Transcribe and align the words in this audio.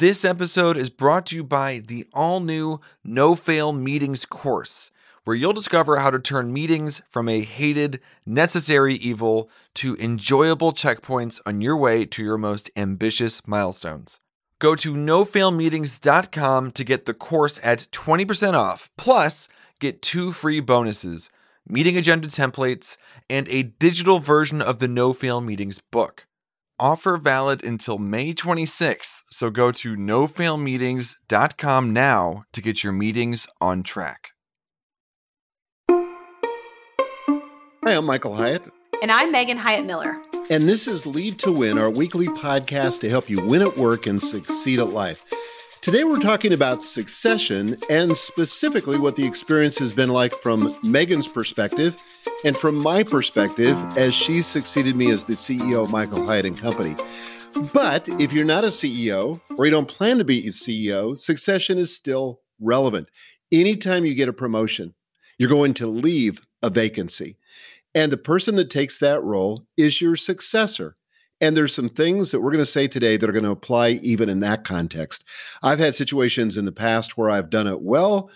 This 0.00 0.24
episode 0.24 0.78
is 0.78 0.88
brought 0.88 1.26
to 1.26 1.36
you 1.36 1.44
by 1.44 1.82
the 1.86 2.06
all 2.14 2.40
new 2.40 2.80
No 3.04 3.34
Fail 3.34 3.70
Meetings 3.70 4.24
course, 4.24 4.90
where 5.24 5.36
you'll 5.36 5.52
discover 5.52 5.98
how 5.98 6.10
to 6.10 6.18
turn 6.18 6.54
meetings 6.54 7.02
from 7.10 7.28
a 7.28 7.42
hated, 7.42 8.00
necessary 8.24 8.94
evil 8.94 9.50
to 9.74 9.96
enjoyable 9.96 10.72
checkpoints 10.72 11.38
on 11.44 11.60
your 11.60 11.76
way 11.76 12.06
to 12.06 12.22
your 12.22 12.38
most 12.38 12.70
ambitious 12.76 13.46
milestones. 13.46 14.20
Go 14.58 14.74
to 14.74 14.94
nofailmeetings.com 14.94 16.70
to 16.70 16.82
get 16.82 17.04
the 17.04 17.12
course 17.12 17.60
at 17.62 17.86
20% 17.92 18.54
off, 18.54 18.90
plus, 18.96 19.50
get 19.80 20.00
two 20.00 20.32
free 20.32 20.60
bonuses 20.60 21.28
meeting 21.68 21.98
agenda 21.98 22.26
templates 22.26 22.96
and 23.28 23.46
a 23.50 23.64
digital 23.64 24.18
version 24.18 24.62
of 24.62 24.78
the 24.78 24.88
No 24.88 25.12
Fail 25.12 25.42
Meetings 25.42 25.78
book. 25.90 26.26
Offer 26.80 27.18
valid 27.18 27.62
until 27.62 27.98
May 27.98 28.32
26th, 28.32 29.20
so 29.30 29.50
go 29.50 29.70
to 29.70 29.96
nofailmeetings.com 29.96 31.92
now 31.92 32.44
to 32.54 32.62
get 32.62 32.82
your 32.82 32.94
meetings 32.94 33.46
on 33.60 33.82
track. 33.82 34.30
Hi, 37.84 37.84
I'm 37.84 38.06
Michael 38.06 38.34
Hyatt. 38.34 38.62
And 39.02 39.12
I'm 39.12 39.30
Megan 39.30 39.58
Hyatt 39.58 39.84
Miller. 39.84 40.22
And 40.48 40.66
this 40.66 40.88
is 40.88 41.04
Lead 41.04 41.38
to 41.40 41.52
Win, 41.52 41.76
our 41.76 41.90
weekly 41.90 42.28
podcast 42.28 43.00
to 43.00 43.10
help 43.10 43.28
you 43.28 43.44
win 43.44 43.60
at 43.60 43.76
work 43.76 44.06
and 44.06 44.20
succeed 44.20 44.78
at 44.78 44.88
life. 44.88 45.22
Today, 45.82 46.04
we're 46.04 46.18
talking 46.18 46.52
about 46.52 46.84
succession 46.84 47.74
and 47.88 48.14
specifically 48.14 48.98
what 48.98 49.16
the 49.16 49.26
experience 49.26 49.78
has 49.78 49.94
been 49.94 50.10
like 50.10 50.34
from 50.34 50.76
Megan's 50.82 51.26
perspective 51.26 52.02
and 52.44 52.54
from 52.54 52.74
my 52.74 53.02
perspective 53.02 53.78
as 53.96 54.14
she 54.14 54.42
succeeded 54.42 54.94
me 54.94 55.10
as 55.10 55.24
the 55.24 55.32
CEO 55.32 55.82
of 55.82 55.90
Michael 55.90 56.26
Hyatt 56.26 56.44
and 56.44 56.58
Company. 56.58 56.94
But 57.72 58.06
if 58.20 58.30
you're 58.30 58.44
not 58.44 58.64
a 58.64 58.66
CEO 58.66 59.40
or 59.56 59.64
you 59.64 59.70
don't 59.70 59.88
plan 59.88 60.18
to 60.18 60.24
be 60.24 60.46
a 60.46 60.50
CEO, 60.50 61.16
succession 61.16 61.78
is 61.78 61.96
still 61.96 62.42
relevant. 62.60 63.08
Anytime 63.50 64.04
you 64.04 64.14
get 64.14 64.28
a 64.28 64.34
promotion, 64.34 64.94
you're 65.38 65.48
going 65.48 65.72
to 65.74 65.86
leave 65.86 66.46
a 66.62 66.68
vacancy. 66.68 67.38
And 67.94 68.12
the 68.12 68.18
person 68.18 68.56
that 68.56 68.68
takes 68.68 68.98
that 68.98 69.22
role 69.22 69.66
is 69.78 70.02
your 70.02 70.16
successor. 70.16 70.98
And 71.40 71.56
there's 71.56 71.74
some 71.74 71.88
things 71.88 72.30
that 72.30 72.40
we're 72.40 72.50
going 72.52 72.62
to 72.62 72.66
say 72.66 72.86
today 72.86 73.16
that 73.16 73.28
are 73.28 73.32
going 73.32 73.44
to 73.44 73.50
apply 73.50 73.90
even 74.02 74.28
in 74.28 74.40
that 74.40 74.64
context. 74.64 75.24
I've 75.62 75.78
had 75.78 75.94
situations 75.94 76.56
in 76.56 76.64
the 76.66 76.72
past 76.72 77.16
where 77.16 77.30
I've 77.30 77.50
done 77.50 77.66
it 77.66 77.80
well, 77.80 78.30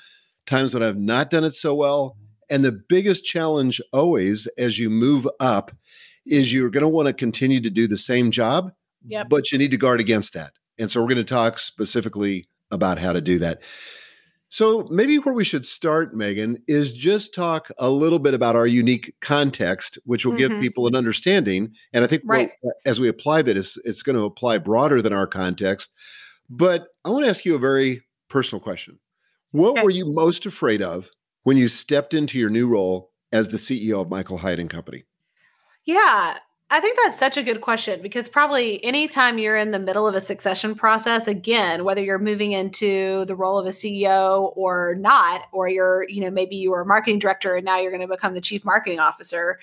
times 0.47 0.75
when 0.75 0.83
I've 0.83 0.97
not 0.99 1.31
done 1.31 1.45
it 1.45 1.53
so 1.53 1.75
well. 1.75 2.17
And 2.51 2.65
the 2.65 2.73
biggest 2.73 3.25
challenge 3.25 3.81
always 3.93 4.47
as 4.59 4.79
you 4.79 4.91
move 4.91 5.29
up 5.41 5.71
is 6.27 6.53
you're 6.53 6.71
going 6.71 6.83
to 6.83 6.89
want 6.89 7.07
to 7.09 7.13
continue 7.13 7.61
to 7.61 7.71
do 7.71 7.87
the 7.87 7.97
same 7.97 8.31
job, 8.31 8.73
Yep. 9.07 9.29
but 9.29 9.53
you 9.53 9.59
need 9.59 9.71
to 9.73 9.77
guard 9.77 10.01
against 10.01 10.33
that. 10.35 10.53
And 10.79 10.91
so 10.91 11.01
we're 11.01 11.09
going 11.09 11.19
to 11.19 11.25
talk 11.25 11.59
specifically 11.59 12.49
about 12.71 12.99
how 12.99 13.13
to 13.13 13.21
do 13.21 13.39
that. 13.39 13.61
So 14.55 14.87
maybe 14.89 15.17
where 15.17 15.35
we 15.35 15.43
should 15.43 15.67
start, 15.67 16.15
Megan, 16.15 16.63
is 16.69 16.93
just 16.93 17.35
talk 17.35 17.71
a 17.77 17.91
little 17.91 18.21
bit 18.21 18.35
about 18.35 18.55
our 18.55 18.69
unique 18.69 19.13
context, 19.21 19.99
which 20.05 20.25
will 20.25 20.37
give 20.37 20.53
Mhm. 20.53 20.61
people 20.61 20.87
an 20.87 20.95
understanding. 20.95 21.75
And 21.93 22.05
I 22.05 22.07
think 22.07 22.23
Right. 22.25 22.53
we'll- 22.63 22.73
as 22.87 23.01
we 23.01 23.09
apply 23.09 23.43
that, 23.43 23.57
it's, 23.57 23.77
it's 23.79 24.03
going 24.03 24.15
to 24.15 24.23
apply 24.23 24.59
broader 24.59 25.03
than 25.03 25.13
our 25.13 25.27
context. 25.27 25.91
But 26.49 26.87
I 27.05 27.11
want 27.11 27.25
to 27.25 27.31
ask 27.31 27.45
you 27.45 27.57
a 27.57 27.59
very 27.59 28.05
personal 28.29 28.61
question. 28.61 29.01
What 29.51 29.71
Okay. 29.71 29.83
were 29.83 29.91
you 29.91 30.07
most 30.07 30.47
afraid 30.47 30.83
of 30.83 31.11
when 31.43 31.57
you 31.57 31.67
stepped 31.67 32.15
into 32.15 32.39
your 32.39 32.49
new 32.49 32.69
role 32.69 33.11
as 33.33 33.49
the 33.49 33.59
CEO 33.59 34.03
of 34.03 34.09
Michael 34.09 34.39
Hyatt 34.39 34.61
and 34.61 34.71
Company? 34.71 35.03
Yeah, 35.85 36.39
I 36.75 36.81
think 36.81 36.99
that's 37.01 37.21
such 37.21 37.37
a 37.37 37.43
good 37.45 37.61
question 37.61 38.03
because 38.03 38.29
probably 38.29 38.85
anytime 38.85 39.39
you're 39.39 39.57
in 39.57 39.71
the 39.71 39.79
middle 39.79 40.09
of 40.09 40.17
a 40.17 40.21
succession 40.21 40.75
process, 40.75 41.29
again, 41.29 41.85
whether 41.85 42.03
you're 42.03 42.19
moving 42.19 42.51
into 42.51 43.25
the 43.27 43.37
role 43.37 43.61
of 43.61 43.67
a 43.67 43.69
CEO 43.69 44.53
or 44.57 44.97
not, 44.97 45.43
or 45.53 45.69
you're, 45.69 46.05
you 46.09 46.21
know, 46.21 46.33
maybe 46.33 46.57
you 46.57 46.73
were 46.73 46.81
a 46.81 46.85
marketing 46.85 47.21
director 47.21 47.55
and 47.55 47.65
now 47.65 47.79
you're 47.79 47.93
going 47.93 48.01
to 48.01 48.09
become 48.09 48.35
the 48.35 48.41
chief 48.41 48.65
marketing 48.65 48.99
officer, 48.99 49.61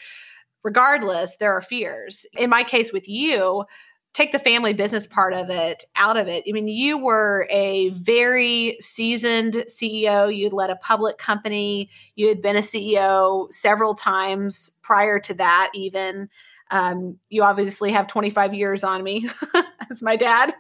regardless, 0.64 1.36
there 1.36 1.52
are 1.52 1.60
fears. 1.60 2.26
In 2.38 2.50
my 2.50 2.64
case 2.64 2.94
with 2.94 3.10
you, 3.10 3.66
take 4.14 4.32
the 4.32 4.40
family 4.40 4.72
business 4.72 5.06
part 5.06 5.34
of 5.34 5.50
it 5.50 5.84
out 5.98 6.16
of 6.16 6.30
it. 6.30 6.46
I 6.48 6.54
mean, 6.54 6.70
you 6.70 6.98
were 6.98 7.46
a 7.50 7.90
very 7.90 8.78
seasoned 8.80 9.66
CEO. 9.68 10.34
You'd 10.34 10.54
led 10.54 10.70
a 10.70 10.78
public 10.78 11.18
company. 11.18 11.90
You 12.16 12.30
had 12.30 12.42
been 12.42 12.56
a 12.56 12.62
CEO 12.62 13.52
several 13.52 13.96
times 13.96 14.72
prior 14.82 15.20
to 15.20 15.34
that, 15.34 15.72
even. 15.74 16.30
Um, 16.72 17.20
you 17.30 17.44
obviously 17.44 17.92
have 17.92 18.08
25 18.08 18.54
years 18.54 18.84
on 18.84 19.04
me 19.04 19.30
as 19.92 20.02
my 20.02 20.16
dad. 20.16 20.54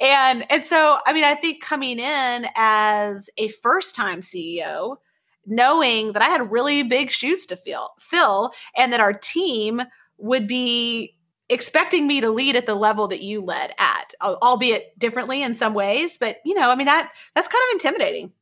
and 0.00 0.44
and 0.50 0.64
so 0.64 0.98
I 1.06 1.12
mean, 1.12 1.24
I 1.24 1.34
think 1.34 1.62
coming 1.62 1.98
in 1.98 2.46
as 2.54 3.30
a 3.38 3.48
first-time 3.48 4.20
CEO, 4.20 4.96
knowing 5.46 6.12
that 6.12 6.22
I 6.22 6.28
had 6.28 6.50
really 6.50 6.82
big 6.82 7.10
shoes 7.10 7.46
to 7.46 7.56
fill, 7.56 7.90
fill, 7.98 8.52
and 8.76 8.92
that 8.92 9.00
our 9.00 9.12
team 9.12 9.82
would 10.18 10.46
be 10.46 11.16
expecting 11.48 12.06
me 12.06 12.20
to 12.20 12.30
lead 12.30 12.54
at 12.54 12.66
the 12.66 12.74
level 12.74 13.08
that 13.08 13.22
you 13.22 13.42
led 13.42 13.72
at, 13.78 14.14
albeit 14.22 14.96
differently 14.98 15.42
in 15.42 15.54
some 15.54 15.74
ways. 15.74 16.16
But 16.18 16.38
you 16.44 16.54
know, 16.54 16.70
I 16.70 16.74
mean 16.74 16.86
that 16.86 17.10
that's 17.34 17.48
kind 17.48 17.62
of 17.68 17.74
intimidating. 17.74 18.32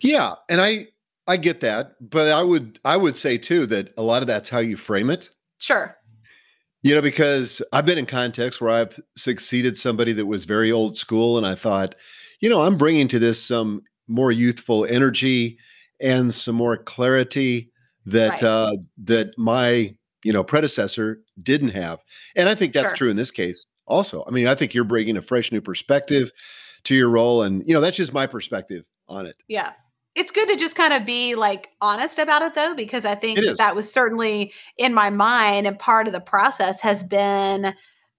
Yeah, 0.00 0.34
and 0.48 0.60
I 0.60 0.86
I 1.26 1.36
get 1.36 1.60
that, 1.60 1.96
but 2.00 2.28
I 2.28 2.42
would 2.42 2.80
I 2.84 2.96
would 2.96 3.16
say 3.16 3.36
too 3.36 3.66
that 3.66 3.92
a 3.96 4.02
lot 4.02 4.22
of 4.22 4.28
that's 4.28 4.48
how 4.48 4.58
you 4.58 4.76
frame 4.76 5.10
it. 5.10 5.30
Sure. 5.58 5.96
You 6.82 6.94
know, 6.94 7.02
because 7.02 7.60
I've 7.72 7.86
been 7.86 7.98
in 7.98 8.06
contexts 8.06 8.60
where 8.60 8.70
I've 8.70 8.98
succeeded 9.16 9.76
somebody 9.76 10.12
that 10.12 10.26
was 10.26 10.44
very 10.44 10.70
old 10.70 10.96
school, 10.96 11.36
and 11.36 11.46
I 11.46 11.54
thought, 11.56 11.94
you 12.40 12.48
know, 12.48 12.62
I'm 12.62 12.76
bringing 12.78 13.08
to 13.08 13.18
this 13.18 13.42
some 13.42 13.82
more 14.06 14.30
youthful 14.30 14.84
energy 14.84 15.58
and 16.00 16.32
some 16.32 16.54
more 16.54 16.76
clarity 16.76 17.70
that 18.06 18.30
Right. 18.30 18.42
uh, 18.44 18.76
that 19.04 19.36
my 19.36 19.94
you 20.24 20.32
know 20.32 20.44
predecessor 20.44 21.20
didn't 21.42 21.70
have, 21.70 21.98
and 22.36 22.48
I 22.48 22.54
think 22.54 22.72
that's 22.74 22.90
Sure. 22.90 22.96
true 22.96 23.10
in 23.10 23.16
this 23.16 23.30
case 23.32 23.64
also. 23.86 24.24
I 24.28 24.30
mean, 24.30 24.46
I 24.46 24.54
think 24.54 24.72
you're 24.72 24.84
bringing 24.84 25.16
a 25.16 25.22
fresh 25.22 25.50
new 25.50 25.60
perspective 25.60 26.30
to 26.84 26.94
your 26.94 27.10
role, 27.10 27.42
and 27.42 27.62
you 27.66 27.74
know, 27.74 27.80
that's 27.80 27.96
just 27.96 28.12
my 28.14 28.26
perspective 28.26 28.86
on 29.08 29.26
it. 29.26 29.36
Yeah. 29.48 29.72
It's 30.18 30.32
good 30.32 30.48
to 30.48 30.56
just 30.56 30.74
kind 30.74 30.92
of 30.92 31.04
be 31.04 31.36
like 31.36 31.70
honest 31.80 32.18
about 32.18 32.42
it 32.42 32.56
though, 32.56 32.74
because 32.74 33.04
I 33.04 33.14
think 33.14 33.38
that, 33.56 33.76
was 33.76 33.90
certainly 33.92 34.52
in 34.76 34.92
my 34.92 35.10
mind 35.10 35.68
and 35.68 35.78
part 35.78 36.08
of 36.08 36.12
the 36.12 36.20
process 36.20 36.80
has 36.80 37.04
been, 37.04 37.72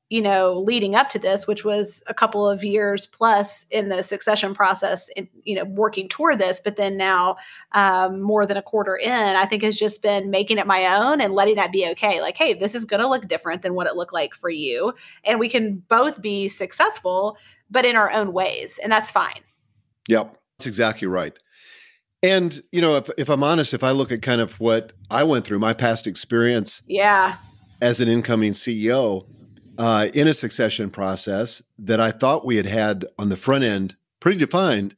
you 0.08 0.22
know, 0.22 0.54
leading 0.54 0.96
up 0.96 1.10
to 1.10 1.20
this, 1.20 1.46
which 1.46 1.66
was 1.66 2.02
a 2.08 2.14
couple 2.14 2.50
of 2.50 2.64
years 2.64 3.06
plus 3.06 3.66
in 3.70 3.90
the 3.90 4.02
succession 4.02 4.56
process, 4.56 5.10
in, 5.18 5.28
you 5.44 5.56
know, 5.56 5.66
working 5.66 6.08
toward 6.08 6.40
this. 6.40 6.62
But 6.64 6.78
then 6.78 6.96
now, 6.96 7.36
um, 7.74 8.22
more 8.22 8.46
than 8.46 8.56
a 8.56 8.62
quarter 8.62 8.96
in, 8.96 9.12
I 9.12 9.46
think 9.46 9.62
has 9.64 9.76
just 9.76 10.02
been 10.02 10.30
making 10.30 10.58
it 10.58 10.66
my 10.66 10.96
own 10.96 11.20
and 11.20 11.34
letting 11.34 11.58
that 11.58 11.74
be 11.74 11.86
okay. 11.92 12.22
Like, 12.22 12.38
hey, 12.38 12.54
this 12.54 12.76
is 12.76 12.86
going 12.86 13.02
to 13.02 13.10
look 13.10 13.28
different 13.28 13.62
than 13.62 13.74
what 13.74 13.88
it 13.88 13.98
looked 13.98 14.14
like 14.14 14.34
for 14.34 14.50
you. 14.50 14.94
And 15.26 15.38
we 15.38 15.50
can 15.50 15.84
both 15.90 16.22
be 16.22 16.48
successful, 16.48 17.38
but 17.70 17.84
in 17.84 17.98
our 17.98 18.10
own 18.10 18.32
ways. 18.32 18.80
And 18.82 18.90
that's 18.90 19.12
fine. 19.12 19.42
Yep, 20.08 20.36
that's 20.58 20.66
exactly 20.66 21.10
right. 21.10 21.38
And 22.22 22.62
you 22.72 22.82
know, 22.82 22.98
if 22.98 23.10
if 23.18 23.30
I'm 23.30 23.44
honest, 23.44 23.74
if 23.74 23.84
I 23.84 23.92
look 23.92 24.12
at 24.12 24.22
kind 24.22 24.42
of 24.42 24.60
what 24.60 24.94
I 25.10 25.24
went 25.24 25.46
through, 25.46 25.60
my 25.60 25.74
past 25.74 26.06
experience 26.08 26.82
Yeah. 26.88 27.38
as 27.82 28.00
an 28.00 28.08
incoming 28.10 28.52
CEO 28.52 29.26
uh, 29.78 30.10
in 30.14 30.28
a 30.28 30.34
succession 30.34 30.90
process 30.90 31.64
that 31.78 32.02
I 32.02 32.12
thought 32.12 32.46
we 32.46 32.58
had 32.58 32.66
had 32.66 33.06
on 33.18 33.30
the 33.30 33.38
front 33.38 33.64
end 33.64 33.96
pretty 34.20 34.38
defined, 34.38 34.96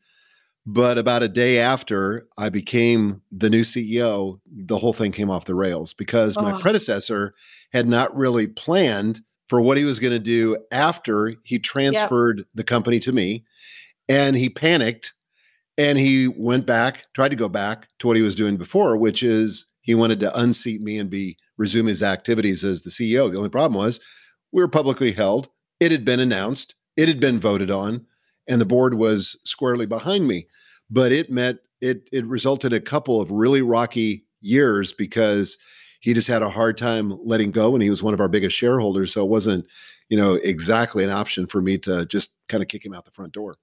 but 0.66 0.98
about 0.98 1.22
a 1.22 1.28
day 1.28 1.60
after 1.60 2.28
I 2.40 2.50
became 2.50 3.22
the 3.32 3.52
new 3.52 3.62
CEO, 3.62 4.40
the 4.52 4.80
whole 4.80 4.94
thing 4.94 5.12
came 5.12 5.30
off 5.30 5.46
the 5.46 5.54
rails 5.54 5.94
because 5.94 6.36
my 6.38 6.52
Oh. 6.54 6.60
predecessor 6.60 7.36
had 7.72 7.88
not 7.88 8.16
really 8.18 8.48
planned 8.48 9.22
for 9.48 9.62
what 9.62 9.78
he 9.78 9.84
was 9.84 10.00
going 10.00 10.14
to 10.14 10.18
do 10.20 10.58
after 10.72 11.34
he 11.44 11.60
transferred 11.60 12.46
the 12.56 12.64
company 12.64 13.00
to 13.02 13.12
me, 13.12 13.44
and 14.10 14.36
he 14.36 14.50
panicked 14.50 15.14
and 15.78 15.98
he 15.98 16.28
went 16.28 16.66
back, 16.66 17.06
tried 17.14 17.30
to 17.30 17.36
go 17.36 17.50
back 17.50 17.88
to 18.00 18.08
what 18.08 18.18
he 18.18 18.24
was 18.24 18.36
doing 18.36 18.58
before, 18.58 18.98
which 18.98 19.24
is 19.24 19.68
he 19.82 19.96
wanted 19.96 20.20
to 20.20 20.40
unseat 20.40 20.82
me 20.82 20.98
and 20.98 21.10
be 21.10 21.38
resume 21.58 21.88
his 21.88 22.04
activities 22.04 22.64
as 22.64 22.82
the 22.82 22.90
CEO. 22.90 23.32
The 23.32 23.38
only 23.38 23.50
problem 23.50 23.82
was 23.82 24.00
we 24.52 24.62
were 24.62 24.68
publicly 24.68 25.12
held. 25.12 25.50
It 25.80 25.92
had 25.92 26.06
been 26.06 26.20
announced, 26.20 26.76
it 26.98 27.08
had 27.08 27.20
been 27.20 27.40
voted 27.40 27.72
on, 27.72 28.06
and 28.48 28.60
the 28.60 28.66
board 28.66 28.96
was 28.96 29.38
squarely 29.44 29.86
behind 29.86 30.28
me. 30.28 30.48
But 30.90 31.12
it 31.12 31.32
meant 31.32 31.60
it 31.80 32.10
it 32.12 32.26
resulted 32.26 32.74
a 32.74 32.82
couple 32.82 33.22
of 33.22 33.32
really 33.32 33.62
rocky 33.62 34.26
years 34.42 34.94
because 34.94 35.58
he 36.02 36.14
just 36.14 36.28
had 36.28 36.42
a 36.42 36.50
hard 36.50 36.78
time 36.78 37.18
letting 37.24 37.52
go 37.52 37.74
and 37.74 37.84
he 37.84 37.90
was 37.90 38.04
one 38.04 38.14
of 38.14 38.20
our 38.20 38.28
biggest 38.28 38.58
shareholders. 38.58 39.14
So 39.14 39.24
it 39.24 39.30
wasn't, 39.30 39.66
you 40.10 40.18
know, 40.18 40.34
exactly 40.34 41.04
an 41.04 41.12
option 41.12 41.46
for 41.46 41.62
me 41.62 41.78
to 41.80 42.06
just 42.08 42.32
kind 42.50 42.64
of 42.64 42.68
kick 42.68 42.84
him 42.84 42.94
out 42.94 43.06
the 43.06 43.12
front 43.12 43.34
door. 43.34 43.56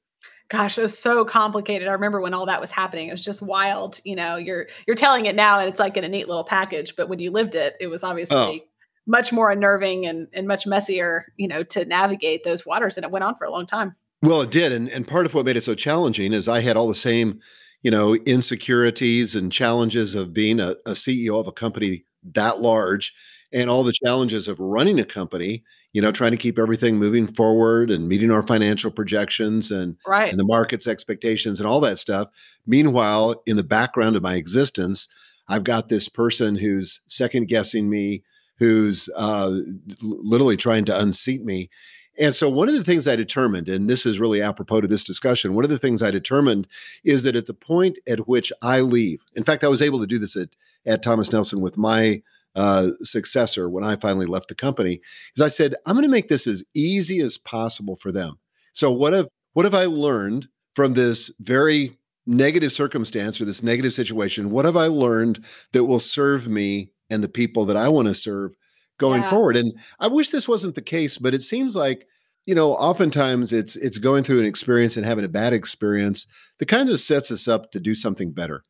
Gosh, 0.50 0.79
it 0.79 0.83
was 0.83 0.99
so 0.99 1.25
complicated. 1.27 1.89
I 1.89 1.93
remember 1.93 2.21
when 2.23 2.33
all 2.33 2.47
that 2.47 2.61
was 2.61 2.71
happening. 2.71 3.09
It 3.09 3.11
was 3.11 3.23
just 3.25 3.43
wild. 3.43 4.00
You 4.05 4.17
know, 4.17 4.37
you're 4.37 4.67
you're 4.87 4.97
telling 4.97 5.27
it 5.27 5.35
now 5.37 5.59
and 5.59 5.69
it's 5.69 5.79
like 5.79 5.97
in 5.99 6.05
a 6.05 6.09
neat 6.09 6.27
little 6.29 6.45
package, 6.45 6.97
but 6.97 7.09
when 7.09 7.19
you 7.19 7.31
lived 7.31 7.55
it, 7.55 7.77
it 7.81 7.89
was 7.89 8.03
obviously 8.03 8.37
Oh. 8.39 8.59
much 9.06 9.31
more 9.33 9.50
unnerving 9.50 10.06
and 10.06 10.27
and 10.33 10.47
much 10.49 10.67
messier, 10.67 11.33
you 11.37 11.49
know, 11.49 11.62
to 11.65 11.85
navigate 11.85 12.45
those 12.45 12.65
waters 12.65 12.97
and 12.97 13.05
it 13.05 13.11
went 13.11 13.25
on 13.25 13.35
for 13.37 13.45
a 13.45 13.50
long 13.50 13.67
time. 13.67 13.95
Well, 14.23 14.41
it 14.41 14.50
did. 14.50 14.73
And, 14.73 14.89
and 14.89 15.06
part 15.06 15.27
of 15.27 15.35
what 15.35 15.45
made 15.47 15.56
it 15.56 15.65
so 15.65 15.75
challenging 15.75 16.33
is 16.33 16.49
I 16.49 16.61
had 16.61 16.77
all 16.77 16.89
the 16.89 16.95
same, 16.95 17.41
you 17.83 17.91
know, 17.91 18.15
insecurities 18.17 19.35
and 19.35 19.53
challenges 19.53 20.15
of 20.15 20.33
being 20.33 20.61
a, 20.61 20.71
a 20.87 20.93
CEO 20.93 21.39
of 21.39 21.47
a 21.47 21.53
company 21.53 22.05
that 22.33 22.61
large 22.61 23.15
and 23.53 23.71
all 23.71 23.83
the 23.85 23.93
challenges 24.05 24.49
of 24.49 24.59
running 24.61 24.99
a 24.99 25.05
company, 25.05 25.62
you 25.93 26.02
know, 26.02 26.12
trying 26.12 26.32
to 26.32 26.37
keep 26.37 26.58
everything 26.58 26.99
moving 26.99 27.26
forward 27.26 27.90
and 27.90 28.08
meeting 28.08 28.31
our 28.31 28.43
financial 28.43 28.90
projections 28.90 29.70
and, 29.70 29.96
right. 30.06 30.31
and 30.31 30.38
the 30.38 30.44
market's 30.44 30.87
expectations 30.87 31.61
and 31.61 31.67
all 31.67 31.81
that 31.81 31.99
stuff. 31.99 32.29
Meanwhile, 32.67 33.43
in 33.46 33.56
the 33.56 33.64
background 33.64 34.14
of 34.14 34.23
my 34.23 34.35
existence, 34.35 35.08
I've 35.49 35.64
got 35.64 35.88
this 35.88 36.08
person 36.08 36.56
who's 36.56 37.00
second 37.06 37.49
guessing 37.49 37.88
me, 37.88 38.23
who's 38.58 39.08
uh, 39.17 39.61
literally 40.02 40.56
trying 40.56 40.85
to 40.87 41.00
unseat 41.00 41.44
me. 41.44 41.70
And 42.19 42.35
so, 42.35 42.50
one 42.50 42.69
of 42.69 42.75
the 42.75 42.85
things 42.85 43.06
I 43.06 43.14
determined, 43.14 43.69
and 43.69 43.88
this 43.88 44.05
is 44.05 44.19
really 44.19 44.43
apropos 44.43 44.81
to 44.81 44.88
this 44.88 45.05
discussion, 45.05 45.55
one 45.55 45.64
of 45.64 45.70
the 45.70 45.79
things 45.79 46.02
I 46.02 46.11
determined 46.11 46.67
is 47.05 47.23
that 47.23 47.37
at 47.37 47.46
the 47.46 47.55
point 47.55 47.99
at 48.08 48.29
which 48.29 48.52
I 48.61 48.81
leave, 48.81 49.25
in 49.37 49.44
fact, 49.44 49.62
I 49.62 49.69
was 49.69 49.81
able 49.81 50.00
to 50.00 50.06
do 50.06 50.19
this 50.19 50.37
at, 50.37 50.49
at 50.85 51.02
Thomas 51.02 51.32
Nelson 51.32 51.61
with 51.61 51.79
my 51.79 52.23
uh, 52.58 52.90
successor 53.00 53.69
when 53.69 53.84
I 53.84 53.96
finally 53.96 54.26
left 54.26 54.49
the 54.49 54.55
company, 54.55 55.00
is 55.37 55.43
I 55.43 55.49
said, 55.49 55.75
I'm 55.87 55.94
going 55.94 56.02
to 56.02 56.10
make 56.10 56.28
this 56.28 56.46
as 56.46 56.64
easy 56.75 57.20
as 57.20 57.38
possible 57.38 57.96
for 57.96 58.12
them. 58.12 58.38
So, 58.72 58.90
what 58.90 59.12
have 59.12 59.28
what 59.55 59.64
have 59.64 59.75
I 59.75 59.87
learned 59.87 60.49
from 60.76 60.94
this 60.94 61.31
very 61.40 61.96
negative 62.26 62.72
circumstance 62.72 63.40
or 63.40 63.44
this 63.44 63.62
negative 63.62 63.93
situation? 63.93 64.50
What 64.50 64.66
have 64.66 64.76
I 64.76 64.87
learned 64.87 65.44
that 65.72 65.84
will 65.84 65.99
serve 65.99 66.49
me 66.49 66.90
and 67.10 67.25
the 67.25 67.28
people 67.28 67.64
that 67.66 67.76
I 67.76 67.88
want 67.88 68.08
to 68.08 68.14
serve 68.14 68.55
going 68.99 69.22
yeah. 69.22 69.31
forward. 69.31 69.56
And 69.56 69.72
I 70.00 70.08
wish 70.08 70.31
this 70.31 70.49
wasn't 70.49 70.75
the 70.75 70.82
case, 70.82 71.19
but 71.19 71.34
it 71.34 71.43
seems 71.43 71.75
like 71.75 72.06
you 72.46 72.54
know 72.54 72.72
oftentimes 72.72 73.52
it's 73.52 73.76
it's 73.76 73.99
going 73.99 74.25
through 74.25 74.40
an 74.40 74.46
experience 74.46 74.96
and 74.96 75.06
having 75.06 75.25
a 75.25 75.28
bad 75.28 75.52
experience 75.52 76.26
that 76.58 76.66
kind 76.66 76.88
of 76.88 77.00
sets 77.00 77.31
us 77.31 77.49
up 77.49 77.70
to 77.72 77.81
do 77.81 77.94
something 77.94 78.32
better. 78.32 78.62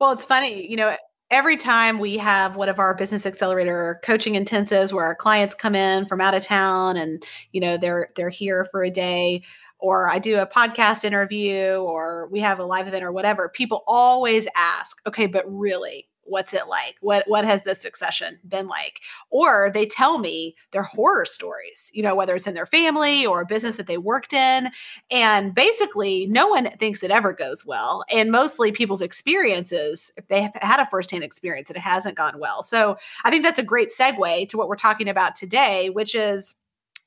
Well, 0.00 0.12
it's 0.12 0.24
funny, 0.24 0.68
you 0.68 0.76
know, 0.76 0.96
every 1.30 1.56
time 1.56 1.98
we 1.98 2.16
have 2.18 2.56
one 2.56 2.68
of 2.68 2.78
our 2.78 2.94
business 2.94 3.26
accelerator 3.26 4.00
coaching 4.04 4.34
intensives 4.34 4.92
where 4.92 5.04
our 5.04 5.14
clients 5.14 5.54
come 5.54 5.74
in 5.74 6.06
from 6.06 6.20
out 6.20 6.34
of 6.34 6.42
town 6.42 6.96
and 6.96 7.22
you 7.52 7.60
know 7.60 7.76
they're 7.76 8.10
they're 8.16 8.28
here 8.28 8.66
for 8.70 8.82
a 8.84 8.90
day 8.90 9.42
or 9.78 10.08
I 10.08 10.18
do 10.18 10.38
a 10.38 10.46
podcast 10.46 11.04
interview 11.04 11.74
or 11.76 12.28
we 12.30 12.40
have 12.40 12.58
a 12.58 12.64
live 12.64 12.88
event 12.88 13.04
or 13.04 13.12
whatever, 13.12 13.48
people 13.48 13.84
always 13.86 14.48
ask, 14.56 15.00
okay, 15.06 15.26
but 15.26 15.44
really, 15.46 16.08
what's 16.26 16.54
it 16.54 16.68
like? 16.68 16.96
What 17.00 17.24
what 17.26 17.44
has 17.44 17.62
this 17.62 17.80
succession 17.80 18.38
been 18.46 18.68
like? 18.68 19.00
Or 19.30 19.70
they 19.72 19.86
tell 19.86 20.18
me 20.18 20.56
their 20.72 20.82
horror 20.82 21.24
stories 21.24 21.90
you 21.92 22.02
know 22.02 22.14
whether 22.14 22.34
it's 22.34 22.46
in 22.46 22.54
their 22.54 22.66
family 22.66 23.26
or 23.26 23.40
a 23.40 23.46
business 23.46 23.76
that 23.76 23.86
they 23.86 23.98
worked 23.98 24.32
in. 24.32 24.70
And 25.10 25.54
basically 25.54 26.26
no 26.26 26.48
one 26.48 26.70
thinks 26.72 27.02
it 27.02 27.10
ever 27.10 27.32
goes 27.32 27.64
well. 27.64 28.04
And 28.10 28.30
mostly 28.30 28.72
people's 28.72 29.02
experiences 29.02 30.12
if 30.16 30.26
they 30.28 30.42
have 30.42 30.54
had 30.56 30.80
a 30.80 30.88
firsthand 30.90 31.24
experience 31.24 31.70
and 31.70 31.76
it 31.76 31.80
hasn't 31.80 32.16
gone 32.16 32.38
well. 32.38 32.62
So 32.62 32.96
i 33.24 33.30
think 33.30 33.44
that's 33.44 33.58
a 33.58 33.62
great 33.62 33.90
segue 33.90 34.48
to 34.48 34.56
what 34.56 34.68
we're 34.68 34.76
talking 34.76 35.08
about 35.08 35.36
today 35.36 35.90
which 35.90 36.14
is 36.14 36.54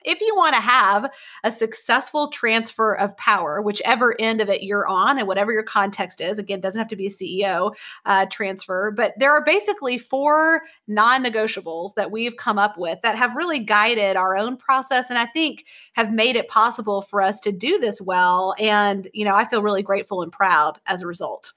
if 0.06 0.22
you 0.22 0.34
want 0.36 0.56
to 0.56 0.62
have 0.62 1.12
a 1.44 1.51
successful 1.51 2.30
transfer 2.30 2.94
of 2.96 3.16
power, 3.18 3.62
whichever 3.62 4.16
end 4.19 4.42
of 4.42 4.50
it 4.50 4.63
you're 4.63 4.88
on 4.88 5.18
and 5.18 5.28
whatever 5.28 5.51
your 5.51 5.63
context 5.63 6.22
is, 6.22 6.40
again, 6.40 6.60
doesn't 6.60 6.80
have 6.80 6.88
to 6.88 6.96
be 6.96 7.07
a 7.07 7.10
CEO 7.10 7.75
uh, 8.06 8.25
transfer, 8.28 8.92
but 8.92 9.13
there 9.18 9.31
are 9.31 9.44
basically 9.44 9.98
four 9.98 10.62
non 10.88 11.24
negotiables 11.24 11.96
that 11.96 12.12
we've 12.12 12.38
come 12.38 12.57
up 12.57 12.78
with 12.78 13.00
that 13.01 13.18
have 13.18 13.36
really 13.36 13.60
guided 13.60 14.16
our 14.16 14.38
own 14.38 14.57
process 14.57 15.10
and 15.10 15.19
I 15.19 15.25
think 15.25 15.66
have 15.94 16.13
made 16.13 16.36
it 16.36 16.48
possible 16.48 17.01
for 17.01 17.22
us 17.22 17.40
to 17.42 17.51
do 17.51 17.78
this 17.80 18.01
well. 18.01 18.56
And, 18.60 19.07
you 19.13 19.25
know, 19.25 19.34
I 19.34 19.46
feel 19.46 19.62
really 19.62 19.84
grateful 19.84 20.22
and 20.22 20.31
proud 20.31 20.80
as 20.86 21.01
a 21.01 21.07
result. 21.07 21.54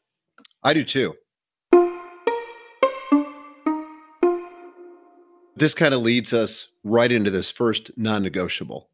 I 0.65 0.75
do 0.75 0.85
too. 0.85 1.15
This 5.57 5.75
kind 5.75 5.95
of 5.95 6.01
leads 6.01 6.33
us 6.33 6.69
right 6.85 7.11
into 7.11 7.31
this 7.31 7.51
first 7.51 7.91
non 7.97 8.23
negotiable, 8.23 8.89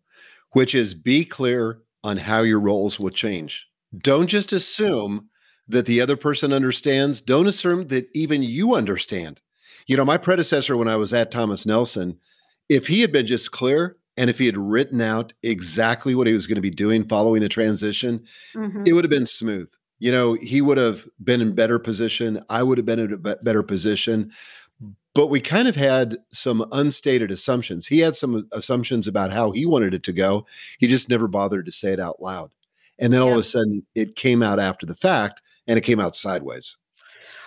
which 0.53 0.75
is 0.75 0.95
be 0.95 1.25
clear 1.25 1.81
on 2.05 2.17
how 2.17 2.41
your 2.41 2.61
roles 2.61 2.99
will 2.99 3.11
change. 3.11 3.67
Don't 3.97 4.27
just 4.27 4.53
assume 4.53 5.29
that 5.69 5.87
the 5.87 6.01
other 6.01 6.17
person 6.17 6.53
understands. 6.53 7.21
Don't 7.21 7.47
assume 7.47 7.89
that 7.89 8.09
even 8.15 8.43
you 8.43 8.75
understand. 8.75 9.41
You 9.87 9.97
know, 9.97 10.05
my 10.05 10.19
predecessor, 10.19 10.77
when 10.77 10.89
I 10.89 10.97
was 10.97 11.13
at 11.13 11.31
Thomas 11.31 11.67
Nelson, 11.67 12.19
if 12.69 12.87
he 12.87 13.01
had 13.01 13.13
been 13.13 13.27
just 13.27 13.51
clear 13.51 13.97
and 14.17 14.29
if 14.29 14.39
he 14.39 14.47
had 14.47 14.59
written 14.59 15.01
out 15.01 15.33
exactly 15.43 16.15
what 16.15 16.27
he 16.27 16.33
was 16.33 16.47
going 16.47 16.57
to 16.57 16.63
be 16.63 16.71
doing 16.71 17.07
following 17.07 17.41
the 17.41 17.49
transition, 17.49 18.25
mm-hmm. 18.55 18.83
it 18.87 18.93
would 18.93 19.05
have 19.05 19.11
been 19.11 19.27
smooth. 19.27 19.71
You 20.01 20.13
know, 20.13 20.35
he 20.35 20.61
would 20.61 20.79
have 20.79 21.09
been 21.23 21.41
in 21.41 21.55
better 21.55 21.79
position. 21.79 22.43
I 22.49 22.63
would 22.63 22.79
have 22.79 22.87
been 22.87 22.99
in 22.99 23.13
a 23.13 23.17
better 23.17 23.63
position 23.63 24.31
but 25.15 25.29
we 25.29 25.41
kind 25.41 25.69
of 25.69 25.77
had 25.77 26.17
some 26.33 26.65
unstated 26.73 27.31
assumptions. 27.31 27.87
He 27.87 28.01
had 28.01 28.17
some 28.17 28.49
assumptions 28.53 29.07
about 29.07 29.33
how 29.33 29.51
he 29.51 29.67
wanted 29.67 29.95
it 29.95 30.03
to 30.05 30.13
go. 30.13 30.47
He 30.79 30.87
just 30.87 31.09
never 31.09 31.29
bothered 31.29 31.67
to 31.67 31.73
say 31.73 31.93
it 31.93 32.01
out 32.01 32.21
loud. 32.21 32.51
And 32.99 33.13
then 33.13 33.23
all 33.23 33.33
of 33.33 33.39
a 33.39 33.43
sudden 33.43 33.87
it 33.95 34.17
came 34.17 34.43
out 34.43 34.59
after 34.59 34.87
the 34.87 34.95
fact 34.95 35.43
and 35.67 35.79
it 35.79 35.83
came 35.83 36.01
out 36.01 36.17
sideways. 36.17 36.77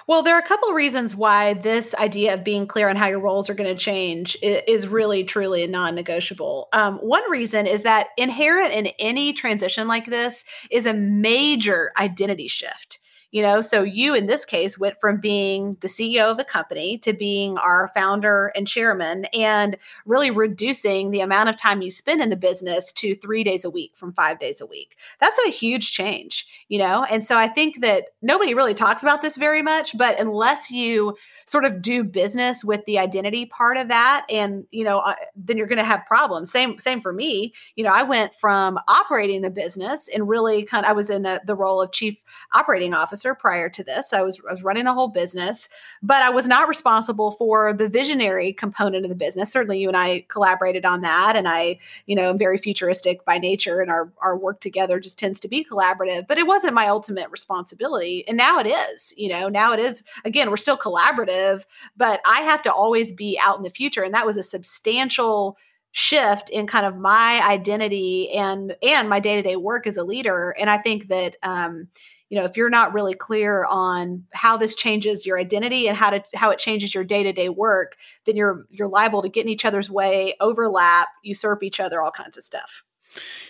Well, 0.08 0.24
there 0.24 0.36
are 0.36 0.40
a 0.42 0.48
couple 0.48 0.68
of 0.68 0.76
reasons 0.76 1.16
why 1.16 1.54
this 1.54 1.94
idea 1.96 2.34
of 2.34 2.44
being 2.44 2.66
clear 2.68 2.90
on 2.90 2.96
how 2.96 3.08
your 3.08 3.20
roles 3.20 3.50
are 3.50 3.54
going 3.54 3.74
to 3.74 3.80
change 3.80 4.36
is 4.42 4.88
really, 4.88 5.24
truly 5.24 5.66
non 5.68 5.96
negotiable. 5.96 6.68
Um, 6.74 6.98
one 6.98 7.30
reason 7.30 7.68
is 7.68 7.84
that 7.84 8.08
inherent 8.18 8.74
in 8.74 8.88
any 9.00 9.32
transition 9.32 9.88
like 9.88 10.08
this 10.08 10.44
is 10.70 10.86
a 10.86 10.94
major 10.94 11.94
identity 11.98 12.48
shift 12.48 13.00
you 13.32 13.42
know 13.42 13.62
so 13.62 13.84
you 13.84 14.14
in 14.14 14.28
this 14.28 14.46
case 14.46 14.78
went 14.78 15.00
from 15.00 15.20
being 15.20 15.76
the 15.82 15.88
ceo 15.88 16.32
of 16.32 16.38
the 16.38 16.44
company 16.44 16.98
to 16.98 17.14
being 17.14 17.58
our 17.58 17.90
founder 17.94 18.52
and 18.56 18.68
chairman 18.68 19.26
and 19.34 19.78
really 20.06 20.32
reducing 20.32 21.12
the 21.12 21.22
amount 21.22 21.50
of 21.50 21.58
time 21.58 21.82
you 21.82 21.92
spend 21.92 22.22
in 22.22 22.30
the 22.30 22.36
business 22.36 22.92
to 22.92 23.16
three 23.16 23.44
days 23.44 23.66
a 23.66 23.70
week 23.70 23.92
from 23.96 24.14
five 24.14 24.40
days 24.40 24.62
a 24.62 24.66
week. 24.66 24.98
That's 25.20 25.40
a 25.46 25.50
huge 25.50 25.92
change 25.92 26.48
you 26.68 26.80
know? 26.80 27.06
And 27.10 27.26
so 27.26 27.38
i 27.38 27.48
think 27.48 27.82
that 27.82 28.06
nobody 28.22 28.54
really 28.54 28.74
talks 28.74 29.04
about 29.04 29.22
this 29.22 29.38
very 29.38 29.62
much 29.62 29.98
but 29.98 30.20
unless 30.20 30.72
you 30.72 31.16
sort 31.46 31.66
of 31.66 31.82
do 31.82 32.04
business 32.04 32.64
with 32.64 32.86
the 32.86 32.98
identity 32.98 33.46
part 33.46 33.78
of 33.78 33.90
that 33.90 34.26
and 34.30 34.66
you 34.72 34.84
know 34.84 35.00
uh, 35.00 35.16
then 35.36 35.58
you're 35.58 35.68
going 35.68 35.78
to 35.78 35.84
have 35.84 36.06
problems. 36.06 36.52
Same 36.52 36.80
same 36.80 37.02
for 37.02 37.12
me. 37.12 37.54
You 37.76 37.84
know 37.84 37.92
i 37.92 38.04
went 38.04 38.34
from 38.36 38.80
operating 38.88 39.42
the 39.42 39.50
business 39.50 40.08
and 40.08 40.28
really 40.28 40.64
kind 40.64 40.86
of 40.86 40.90
i 40.90 40.94
was 40.94 41.10
in 41.10 41.26
a, 41.26 41.40
the 41.46 41.56
role 41.56 41.82
of 41.82 41.92
chief 41.92 42.24
operating 42.54 42.94
officer 42.94 43.21
prior 43.36 43.70
to 43.70 43.84
this 43.84 44.14
I 44.14 44.22
was, 44.22 44.42
I 44.48 44.52
was 44.52 44.64
running 44.64 44.86
the 44.86 44.94
whole 44.94 45.08
business 45.08 45.70
but 46.02 46.24
i 46.24 46.30
was 46.30 46.48
not 46.48 46.68
responsible 46.68 47.32
for 47.32 47.74
the 47.74 47.90
visionary 47.90 48.54
component 48.54 49.06
of 49.06 49.10
the 49.10 49.16
business 49.16 49.52
certainly 49.52 49.80
you 49.80 49.88
and 49.88 49.98
i 49.98 50.26
collaborated 50.28 50.86
on 50.86 51.02
that 51.02 51.36
and 51.36 51.48
i 51.48 51.78
you 52.06 52.16
know 52.16 52.30
am 52.30 52.38
very 52.38 52.58
futuristic 52.58 53.24
by 53.26 53.38
nature 53.38 53.82
and 53.82 53.92
our, 53.92 54.12
our 54.22 54.38
work 54.38 54.60
together 54.60 55.00
just 55.00 55.20
tends 55.20 55.40
to 55.40 55.48
be 55.48 55.64
collaborative 55.64 56.28
but 56.28 56.38
it 56.38 56.48
wasn't 56.48 56.74
my 56.74 56.88
ultimate 56.88 57.30
responsibility 57.30 58.28
and 58.28 58.38
now 58.38 58.60
it 58.60 58.68
is 58.68 59.14
you 59.18 59.30
know 59.30 59.48
now 59.48 59.72
it 59.72 59.80
is 59.80 60.04
again 60.26 60.50
we're 60.50 60.58
still 60.58 60.78
collaborative 60.78 61.66
but 61.98 62.22
I 62.26 62.42
have 62.42 62.62
to 62.64 62.74
always 62.74 63.12
be 63.12 63.40
out 63.42 63.58
in 63.58 63.64
the 63.64 63.70
future. 63.70 64.04
And 64.04 64.14
that 64.14 64.26
was 64.26 64.38
a 64.38 64.44
substantial 64.44 65.58
shift 65.92 66.50
in 66.50 66.68
kind 66.68 66.86
of 66.86 66.98
my 66.98 67.42
identity 67.44 68.32
and 68.32 68.76
and 68.82 69.10
my 69.10 69.20
day-to-day 69.20 69.58
work 69.58 69.86
as 69.86 69.98
a 69.98 70.04
leader 70.06 70.56
and 70.58 70.70
i 70.70 70.78
think 70.78 71.10
that 71.10 71.36
um 71.44 71.86
you 72.32 72.40
know 72.40 72.46
if 72.46 72.58
you're 72.58 72.70
not 72.70 72.94
really 72.94 73.14
clear 73.14 73.66
on 73.66 74.24
how 74.34 74.58
this 74.58 74.74
changes 74.74 75.26
your 75.26 75.38
identity 75.38 75.88
and 75.88 75.98
how 75.98 76.10
to 76.10 76.24
how 76.34 76.50
it 76.50 76.58
changes 76.58 76.96
your 76.96 77.04
day-to-day 77.04 77.50
work 77.50 77.98
then 78.26 78.36
you're 78.36 78.66
you're 78.70 78.88
liable 78.88 79.22
to 79.22 79.30
get 79.30 79.46
in 79.46 79.50
each 79.50 79.66
other's 79.66 79.90
way 79.90 80.34
overlap 80.40 81.10
usurp 81.22 81.62
each 81.62 81.80
other 81.80 82.02
all 82.02 82.12
kinds 82.12 82.38
of 82.38 82.44
stuff 82.44 82.84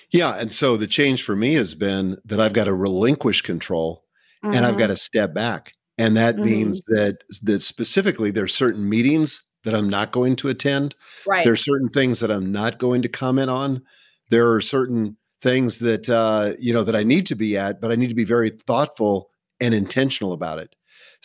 yeah 0.10 0.36
and 0.40 0.52
so 0.52 0.76
the 0.76 0.88
change 0.88 1.24
for 1.24 1.36
me 1.36 1.54
has 1.54 1.76
been 1.76 2.18
that 2.26 2.42
i've 2.42 2.54
got 2.54 2.66
to 2.66 2.74
relinquish 2.74 3.42
control 3.42 4.04
mm-hmm. 4.44 4.54
and 4.54 4.66
i've 4.66 4.72
mm-hmm. 4.72 4.80
got 4.80 4.88
to 4.88 4.98
step 4.98 5.34
back 5.34 5.74
and 5.98 6.18
that 6.18 6.36
mm-hmm. 6.36 6.46
means 6.46 6.82
that 6.88 7.20
that 7.44 7.62
specifically 7.62 8.32
there's 8.32 8.54
certain 8.54 8.90
meetings 8.90 9.44
that 9.64 9.76
I'm 9.76 9.90
not 9.90 10.12
going 10.12 10.36
to 10.38 10.48
attend. 10.48 10.96
Right. 11.28 11.44
There 11.44 11.54
are 11.54 11.58
certain 11.58 11.90
things 11.90 12.20
that 12.22 12.32
I'm 12.32 12.52
not 12.52 12.80
going 12.80 13.04
to 13.04 13.10
comment 13.10 13.52
on. 13.52 13.84
There 14.30 14.52
are 14.54 14.62
certain 14.62 15.18
things 15.42 15.80
that 15.80 16.10
uh, 16.10 16.54
you 16.60 16.74
know 16.74 16.84
that 16.84 16.96
I 16.96 17.04
need 17.04 17.26
to 17.28 17.36
be 17.36 17.58
at, 17.58 17.82
but 17.82 17.92
I 17.92 17.96
need 17.96 18.10
to 18.10 18.16
be 18.16 18.24
very 18.24 18.50
thoughtful 18.50 19.30
and 19.60 19.74
intentional 19.74 20.34
about 20.34 20.60
it. 20.60 20.76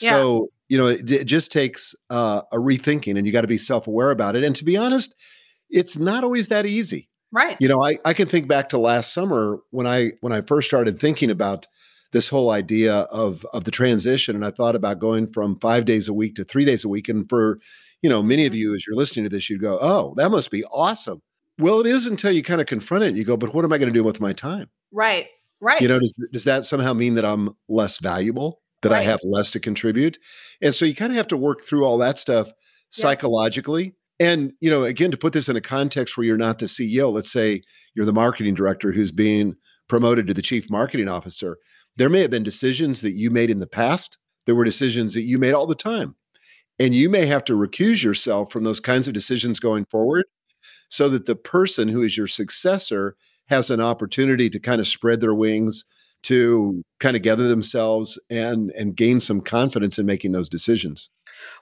Yeah. 0.00 0.12
So 0.12 0.48
you 0.68 0.78
know, 0.78 0.86
it, 0.86 1.10
it 1.10 1.24
just 1.24 1.52
takes 1.52 1.94
uh, 2.10 2.42
a 2.52 2.56
rethinking, 2.56 3.16
and 3.16 3.26
you 3.26 3.32
got 3.32 3.42
to 3.42 3.48
be 3.48 3.58
self 3.58 3.86
aware 3.86 4.10
about 4.10 4.36
it. 4.36 4.44
And 4.44 4.56
to 4.56 4.64
be 4.64 4.76
honest, 4.76 5.14
it's 5.70 5.96
not 5.96 6.24
always 6.24 6.48
that 6.48 6.66
easy. 6.66 7.08
Right. 7.32 7.56
You 7.60 7.68
know, 7.68 7.82
I 7.82 7.98
I 8.04 8.14
can 8.14 8.26
think 8.26 8.48
back 8.48 8.70
to 8.70 8.78
last 8.78 9.12
summer 9.12 9.58
when 9.70 9.86
I 9.86 10.12
when 10.20 10.32
I 10.32 10.40
first 10.40 10.68
started 10.68 10.98
thinking 10.98 11.30
about 11.30 11.66
this 12.12 12.28
whole 12.28 12.50
idea 12.50 12.94
of 12.94 13.44
of 13.52 13.64
the 13.64 13.70
transition 13.70 14.36
and 14.36 14.44
i 14.44 14.50
thought 14.50 14.76
about 14.76 15.00
going 15.00 15.26
from 15.26 15.58
five 15.58 15.84
days 15.84 16.08
a 16.08 16.14
week 16.14 16.34
to 16.34 16.44
three 16.44 16.64
days 16.64 16.84
a 16.84 16.88
week 16.88 17.08
and 17.08 17.28
for 17.28 17.58
you 18.00 18.08
know 18.08 18.22
many 18.22 18.46
of 18.46 18.52
mm-hmm. 18.52 18.60
you 18.60 18.74
as 18.74 18.86
you're 18.86 18.96
listening 18.96 19.24
to 19.24 19.28
this 19.28 19.50
you'd 19.50 19.60
go 19.60 19.76
oh 19.80 20.14
that 20.16 20.30
must 20.30 20.50
be 20.50 20.64
awesome 20.72 21.20
Well, 21.58 21.80
it 21.80 21.86
is 21.86 22.06
until 22.06 22.32
you 22.32 22.42
kind 22.42 22.60
of 22.60 22.66
confront 22.66 23.04
it 23.04 23.08
and 23.08 23.18
you 23.18 23.24
go, 23.24 23.36
but 23.36 23.54
what 23.54 23.64
am 23.64 23.72
I 23.72 23.78
going 23.78 23.92
to 23.92 23.98
do 23.98 24.04
with 24.04 24.20
my 24.20 24.32
time? 24.32 24.68
Right. 24.92 25.28
Right. 25.60 25.80
You 25.80 25.88
know, 25.88 25.98
does, 25.98 26.12
does 26.32 26.44
that 26.44 26.64
somehow 26.64 26.92
mean 26.92 27.14
that 27.14 27.24
I'm 27.24 27.56
less 27.68 27.98
valuable, 27.98 28.60
that 28.82 28.92
right. 28.92 28.98
I 28.98 29.02
have 29.02 29.20
less 29.24 29.50
to 29.52 29.60
contribute? 29.60 30.18
And 30.60 30.74
so 30.74 30.84
you 30.84 30.94
kind 30.94 31.12
of 31.12 31.16
have 31.16 31.28
to 31.28 31.36
work 31.36 31.62
through 31.62 31.84
all 31.84 31.96
that 31.98 32.18
stuff 32.18 32.50
psychologically. 32.90 33.94
And, 34.20 34.52
you 34.60 34.70
know, 34.70 34.84
again, 34.84 35.10
to 35.10 35.16
put 35.16 35.32
this 35.32 35.48
in 35.48 35.56
a 35.56 35.60
context 35.60 36.16
where 36.16 36.26
you're 36.26 36.36
not 36.36 36.58
the 36.58 36.66
CEO, 36.66 37.12
let's 37.12 37.32
say 37.32 37.62
you're 37.94 38.06
the 38.06 38.12
marketing 38.12 38.54
director 38.54 38.92
who's 38.92 39.12
being 39.12 39.54
promoted 39.88 40.26
to 40.26 40.34
the 40.34 40.42
chief 40.42 40.70
marketing 40.70 41.08
officer. 41.08 41.58
There 41.96 42.10
may 42.10 42.20
have 42.20 42.30
been 42.30 42.42
decisions 42.42 43.00
that 43.00 43.12
you 43.12 43.30
made 43.30 43.50
in 43.50 43.60
the 43.60 43.66
past. 43.66 44.18
There 44.44 44.54
were 44.54 44.64
decisions 44.64 45.14
that 45.14 45.22
you 45.22 45.38
made 45.38 45.54
all 45.54 45.66
the 45.66 45.74
time. 45.74 46.16
And 46.78 46.94
you 46.94 47.08
may 47.08 47.24
have 47.26 47.44
to 47.44 47.54
recuse 47.54 48.02
yourself 48.02 48.52
from 48.52 48.64
those 48.64 48.80
kinds 48.80 49.08
of 49.08 49.14
decisions 49.14 49.58
going 49.58 49.86
forward 49.86 50.24
so 50.88 51.08
that 51.08 51.26
the 51.26 51.36
person 51.36 51.88
who 51.88 52.02
is 52.02 52.16
your 52.16 52.26
successor 52.26 53.16
has 53.46 53.70
an 53.70 53.80
opportunity 53.80 54.50
to 54.50 54.60
kind 54.60 54.80
of 54.80 54.88
spread 54.88 55.20
their 55.20 55.34
wings, 55.34 55.84
to 56.22 56.82
kind 56.98 57.16
of 57.16 57.22
gather 57.22 57.48
themselves 57.48 58.20
and 58.30 58.70
and 58.72 58.96
gain 58.96 59.20
some 59.20 59.40
confidence 59.40 59.98
in 59.98 60.06
making 60.06 60.32
those 60.32 60.48
decisions. 60.48 61.10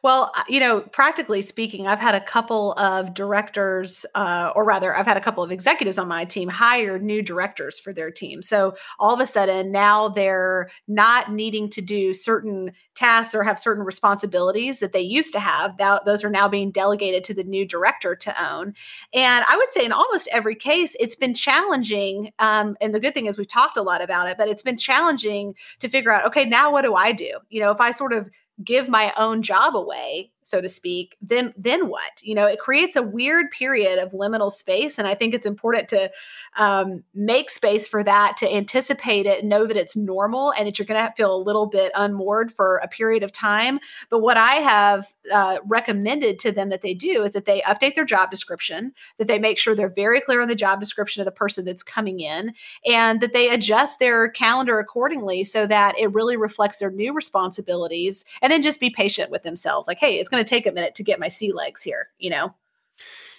Well, 0.03 0.33
uh, 0.37 0.43
you 0.49 0.61
know, 0.61 0.81
practically 0.81 1.43
speaking, 1.43 1.87
I've 1.87 1.99
had 1.99 2.15
a 2.15 2.21
couple 2.21 2.73
of 2.75 3.15
directors, 3.15 4.05
uh, 4.15 4.53
or 4.55 4.65
rather, 4.65 4.95
I've 4.95 5.07
had 5.07 5.17
a 5.17 5.21
couple 5.21 5.43
of 5.43 5.51
executives 5.51 5.99
on 5.99 6.09
my 6.09 6.25
team 6.25 6.49
hire 6.49 6.99
new 6.99 7.23
directors 7.23 7.79
for 7.79 7.93
their 7.93 8.11
team. 8.11 8.43
So 8.43 8.77
all 8.99 9.15
of 9.15 9.21
a 9.21 9.27
sudden, 9.27 9.73
now 9.73 10.09
they're 10.09 10.71
not 10.89 11.33
needing 11.33 11.71
to 11.71 11.81
do 11.81 12.15
certain 12.15 12.73
tasks 12.95 13.35
or 13.35 13.43
have 13.43 13.59
certain 13.59 13.85
responsibilities 13.85 14.81
that 14.81 14.93
they 14.93 15.01
used 15.01 15.33
to 15.33 15.41
have. 15.41 15.77
Those 16.05 16.25
are 16.25 16.31
now 16.31 16.49
being 16.49 16.71
delegated 16.71 17.25
to 17.25 17.35
the 17.35 17.45
new 17.45 17.67
director 17.67 18.15
to 18.15 18.53
own. 18.53 18.75
And 19.13 19.45
I 19.49 19.57
would 19.57 19.73
say 19.73 19.85
in 19.85 19.93
almost 19.93 20.29
every 20.33 20.55
case, 20.55 20.95
it's 21.01 21.17
been 21.17 21.35
challenging. 21.35 22.31
Um, 22.39 22.77
and 22.81 22.95
the 22.95 23.01
good 23.01 23.15
thing 23.15 23.27
is 23.27 23.39
we've 23.39 23.49
talked 23.49 23.77
a 23.77 23.83
lot 23.83 24.03
about 24.03 24.29
it, 24.29 24.37
but 24.39 24.49
it's 24.49 24.63
been 24.63 24.79
challenging 24.79 25.55
to 25.81 25.89
figure 25.89 26.13
out, 26.13 26.27
okay, 26.27 26.45
now 26.45 26.71
what 26.71 26.83
do 26.83 26.95
I 26.95 27.13
do? 27.13 27.39
You 27.49 27.61
know, 27.61 27.71
if 27.71 27.81
I 27.81 27.91
sort 27.91 28.13
of 28.13 28.31
give 28.63 28.89
my 28.89 29.13
own 29.17 29.43
job 29.43 29.77
away 29.77 30.31
so 30.45 30.61
to 30.61 30.69
speak 30.69 31.17
then 31.21 31.53
then 31.57 31.89
what? 31.89 32.23
You 32.23 32.37
know 32.37 32.47
it 32.47 32.61
creates 32.61 32.95
a 32.95 33.03
weird 33.03 33.51
period 33.51 33.99
of 33.99 34.13
liminal 34.13 34.53
space 34.53 34.99
and 34.99 35.09
i 35.09 35.15
think 35.15 35.35
it's 35.35 35.47
important 35.47 35.89
to 35.89 36.11
um, 36.57 37.03
make 37.15 37.51
space 37.51 37.89
for 37.89 38.05
that 38.05 38.37
to 38.39 38.55
anticipate 38.55 39.27
it 39.27 39.45
know 39.45 39.67
that 39.67 39.77
it's 39.77 39.97
normal 39.97 40.53
and 40.53 40.67
that 40.67 40.79
you're 40.79 40.87
going 40.87 41.05
to 41.05 41.13
feel 41.17 41.35
a 41.35 41.37
little 41.37 41.67
bit 41.67 41.91
unmoored 41.97 42.53
for 42.53 42.77
a 42.77 42.89
period 42.89 43.23
of 43.23 43.33
time. 43.33 43.81
But 44.11 44.21
what 44.21 44.37
i 44.37 44.55
have 44.55 45.13
uh, 45.33 45.59
recommended 45.67 46.39
to 46.41 46.53
them 46.53 46.69
that 46.71 46.83
they 46.83 46.95
do 46.95 47.23
is 47.23 47.33
that 47.33 47.47
they 47.47 47.61
update 47.63 47.95
their 47.95 48.05
job 48.05 48.31
description 48.31 48.93
that 49.19 49.29
they 49.29 49.39
make 49.39 49.59
sure 49.59 49.75
they're 49.75 49.89
very 49.89 50.21
clear 50.21 50.41
on 50.41 50.49
the 50.49 50.55
job 50.55 50.81
description 50.81 51.21
of 51.21 51.25
the 51.25 51.33
person 51.33 51.65
that's 51.65 51.83
coming 51.83 52.21
in 52.21 52.53
and 52.87 53.21
that 53.21 53.33
they 53.33 53.49
adjust 53.49 53.99
their 53.99 54.29
calendar 54.29 54.79
accordingly 54.79 55.43
so 55.43 55.67
that 55.67 55.99
it 55.99 56.13
really 56.13 56.37
reflects 56.37 56.79
their 56.79 56.91
new 56.91 57.13
responsibilities 57.13 58.25
and 58.43 58.53
then 58.53 58.63
just 58.63 58.81
be 58.81 58.91
patient 58.91 59.31
with 59.31 59.43
themselves. 59.43 59.89
Like 59.89 59.99
hey 59.99 60.17
it's 60.17 60.29
going 60.35 60.45
to 60.45 60.49
take 60.49 60.67
a 60.67 60.73
minute 60.73 60.95
to 60.97 61.03
get 61.03 61.21
my 61.21 61.29
sea 61.29 61.53
legs 61.53 61.83
here, 61.83 62.09
you 62.19 62.31
know? 62.31 62.55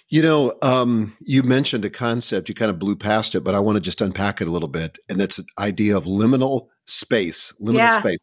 You 0.08 0.22
know, 0.22 0.54
um, 0.62 1.16
you 1.20 1.42
mentioned 1.42 1.84
a 1.84 1.90
concept, 1.90 2.48
you 2.48 2.54
kind 2.54 2.70
of 2.70 2.78
blew 2.78 2.94
past 2.94 3.34
it, 3.34 3.40
but 3.40 3.54
I 3.54 3.60
want 3.60 3.76
to 3.76 3.80
just 3.80 4.00
unpack 4.00 4.40
it 4.40 4.48
a 4.48 4.52
little 4.52 4.68
bit. 4.68 4.98
And 5.08 5.18
that's 5.18 5.36
the 5.36 5.44
idea 5.58 5.96
of 5.96 6.04
liminal 6.04 6.68
space, 6.86 7.52
liminal 7.60 7.78
yeah. 7.78 8.00
space. 8.00 8.18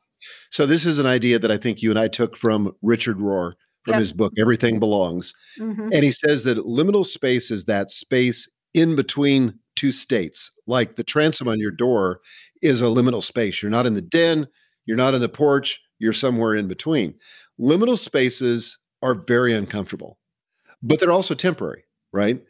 So, 0.50 0.66
this 0.66 0.86
is 0.86 1.00
an 1.00 1.06
idea 1.06 1.40
that 1.40 1.52
I 1.52 1.58
think 1.58 1.82
you 1.82 1.90
and 1.90 2.00
I 2.00 2.08
took 2.08 2.38
from 2.38 2.74
Richard 2.82 3.18
Rohr 3.18 3.54
from 3.84 3.94
yep. 3.94 4.00
his 4.00 4.14
book, 4.14 4.32
Everything 4.38 4.80
Belongs. 4.80 5.34
Mm-hmm. 5.60 5.90
And 5.92 6.04
he 6.04 6.12
says 6.12 6.46
that 6.46 6.60
liminal 6.60 7.06
space 7.06 7.52
is 7.52 7.66
that 7.66 7.92
space 7.92 8.50
in 8.74 8.96
between 8.96 9.60
two 9.76 9.92
states. 9.92 10.52
Like 10.68 10.96
the 10.96 11.04
transom 11.04 11.48
on 11.48 11.60
your 11.60 11.72
door 11.72 12.22
is 12.62 12.82
a 12.82 12.86
liminal 12.86 13.22
space. 13.22 13.62
You're 13.62 13.72
not 13.72 13.86
in 13.86 13.94
the 13.94 14.02
den, 14.02 14.48
you're 14.86 14.98
not 14.98 15.14
in 15.14 15.22
the 15.22 15.30
porch, 15.30 15.82
you're 16.00 16.14
somewhere 16.14 16.56
in 16.56 16.68
between. 16.68 17.16
Liminal 17.60 17.98
spaces 17.98 18.78
are 19.02 19.16
very 19.16 19.54
uncomfortable, 19.54 20.18
but 20.82 21.00
they're 21.00 21.12
also 21.12 21.36
temporary, 21.36 21.84
right? 22.12 22.42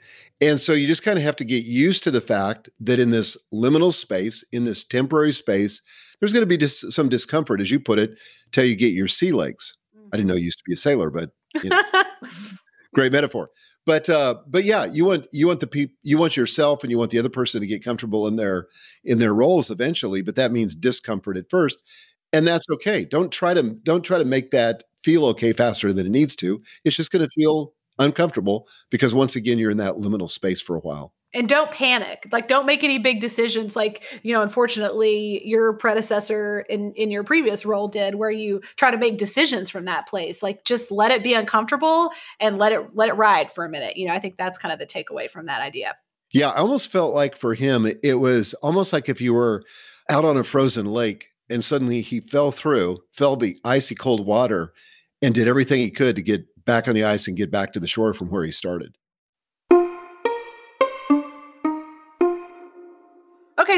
And 0.42 0.60
so 0.60 0.74
you 0.74 0.88
just 0.88 1.04
kind 1.04 1.18
of 1.18 1.24
have 1.24 1.36
to 1.38 1.46
get 1.46 1.66
used 1.66 2.04
to 2.04 2.12
the 2.12 2.22
fact 2.22 2.70
that 2.80 3.00
in 3.00 3.10
this 3.10 3.38
liminal 3.54 3.94
space, 3.94 4.44
in 4.52 4.66
this 4.66 4.86
temporary 4.86 5.32
space, 5.32 5.82
there's 6.20 6.34
going 6.34 6.44
to 6.44 6.48
be 6.48 6.58
dis- 6.58 6.86
some 6.90 7.10
discomfort, 7.10 7.62
as 7.62 7.72
you 7.72 7.80
put 7.80 8.00
it, 8.00 8.18
till 8.52 8.66
you 8.66 8.76
get 8.76 8.94
your 8.94 9.08
sea 9.08 9.32
legs. 9.32 9.76
I 10.14 10.18
didn't 10.18 10.28
know 10.28 10.36
you 10.36 10.46
used 10.46 10.60
to 10.60 10.64
be 10.66 10.74
a 10.74 10.78
sailor, 10.78 11.10
but 11.10 11.32
you 11.64 11.70
know, 11.70 11.82
great 12.94 13.12
metaphor. 13.12 13.50
But 13.86 14.10
uh, 14.10 14.36
but 14.48 14.64
yeah, 14.64 14.86
you 14.86 15.06
want 15.06 15.28
you 15.34 15.48
want 15.48 15.60
the 15.60 15.68
people 15.68 15.96
you 16.04 16.18
want 16.18 16.38
yourself 16.38 16.84
and 16.84 16.92
you 16.92 16.98
want 16.98 17.12
the 17.12 17.20
other 17.20 17.30
person 17.30 17.60
to 17.60 17.68
get 17.68 17.84
comfortable 17.84 18.28
in 18.28 18.38
their 18.38 18.68
in 19.04 19.18
their 19.18 19.34
roles 19.34 19.70
eventually. 19.70 20.22
But 20.22 20.36
that 20.36 20.52
means 20.52 20.76
discomfort 20.76 21.36
at 21.36 21.50
first, 21.50 21.82
and 22.32 22.48
that's 22.48 22.66
okay. 22.70 23.04
Don't 23.04 23.32
try 23.32 23.54
to 23.54 23.62
don't 23.84 24.04
try 24.04 24.18
to 24.18 24.26
make 24.26 24.52
that 24.52 24.84
feel 25.04 25.26
okay 25.28 25.54
faster 25.54 25.94
than 25.94 26.06
it 26.06 26.12
needs 26.12 26.36
to. 26.38 26.62
It's 26.84 26.96
just 26.96 27.12
going 27.12 27.24
to 27.24 27.30
feel 27.30 27.74
uncomfortable 28.00 28.68
because 28.90 29.14
once 29.14 29.36
again, 29.36 29.58
you're 29.58 29.72
in 29.72 29.78
that 29.78 29.96
liminal 29.96 30.30
space 30.30 30.62
for 30.62 30.76
a 30.76 30.80
while. 30.80 31.14
And 31.36 31.50
don't 31.50 31.72
panic. 31.72 32.28
Like, 32.32 32.48
don't 32.48 32.68
make 32.68 32.84
any 32.84 33.00
big 33.00 33.20
decisions. 33.20 33.76
Like, 33.76 34.04
you 34.22 34.34
know, 34.34 34.44
unfortunately, 34.44 35.42
your 35.48 35.74
predecessor 35.74 36.60
in 36.70 36.94
in 36.94 37.10
your 37.10 37.24
previous 37.24 37.66
role 37.66 37.88
did, 37.88 38.16
where 38.16 38.30
you 38.30 38.62
try 38.76 38.92
to 38.92 38.98
make 38.98 39.18
decisions 39.18 39.72
from 39.72 39.86
that 39.86 40.08
place. 40.08 40.44
Like, 40.44 40.64
just 40.64 40.92
let 40.92 41.10
it 41.10 41.24
be 41.24 41.34
uncomfortable 41.34 42.12
and 42.40 42.60
let 42.60 42.72
it 42.72 42.82
let 42.94 43.10
it 43.10 43.14
ride 43.14 43.52
for 43.52 43.66
a 43.66 43.70
minute. 43.70 43.98
You 43.98 44.08
know, 44.08 44.14
I 44.14 44.20
think 44.20 44.38
that's 44.38 44.60
kind 44.60 44.72
of 44.72 44.78
the 44.78 44.86
takeaway 44.86 45.28
from 45.28 45.48
that 45.48 45.60
idea. 45.60 45.96
Yeah, 46.32 46.50
I 46.50 46.58
almost 46.58 46.92
felt 46.92 47.16
like 47.16 47.36
for 47.36 47.56
him, 47.56 47.88
it 48.04 48.20
was 48.20 48.54
almost 48.56 48.94
like 48.94 49.10
if 49.10 49.20
you 49.20 49.34
were 49.34 49.64
out 50.12 50.26
on 50.26 50.38
a 50.38 50.44
frozen 50.44 50.86
lake 50.86 51.33
and 51.50 51.64
suddenly 51.64 52.02
he 52.02 52.20
fell 52.20 52.52
through, 52.52 53.00
fell 53.12 53.36
the 53.36 53.58
icy 53.64 53.96
cold 53.96 54.26
water, 54.26 54.74
and 55.22 55.34
did 55.34 55.48
everything 55.48 55.80
he 55.80 55.92
could 55.92 56.16
to 56.16 56.22
get 56.22 56.46
back 56.66 56.88
on 56.88 56.96
the 56.96 57.04
ice 57.04 57.28
and 57.28 57.38
get 57.38 57.52
back 57.52 57.74
to 57.74 57.80
the 57.80 57.88
shore 57.88 58.14
from 58.14 58.30
where 58.30 58.44
he 58.44 58.52
started. 58.52 58.98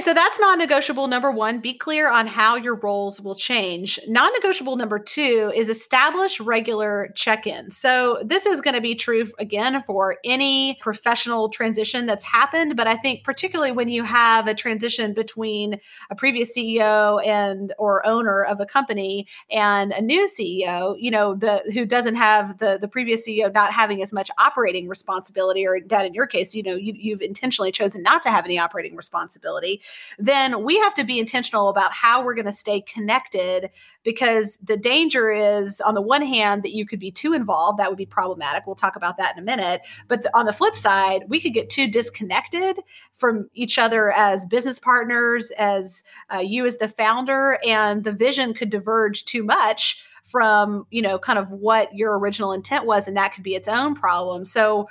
So 0.05 0.13
that's 0.13 0.39
non 0.39 0.59
negotiable 0.59 1.07
number 1.07 1.31
one. 1.31 1.59
Be 1.59 1.73
clear 1.73 2.11
on 2.11 2.27
how 2.27 2.57
your 2.57 2.75
roles 2.75 3.19
will 3.19 3.33
change. 3.33 3.99
Non 4.07 4.31
negotiable 4.33 4.75
number 4.75 4.99
two 4.99 5.51
is 5.55 5.67
establish 5.67 6.39
regular 6.39 7.11
check 7.15 7.47
ins. 7.47 7.75
So, 7.75 8.21
this 8.23 8.45
is 8.45 8.61
going 8.61 8.75
to 8.75 8.81
be 8.81 8.93
true 8.93 9.25
again 9.39 9.81
for 9.87 10.17
any 10.23 10.77
professional 10.79 11.49
transition 11.49 12.05
that's 12.05 12.23
happened, 12.23 12.77
but 12.77 12.85
I 12.85 12.97
think 12.97 13.23
particularly 13.23 13.71
when 13.71 13.87
you 13.87 14.03
have 14.03 14.47
a 14.47 14.53
transition 14.53 15.15
between 15.15 15.79
a 16.11 16.15
previous 16.15 16.55
CEO 16.55 17.25
and 17.25 17.73
or 17.79 18.05
owner 18.05 18.43
of 18.43 18.59
a 18.59 18.65
company 18.67 19.25
and 19.49 19.91
a 19.91 20.03
new 20.03 20.27
CEO, 20.27 20.97
you 20.99 21.09
know, 21.09 21.33
the 21.33 21.63
who 21.73 21.83
doesn't 21.83 22.15
have 22.15 22.59
the 22.59 22.77
the 22.79 22.87
previous 22.87 23.27
CEO 23.27 23.51
not 23.51 23.73
having 23.73 24.03
as 24.03 24.13
much 24.13 24.29
operating 24.37 24.87
responsibility, 24.87 25.65
or 25.65 25.79
that 25.87 26.05
in 26.05 26.13
your 26.13 26.27
case, 26.27 26.53
you 26.53 26.61
know, 26.61 26.75
you, 26.75 26.93
you've 26.95 27.23
intentionally 27.23 27.71
chosen 27.71 28.03
not 28.03 28.21
to 28.21 28.29
have 28.29 28.45
any 28.45 28.59
operating 28.59 28.95
responsibility 28.95 29.81
then 30.17 30.63
we 30.63 30.77
have 30.79 30.93
to 30.93 31.03
be 31.03 31.19
intentional 31.19 31.69
about 31.69 31.91
how 31.93 32.23
we're 32.23 32.33
going 32.33 32.45
to 32.45 32.51
stay 32.51 32.81
connected 32.81 33.69
because 34.03 34.57
the 34.63 34.77
danger 34.77 35.31
is 35.31 35.81
on 35.81 35.93
the 35.93 36.01
one 36.01 36.21
hand 36.21 36.63
that 36.63 36.73
you 36.73 36.85
could 36.85 36.99
be 36.99 37.11
too 37.11 37.33
involved 37.33 37.79
that 37.79 37.89
would 37.89 37.97
be 37.97 38.05
problematic 38.05 38.65
we'll 38.65 38.75
talk 38.75 38.95
about 38.95 39.17
that 39.17 39.35
in 39.35 39.41
a 39.41 39.45
minute 39.45 39.81
but 40.07 40.23
the, 40.23 40.37
on 40.37 40.45
the 40.45 40.53
flip 40.53 40.75
side 40.75 41.23
we 41.27 41.39
could 41.39 41.53
get 41.53 41.69
too 41.69 41.87
disconnected 41.87 42.79
from 43.13 43.49
each 43.53 43.77
other 43.77 44.11
as 44.11 44.45
business 44.45 44.79
partners 44.79 45.51
as 45.51 46.03
uh, 46.33 46.37
you 46.37 46.65
as 46.65 46.77
the 46.77 46.87
founder 46.87 47.57
and 47.67 48.03
the 48.03 48.11
vision 48.11 48.53
could 48.53 48.69
diverge 48.69 49.25
too 49.25 49.43
much 49.43 50.03
from 50.23 50.85
you 50.89 51.01
know 51.01 51.17
kind 51.17 51.39
of 51.39 51.49
what 51.51 51.93
your 51.93 52.17
original 52.17 52.51
intent 52.51 52.85
was 52.85 53.07
and 53.07 53.15
that 53.15 53.33
could 53.33 53.43
be 53.43 53.55
its 53.55 53.67
own 53.67 53.95
problem. 53.95 54.43
So 54.43 54.89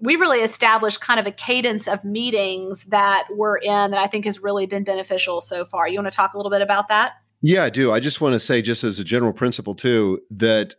we've 0.00 0.20
really 0.20 0.40
established 0.40 1.00
kind 1.00 1.20
of 1.20 1.26
a 1.26 1.30
cadence 1.30 1.86
of 1.88 2.04
meetings 2.04 2.84
that 2.84 3.26
we're 3.30 3.58
in 3.58 3.90
that 3.90 4.00
I 4.00 4.06
think 4.06 4.24
has 4.24 4.42
really 4.42 4.66
been 4.66 4.84
beneficial 4.84 5.40
so 5.40 5.64
far. 5.64 5.88
You 5.88 5.98
want 5.98 6.10
to 6.10 6.16
talk 6.16 6.34
a 6.34 6.36
little 6.36 6.50
bit 6.50 6.62
about 6.62 6.88
that? 6.88 7.14
Yeah, 7.42 7.64
I 7.64 7.70
do. 7.70 7.92
I 7.92 8.00
just 8.00 8.20
want 8.20 8.32
to 8.32 8.40
say, 8.40 8.62
just 8.62 8.84
as 8.84 8.98
a 8.98 9.04
general 9.04 9.32
principle, 9.32 9.74
too, 9.74 10.20
that 10.30 10.74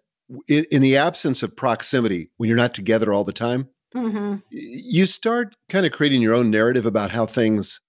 in, 0.47 0.81
the 0.81 0.97
absence 0.97 1.43
of 1.43 1.55
proximity, 1.55 2.31
when 2.37 2.47
you're 2.47 2.57
not 2.57 2.73
together 2.73 3.13
all 3.13 3.23
the 3.23 3.31
time, 3.31 3.69
mm-hmm. 3.95 4.37
you 4.49 5.05
start 5.05 5.55
kind 5.69 5.85
of 5.85 5.91
creating 5.91 6.21
your 6.21 6.33
own 6.33 6.49
narrative 6.49 6.85
about 6.85 7.11
how 7.11 7.27
things 7.27 7.81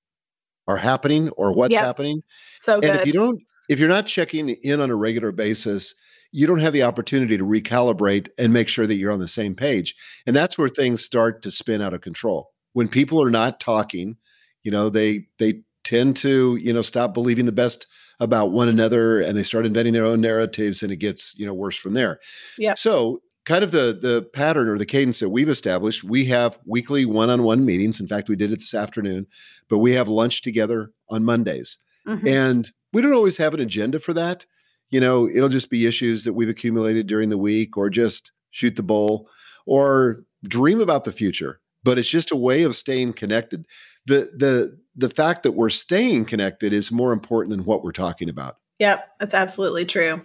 are 0.69 0.77
happening 0.77 1.31
or 1.39 1.55
what's 1.55 1.73
yep. 1.73 1.85
happening. 1.85 2.23
So, 2.59 2.81
good. 2.81 2.91
and 2.91 3.01
if 3.01 3.07
you 3.07 3.13
don't, 3.13 3.41
if 3.69 3.79
you're 3.79 3.89
not 3.89 4.07
checking 4.07 4.51
in 4.51 4.81
on 4.81 4.91
a 4.91 4.97
regular 4.97 5.33
basis, 5.33 5.95
you 6.33 6.47
don't 6.47 6.61
have 6.61 6.73
the 6.73 6.83
opportunity 6.83 7.37
to 7.39 7.45
recalibrate 7.45 8.29
and 8.39 8.53
make 8.53 8.69
sure 8.69 8.87
that 8.87 8.97
you're 8.97 9.13
on 9.13 9.21
the 9.21 9.29
same 9.29 9.55
page. 9.55 9.95
And 10.27 10.35
that's 10.35 10.59
where 10.59 10.69
things 10.69 11.05
start 11.05 11.43
to 11.43 11.51
spin 11.51 11.83
out 11.83 11.95
of 11.95 12.01
control. 12.01 12.51
When 12.73 12.89
people 12.89 13.23
are 13.23 13.31
not 13.31 13.61
talking, 13.61 14.17
you 14.63 14.71
know, 14.71 14.91
they 14.91 15.27
they 15.39 15.63
tend 15.85 16.17
to, 16.17 16.57
you 16.57 16.73
know, 16.73 16.83
stop 16.83 17.15
believing 17.15 17.47
the 17.47 17.53
best 17.53 17.87
about 18.19 18.51
one 18.51 18.69
another 18.69 19.21
and 19.21 19.37
they 19.37 19.43
start 19.43 19.67
inventing 19.67 19.93
their 19.93 20.05
own 20.05 20.21
narratives 20.21 20.83
and 20.83 20.91
it 20.93 20.97
gets, 20.97 21.35
you 21.39 21.47
know, 21.47 21.55
worse 21.55 21.77
from 21.77 21.95
there. 21.95 22.19
Yeah. 22.59 22.75
So 22.75 23.21
kind 23.45 23.63
of 23.63 23.71
the 23.71 23.99
the 24.01 24.29
pattern 24.35 24.69
or 24.69 24.77
the 24.77 24.85
cadence 24.85 25.21
that 25.21 25.31
we've 25.31 25.49
established. 25.49 26.05
We 26.05 26.27
have 26.27 26.59
weekly 26.67 27.07
one-on-one 27.07 27.65
meetings. 27.65 28.01
In 28.01 28.09
fact, 28.09 28.29
we 28.29 28.37
did 28.37 28.53
it 28.53 28.59
this 28.59 28.75
afternoon, 28.75 29.27
but 29.69 29.79
we 29.79 29.93
have 29.93 30.09
lunch 30.09 30.43
together 30.43 30.91
on 31.09 31.25
Mondays. 31.25 31.79
Mm-hmm. 32.07 32.29
And 32.29 32.71
we 32.93 33.03
don't 33.03 33.15
always 33.15 33.39
have 33.39 33.55
an 33.55 33.61
agenda 33.61 34.01
for 34.01 34.13
that. 34.15 34.47
You 34.91 35.01
know, 35.01 35.29
it'll 35.29 35.49
just 35.49 35.71
be 35.71 35.87
issues 35.87 36.25
that 36.25 36.35
we've 36.35 36.49
accumulated 36.49 37.07
during 37.07 37.29
the 37.29 37.39
week 37.39 37.77
or 37.77 37.91
just 37.91 38.33
shoot 38.51 38.77
the 38.77 38.83
bull 38.83 39.29
or 39.67 40.25
dream 40.45 40.81
about 40.81 41.05
the 41.05 41.13
future. 41.13 41.61
But 41.83 41.99
it's 41.99 42.09
just 42.09 42.31
a 42.31 42.37
way 42.37 42.63
of 42.63 42.75
staying 42.75 43.15
connected. 43.15 43.67
The 44.07 44.31
the 44.37 44.79
the 44.97 45.11
fact 45.11 45.43
that 45.43 45.53
we're 45.53 45.71
staying 45.71 46.25
connected 46.25 46.73
is 46.73 46.91
more 46.91 47.13
important 47.13 47.57
than 47.57 47.65
what 47.65 47.85
we're 47.85 47.93
talking 47.93 48.29
about. 48.29 48.57
Yep, 48.79 49.09
that's 49.21 49.35
absolutely 49.35 49.85
true. 49.85 50.25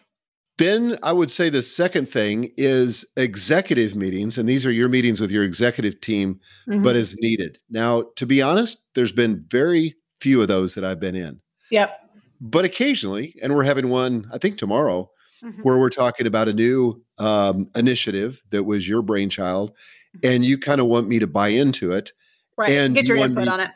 Then 0.58 0.98
I 1.02 1.12
would 1.12 1.32
say 1.32 1.50
the 1.50 1.64
second 1.64 2.08
thing 2.08 2.52
is 2.58 3.06
executive 3.18 3.96
meetings, 3.96 4.38
and 4.38 4.48
these 4.48 4.66
are 4.66 4.72
your 4.72 4.90
meetings 4.90 5.20
with 5.20 5.32
your 5.32 5.44
executive 5.44 6.00
team, 6.02 6.40
mm-hmm. 6.68 6.84
but 6.84 6.96
as 6.96 7.16
needed. 7.20 7.58
Now, 7.70 8.04
to 8.18 8.26
be 8.26 8.42
honest, 8.42 8.80
there's 8.94 9.12
been 9.12 9.44
very 9.50 9.96
few 10.20 10.42
of 10.42 10.48
those 10.48 10.76
that 10.76 10.86
I've 10.86 11.00
been 11.00 11.16
in. 11.16 11.42
Yep. 11.72 12.01
But 12.42 12.66
occasionally, 12.66 13.36
and 13.42 13.56
we're 13.56 13.64
having 13.64 13.90
one, 13.90 14.26
I 14.34 14.38
think 14.38 14.58
tomorrow, 14.58 15.10
mm-hmm. 15.44 15.62
where 15.62 15.78
we're 15.78 15.90
talking 15.90 16.28
about 16.28 16.48
a 16.48 16.54
new 16.54 17.02
um, 17.18 17.70
initiative 17.76 18.42
that 18.50 18.64
was 18.64 18.90
your 18.90 19.02
brainchild, 19.02 19.72
mm-hmm. 19.72 20.34
and 20.34 20.44
you 20.44 20.58
kind 20.58 20.82
of 20.82 20.88
want 20.88 21.08
me 21.08 21.20
to 21.20 21.28
buy 21.28 21.50
into 21.50 21.92
it. 21.92 22.12
Right. 22.58 22.72
And 22.72 22.96
get 22.96 23.06
your 23.06 23.18
input 23.18 23.46
me, 23.46 23.50
on 23.50 23.60
it 23.60 23.70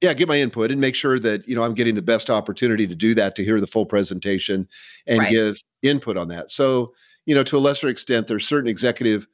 yeah 0.00 0.12
get 0.12 0.28
my 0.28 0.38
input 0.38 0.70
and 0.70 0.80
make 0.80 0.94
sure 0.94 1.18
that 1.18 1.46
you 1.48 1.54
know 1.54 1.62
i'm 1.62 1.74
getting 1.74 1.94
the 1.94 2.02
best 2.02 2.30
opportunity 2.30 2.86
to 2.86 2.94
do 2.94 3.14
that 3.14 3.34
to 3.34 3.44
hear 3.44 3.60
the 3.60 3.66
full 3.66 3.86
presentation 3.86 4.68
and 5.06 5.20
right. 5.20 5.30
give 5.30 5.62
input 5.82 6.16
on 6.16 6.28
that 6.28 6.50
so 6.50 6.92
you 7.26 7.34
know 7.34 7.42
to 7.42 7.56
a 7.56 7.58
lesser 7.58 7.88
extent 7.88 8.26
there's 8.26 8.46
certain 8.46 8.68
executive 8.68 9.26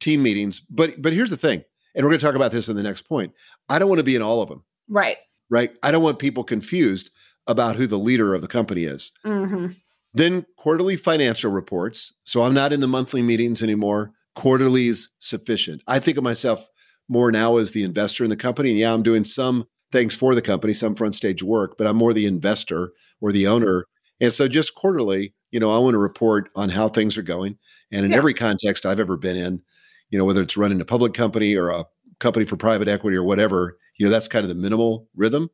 team 0.00 0.22
meetings 0.22 0.60
but 0.70 1.00
but 1.00 1.12
here's 1.12 1.30
the 1.30 1.36
thing 1.36 1.62
and 1.94 2.04
we're 2.04 2.10
going 2.10 2.20
to 2.20 2.26
talk 2.26 2.34
about 2.34 2.52
this 2.52 2.68
in 2.68 2.76
the 2.76 2.82
next 2.82 3.02
point 3.02 3.32
i 3.68 3.78
don't 3.78 3.88
want 3.88 3.98
to 3.98 4.04
be 4.04 4.16
in 4.16 4.22
all 4.22 4.42
of 4.42 4.48
them 4.48 4.62
right 4.88 5.18
right 5.50 5.76
i 5.82 5.90
don't 5.90 6.02
want 6.02 6.18
people 6.18 6.44
confused 6.44 7.14
about 7.46 7.76
who 7.76 7.86
the 7.86 7.98
leader 7.98 8.34
of 8.34 8.40
the 8.40 8.48
company 8.48 8.84
is 8.84 9.12
mm-hmm. 9.24 9.68
then 10.14 10.44
quarterly 10.56 10.96
financial 10.96 11.50
reports 11.50 12.12
so 12.24 12.42
i'm 12.42 12.54
not 12.54 12.72
in 12.72 12.80
the 12.80 12.88
monthly 12.88 13.22
meetings 13.22 13.62
anymore 13.62 14.12
quarterly 14.34 14.88
is 14.88 15.08
sufficient 15.18 15.82
i 15.86 15.98
think 15.98 16.16
of 16.16 16.24
myself 16.24 16.68
more 17.08 17.30
now 17.30 17.56
as 17.56 17.72
the 17.72 17.82
investor 17.82 18.24
in 18.24 18.30
the 18.30 18.36
company 18.36 18.70
and 18.70 18.78
yeah 18.78 18.92
i'm 18.92 19.02
doing 19.02 19.24
some 19.24 19.66
things 19.92 20.14
for 20.14 20.34
the 20.34 20.42
company, 20.42 20.72
some 20.72 20.94
front 20.94 21.14
stage 21.14 21.42
work, 21.42 21.76
but 21.78 21.86
I'm 21.86 21.96
more 21.96 22.12
the 22.12 22.26
investor 22.26 22.92
or 23.20 23.32
the 23.32 23.46
owner. 23.46 23.86
And 24.20 24.32
so 24.32 24.48
just 24.48 24.74
quarterly, 24.74 25.34
you 25.50 25.60
know, 25.60 25.74
I 25.74 25.78
want 25.78 25.94
to 25.94 25.98
report 25.98 26.50
on 26.56 26.68
how 26.70 26.88
things 26.88 27.16
are 27.16 27.22
going. 27.22 27.58
And 27.92 28.04
in 28.04 28.10
yeah. 28.10 28.16
every 28.16 28.34
context 28.34 28.84
I've 28.84 29.00
ever 29.00 29.16
been 29.16 29.36
in, 29.36 29.62
you 30.10 30.18
know, 30.18 30.24
whether 30.24 30.42
it's 30.42 30.56
running 30.56 30.80
a 30.80 30.84
public 30.84 31.14
company 31.14 31.54
or 31.54 31.70
a 31.70 31.84
company 32.18 32.46
for 32.46 32.56
private 32.56 32.88
equity 32.88 33.16
or 33.16 33.24
whatever, 33.24 33.78
you 33.98 34.06
know, 34.06 34.10
that's 34.10 34.28
kind 34.28 34.44
of 34.44 34.48
the 34.48 34.54
minimal 34.54 35.08
rhythm. 35.14 35.50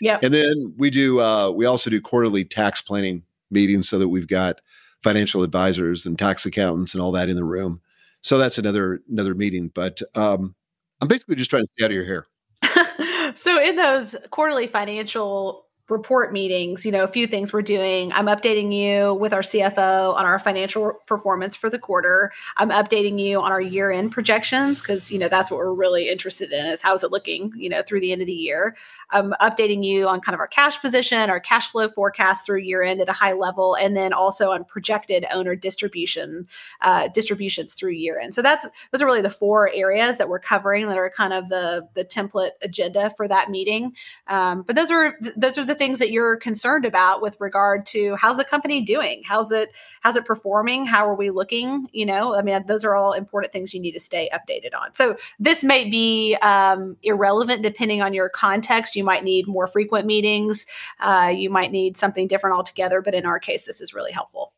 Yeah. 0.00 0.18
And 0.22 0.32
then 0.32 0.74
we 0.76 0.90
do, 0.90 1.20
uh, 1.20 1.50
we 1.50 1.66
also 1.66 1.90
do 1.90 2.00
quarterly 2.00 2.44
tax 2.44 2.82
planning 2.82 3.22
meetings 3.50 3.88
so 3.88 3.98
that 3.98 4.08
we've 4.08 4.28
got 4.28 4.60
financial 5.02 5.42
advisors 5.42 6.06
and 6.06 6.18
tax 6.18 6.46
accountants 6.46 6.94
and 6.94 7.02
all 7.02 7.12
that 7.12 7.28
in 7.28 7.36
the 7.36 7.44
room. 7.44 7.80
So 8.22 8.38
that's 8.38 8.58
another 8.58 9.02
another 9.08 9.34
meeting. 9.34 9.70
But 9.72 10.00
um, 10.16 10.54
I'm 11.00 11.08
basically 11.08 11.36
just 11.36 11.50
trying 11.50 11.64
to 11.64 11.68
stay 11.72 11.84
out 11.84 11.90
of 11.90 11.94
your 11.94 12.04
hair 12.04 12.26
so 13.34 13.60
in 13.60 13.76
those 13.76 14.16
quarterly 14.30 14.66
financial 14.66 15.65
report 15.88 16.32
meetings, 16.32 16.84
you 16.84 16.90
know, 16.90 17.04
a 17.04 17.08
few 17.08 17.26
things 17.28 17.52
we're 17.52 17.62
doing. 17.62 18.12
I'm 18.12 18.26
updating 18.26 18.72
you 18.72 19.14
with 19.14 19.32
our 19.32 19.42
CFO 19.42 20.14
on 20.14 20.26
our 20.26 20.38
financial 20.38 20.94
performance 21.06 21.54
for 21.54 21.70
the 21.70 21.78
quarter. 21.78 22.32
I'm 22.56 22.70
updating 22.70 23.20
you 23.20 23.40
on 23.40 23.52
our 23.52 23.60
year 23.60 23.92
end 23.92 24.10
projections 24.10 24.80
because, 24.80 25.12
you 25.12 25.18
know, 25.18 25.28
that's 25.28 25.48
what 25.48 25.58
we're 25.58 25.72
really 25.72 26.08
interested 26.08 26.50
in 26.50 26.66
is 26.66 26.82
how's 26.82 27.04
it 27.04 27.12
looking, 27.12 27.52
you 27.56 27.68
know, 27.68 27.82
through 27.82 28.00
the 28.00 28.10
end 28.10 28.20
of 28.20 28.26
the 28.26 28.32
year. 28.32 28.76
I'm 29.10 29.32
updating 29.40 29.84
you 29.84 30.08
on 30.08 30.20
kind 30.20 30.34
of 30.34 30.40
our 30.40 30.48
cash 30.48 30.80
position, 30.80 31.30
our 31.30 31.38
cash 31.38 31.70
flow 31.70 31.88
forecast 31.88 32.44
through 32.44 32.58
year 32.58 32.82
end 32.82 33.00
at 33.00 33.08
a 33.08 33.12
high 33.12 33.34
level, 33.34 33.76
and 33.76 33.96
then 33.96 34.12
also 34.12 34.50
on 34.50 34.64
projected 34.64 35.24
owner 35.32 35.54
distribution 35.54 36.48
uh, 36.80 37.06
distributions 37.08 37.74
through 37.74 37.92
year 37.92 38.18
end. 38.18 38.34
So 38.34 38.42
that's 38.42 38.66
those 38.90 39.02
are 39.02 39.06
really 39.06 39.20
the 39.20 39.30
four 39.30 39.70
areas 39.72 40.16
that 40.16 40.28
we're 40.28 40.40
covering 40.40 40.88
that 40.88 40.98
are 40.98 41.10
kind 41.10 41.32
of 41.32 41.48
the 41.48 41.88
the 41.94 42.04
template 42.04 42.50
agenda 42.62 43.10
for 43.16 43.28
that 43.28 43.50
meeting. 43.50 43.92
Um, 44.26 44.62
but 44.62 44.74
those 44.74 44.90
are 44.90 45.16
those 45.36 45.56
are 45.56 45.64
the 45.64 45.75
things 45.78 45.98
that 45.98 46.10
you're 46.10 46.36
concerned 46.36 46.84
about 46.84 47.22
with 47.22 47.36
regard 47.40 47.86
to 47.86 48.16
how's 48.16 48.36
the 48.36 48.44
company 48.44 48.82
doing? 48.82 49.22
How's 49.24 49.52
it 49.52 49.74
how's 50.00 50.16
it 50.16 50.24
performing? 50.24 50.86
How 50.86 51.08
are 51.08 51.14
we 51.14 51.30
looking? 51.30 51.88
You 51.92 52.06
know, 52.06 52.34
I 52.34 52.42
mean, 52.42 52.64
those 52.66 52.84
are 52.84 52.94
all 52.94 53.12
important 53.12 53.52
things 53.52 53.72
you 53.74 53.80
need 53.80 53.92
to 53.92 54.00
stay 54.00 54.28
updated 54.32 54.78
on. 54.78 54.94
So 54.94 55.16
this 55.38 55.62
may 55.64 55.88
be 55.88 56.36
um, 56.42 56.96
irrelevant 57.02 57.62
depending 57.62 58.02
on 58.02 58.14
your 58.14 58.28
context. 58.28 58.96
You 58.96 59.04
might 59.04 59.24
need 59.24 59.46
more 59.46 59.66
frequent 59.66 60.06
meetings. 60.06 60.66
Uh, 61.00 61.32
you 61.34 61.50
might 61.50 61.72
need 61.72 61.96
something 61.96 62.26
different 62.26 62.56
altogether. 62.56 63.00
But 63.00 63.14
in 63.14 63.26
our 63.26 63.38
case, 63.38 63.64
this 63.64 63.80
is 63.80 63.94
really 63.94 64.12
helpful. 64.12 64.52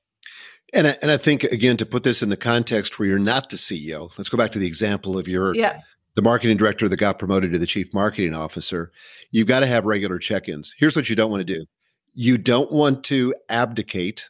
And 0.74 0.86
I, 0.86 0.96
and 1.00 1.10
I 1.10 1.16
think 1.16 1.44
again 1.44 1.78
to 1.78 1.86
put 1.86 2.02
this 2.02 2.22
in 2.22 2.28
the 2.28 2.36
context 2.36 2.98
where 2.98 3.08
you're 3.08 3.18
not 3.18 3.48
the 3.48 3.56
CEO. 3.56 4.16
Let's 4.18 4.28
go 4.28 4.36
back 4.36 4.52
to 4.52 4.58
the 4.58 4.66
example 4.66 5.16
of 5.18 5.26
your 5.26 5.54
yeah 5.54 5.80
the 6.18 6.22
marketing 6.22 6.56
director 6.56 6.88
that 6.88 6.96
got 6.96 7.16
promoted 7.16 7.52
to 7.52 7.60
the 7.60 7.66
chief 7.66 7.94
marketing 7.94 8.34
officer, 8.34 8.90
you've 9.30 9.46
got 9.46 9.60
to 9.60 9.68
have 9.68 9.84
regular 9.84 10.18
check 10.18 10.48
ins. 10.48 10.74
Here's 10.76 10.96
what 10.96 11.08
you 11.08 11.14
don't 11.14 11.30
want 11.30 11.46
to 11.46 11.54
do 11.54 11.64
you 12.12 12.36
don't 12.36 12.72
want 12.72 13.04
to 13.04 13.32
abdicate, 13.48 14.28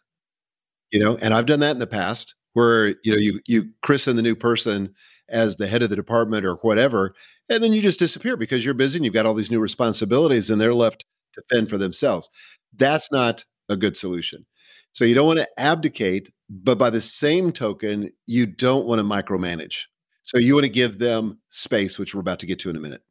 you 0.91 1.01
know, 1.01 1.17
and 1.23 1.33
I've 1.33 1.47
done 1.47 1.61
that 1.61 1.71
in 1.71 1.79
the 1.79 1.87
past 1.87 2.35
where, 2.53 2.89
you 3.05 3.13
know, 3.13 3.17
you, 3.17 3.41
you 3.49 3.71
christen 3.81 4.17
the 4.17 4.23
new 4.23 4.35
person 4.35 4.93
as 5.31 5.57
the 5.57 5.67
head 5.67 5.83
of 5.83 5.89
the 5.89 5.97
department 5.97 6.45
or 6.45 6.57
whatever, 6.57 7.15
and 7.49 7.63
then 7.63 7.73
you 7.73 7.81
just 7.81 7.99
disappear 7.99 8.37
because 8.37 8.67
you're 8.67 8.75
busy 8.75 8.99
and 8.99 9.07
you've 9.07 9.15
got 9.15 9.25
all 9.25 9.33
these 9.33 9.51
new 9.51 9.61
responsibilities 9.61 10.51
and 10.51 10.61
they're 10.61 10.75
left 10.75 11.07
to 11.33 11.43
fend 11.51 11.71
for 11.71 11.79
themselves. 11.79 12.29
That's 12.77 13.11
not 13.11 13.47
a 13.71 13.77
good 13.79 13.97
solution. 13.97 14.45
So 14.93 15.07
you 15.07 15.15
don't 15.15 15.27
want 15.27 15.39
to 15.39 15.49
abdicate, 15.59 16.31
but 16.51 16.77
by 16.77 16.91
the 16.91 17.01
same 17.01 17.51
token, 17.51 18.11
you 18.27 18.45
don't 18.45 18.85
want 18.85 18.99
to 18.99 19.05
micromanage. 19.05 19.85
So 20.29 20.37
you 20.37 20.53
want 20.53 20.65
to 20.65 20.71
give 20.71 20.99
them 20.99 21.39
space, 21.49 21.99
which 21.99 22.15
we're 22.15 22.21
about 22.21 22.39
to 22.41 22.47
get 22.47 22.59
to 22.61 22.69
in 22.69 22.77
a 22.77 22.81
minute. 22.81 23.03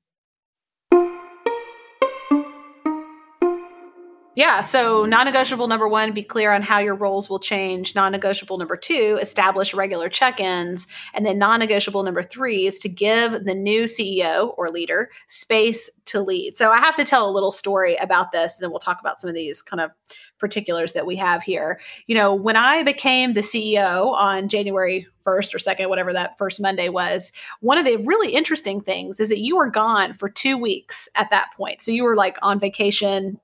Yeah. 4.38 4.62
So, 4.62 5.08
non 5.08 5.26
negotiable 5.26 5.67
number 5.67 5.88
one, 5.88 6.12
be 6.12 6.21
clear 6.21 6.52
on 6.52 6.62
how 6.62 6.78
your 6.78 6.93
roles 6.93 7.28
will 7.28 7.39
change. 7.39 7.95
Non 7.95 8.12
negotiable 8.12 8.60
number 8.60 8.78
two, 8.78 9.17
establish 9.19 9.73
regular 9.73 10.10
check 10.10 10.39
ins. 10.39 10.86
And 11.15 11.26
then, 11.26 11.39
non 11.39 11.58
negotiable 11.60 12.04
number 12.04 12.21
three 12.21 12.67
is 12.67 12.78
to 12.80 12.88
give 12.88 13.45
the 13.45 13.56
new 13.56 13.86
CEO 13.86 14.54
or 14.56 14.69
leader 14.69 15.10
space 15.26 15.89
to 16.06 16.21
lead. 16.21 16.56
So, 16.56 16.69
I 16.69 16.78
have 16.78 16.93
to 16.97 17.04
tell 17.04 17.28
a 17.28 17.34
little 17.34 17.52
story 17.52 17.95
about 17.95 18.32
this, 18.32 18.56
and 18.56 18.63
then 18.63 18.69
we'll 18.69 18.78
talk 18.78 19.00
about 19.00 19.19
some 19.19 19.28
of 19.28 19.34
these 19.34 19.63
kind 19.63 19.82
of 19.82 19.89
particulars 20.38 20.93
that 20.93 21.08
we 21.08 21.15
have 21.15 21.41
here. 21.41 21.80
You 22.06 22.13
know, 22.13 22.36
when 22.36 22.58
I 22.58 22.84
became 22.84 23.34
the 23.34 23.41
CEO 23.41 24.13
on 24.13 24.50
January 24.50 25.08
1st 25.26 25.56
or 25.56 25.58
2nd, 25.58 25.89
whatever 25.89 26.13
that 26.13 26.38
first 26.38 26.62
Monday 26.62 26.89
was, 26.89 27.34
one 27.62 27.80
of 27.80 27.86
the 27.86 27.97
really 28.06 28.34
interesting 28.34 28.82
things 28.82 29.19
is 29.19 29.30
that 29.30 29.41
you 29.41 29.56
were 29.56 29.71
gone 29.71 30.13
for 30.13 30.30
two 30.30 30.60
weeks 30.60 31.10
at 31.15 31.32
that 31.32 31.47
point. 31.58 31.82
So, 31.82 31.89
you 31.89 32.04
were 32.04 32.15
like 32.15 32.38
on 32.43 32.60
vacation 32.60 33.39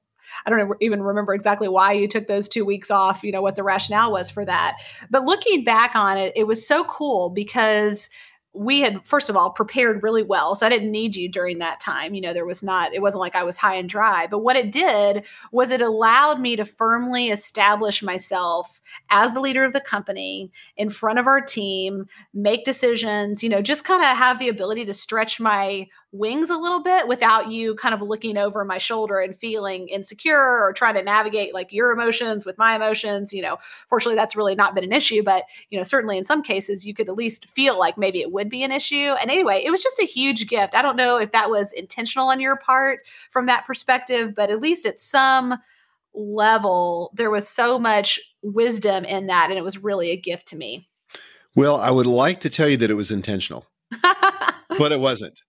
I 0.46 0.50
don't 0.50 0.76
even 0.82 1.02
remember 1.02 1.34
exactly 1.34 1.68
why 1.68 1.94
you 1.94 2.08
took 2.08 2.28
those 2.28 2.48
two 2.48 2.66
weeks 2.66 2.92
off, 2.92 3.24
you 3.24 3.32
know, 3.32 3.42
what 3.42 3.56
the 3.56 3.64
rationale 3.64 4.12
was 4.12 4.30
for 4.30 4.46
that. 4.46 4.78
But 5.10 5.26
looking 5.26 5.64
back 5.64 5.96
on 5.96 6.18
it, 6.18 6.34
it 6.36 6.46
was 6.46 6.68
so 6.68 6.84
cool 6.86 7.30
because 7.30 8.10
we 8.56 8.82
had 8.82 9.04
first 9.04 9.30
of 9.30 9.36
all 9.36 9.50
prepared 9.50 10.04
really 10.04 10.22
well 10.22 10.56
so 10.56 10.66
i 10.66 10.70
didn't 10.70 10.92
need 10.92 11.16
you 11.16 11.28
during 11.28 11.58
that 11.58 11.80
time 11.80 12.14
you 12.14 12.22
know 12.22 12.34
there 12.34 12.46
was 12.46 12.62
not 12.62 12.94
it 12.94 13.02
wasn't 13.02 13.20
like 13.20 13.36
i 13.36 13.44
was 13.44 13.58
high 13.58 13.74
and 13.76 13.90
dry 13.90 14.28
but 14.28 14.40
what 14.40 14.56
it 14.56 14.72
did 14.72 15.26
was 15.52 15.72
it 15.72 15.82
allowed 15.82 16.40
me 16.40 16.56
to 16.56 16.64
firmly 16.64 17.30
establish 17.30 18.04
myself 18.04 18.82
as 19.10 19.34
the 19.34 19.40
leader 19.40 19.64
of 19.64 19.74
the 19.74 19.82
company 19.82 20.52
in 20.78 20.90
front 20.90 21.18
of 21.18 21.26
our 21.26 21.42
team 21.42 22.06
make 22.34 22.64
decisions 22.64 23.42
you 23.42 23.50
know 23.50 23.62
just 23.62 23.84
kind 23.84 24.04
of 24.04 24.16
have 24.16 24.38
the 24.38 24.50
ability 24.50 24.86
to 24.86 24.94
stretch 24.94 25.40
my 25.40 25.88
wings 26.14 26.52
a 26.52 26.58
little 26.58 26.82
bit 26.82 27.08
without 27.08 27.52
you 27.52 27.74
kind 27.74 27.96
of 27.96 28.02
looking 28.02 28.38
over 28.38 28.64
my 28.64 28.78
shoulder 28.78 29.18
and 29.18 29.36
feeling 29.36 29.88
insecure 29.88 30.38
or 30.38 30.72
trying 30.72 30.94
to 30.94 31.02
navigate 31.02 31.56
like 31.56 31.74
your 31.74 31.92
emotions 31.92 32.46
with 32.46 32.56
my 32.60 32.76
emotions 32.76 33.34
you 33.34 33.42
know. 33.42 33.58
Fortunately 33.90 34.16
that's 34.16 34.36
really 34.36 34.54
not 34.54 34.76
been 34.76 34.84
an 34.84 34.94
issue 34.94 35.24
but 35.24 35.44
you 35.72 35.78
know 35.78 35.84
certainly 35.84 36.18
in 36.18 36.24
some 36.24 36.44
cases 36.44 36.86
you 36.86 36.94
could 36.94 37.10
at 37.10 37.16
least 37.16 37.50
feel 37.50 37.80
like 37.80 37.98
maybe 37.98 38.22
it 38.22 38.32
would 38.32 38.48
be 38.48 38.64
an 38.64 38.72
issue. 38.72 39.16
And 39.20 39.32
anyway 39.32 39.64
it 39.66 39.72
was 39.72 39.82
just 39.82 40.00
a 40.00 40.06
huge 40.06 40.48
gift. 40.48 40.76
I 40.76 40.84
don't 40.84 40.96
know 40.96 41.18
if 41.18 41.32
that 41.32 41.50
was 41.50 41.74
intentional 41.74 42.30
on 42.30 42.40
your 42.40 42.58
part 42.58 43.00
from 43.32 43.48
that 43.48 43.66
perspective 43.66 44.36
but 44.36 44.52
at 44.52 44.62
least 44.62 44.86
at 44.86 45.00
some 45.00 45.58
level 46.14 47.12
there 47.16 47.32
was 47.32 47.48
so 47.48 47.80
much 47.80 48.20
wisdom 48.44 49.04
in 49.04 49.26
that 49.28 49.50
and 49.50 49.58
it 49.58 49.64
was 49.64 49.80
really 49.80 50.12
a 50.12 50.16
gift 50.16 50.48
to 50.50 50.56
me. 50.56 50.88
Well 51.56 51.82
i 51.82 51.90
would 51.90 52.08
like 52.08 52.40
to 52.42 52.52
tell 52.52 52.70
you 52.70 52.78
that 52.78 52.92
it 52.92 52.96
was 52.96 53.10
intentional 53.10 53.66
but 54.78 54.92
it 54.92 55.00
wasn't 55.00 55.42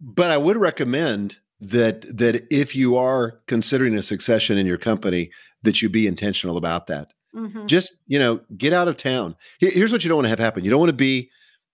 but 0.00 0.30
I 0.30 0.36
would 0.38 0.56
recommend 0.56 1.38
that 1.60 2.02
that 2.16 2.46
if 2.50 2.76
you 2.76 2.96
are 2.96 3.40
considering 3.46 3.94
a 3.94 4.02
succession 4.02 4.58
in 4.58 4.66
your 4.66 4.76
company, 4.78 5.30
that 5.62 5.80
you 5.80 5.88
be 5.88 6.06
intentional 6.06 6.56
about 6.56 6.86
that. 6.88 7.12
Mm-hmm. 7.34 7.66
Just 7.66 7.96
you 8.06 8.18
know, 8.18 8.40
get 8.56 8.72
out 8.72 8.88
of 8.88 8.96
town. 8.96 9.36
Here's 9.60 9.92
what 9.92 10.04
you 10.04 10.08
don't 10.08 10.16
want 10.18 10.26
to 10.26 10.30
have 10.30 10.38
happen. 10.38 10.64
You 10.64 10.70
don't 10.70 10.80
want 10.80 10.90
to 10.90 10.96
be 10.96 11.30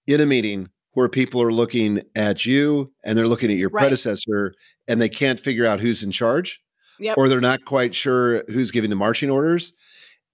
in 0.07 0.21
a 0.21 0.27
meeting 0.27 0.69
where 0.93 1.09
people 1.09 1.41
are 1.41 1.53
looking 1.53 2.03
at 2.17 2.45
you 2.45 2.93
and 3.05 3.17
they're 3.17 3.29
looking 3.29 3.51
at 3.51 3.57
your 3.57 3.71
Right. 3.71 3.83
predecessor 3.83 4.55
and 4.87 5.01
they 5.01 5.09
can't 5.09 5.41
figure 5.41 5.65
out 5.65 5.81
who's 5.81 6.03
in 6.03 6.11
charge 6.13 6.61
Yep. 6.99 7.17
or 7.17 7.29
they're 7.29 7.41
not 7.41 7.65
quite 7.65 7.95
sure 7.95 8.45
who's 8.49 8.71
giving 8.71 8.91
the 8.91 8.97
marching 8.97 9.31
orders. 9.31 9.73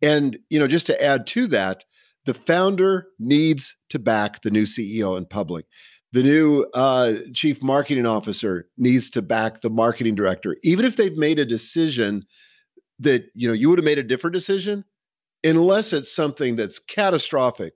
And, 0.03 0.39
you 0.51 0.59
know, 0.59 0.67
just 0.67 0.87
to 0.87 1.03
add 1.05 1.27
to 1.29 1.47
that, 1.49 1.85
the 2.25 2.35
founder 2.35 3.07
needs 3.19 3.77
to 3.91 3.99
back 3.99 4.43
the 4.43 4.51
new 4.51 4.65
CEO 4.65 5.17
in 5.17 5.27
public. 5.27 5.67
The 6.13 6.23
new 6.23 6.67
uh, 6.73 7.15
chief 7.35 7.63
marketing 7.63 8.07
officer 8.07 8.69
needs 8.79 9.11
to 9.11 9.23
back 9.23 9.61
the 9.61 9.71
marketing 9.71 10.15
director, 10.15 10.57
even 10.63 10.87
if 10.87 10.97
they've 10.97 11.17
made 11.17 11.39
a 11.39 11.45
decision 11.45 12.25
that 12.99 13.27
you 13.35 13.47
know 13.47 13.55
you 13.55 13.69
would 13.69 13.79
have 13.79 13.85
made 13.85 13.99
a 13.99 14.03
different 14.03 14.35
decision, 14.35 14.85
unless 15.45 15.93
it's 15.93 16.15
something 16.15 16.57
that's 16.57 16.79
catastrophic 16.79 17.75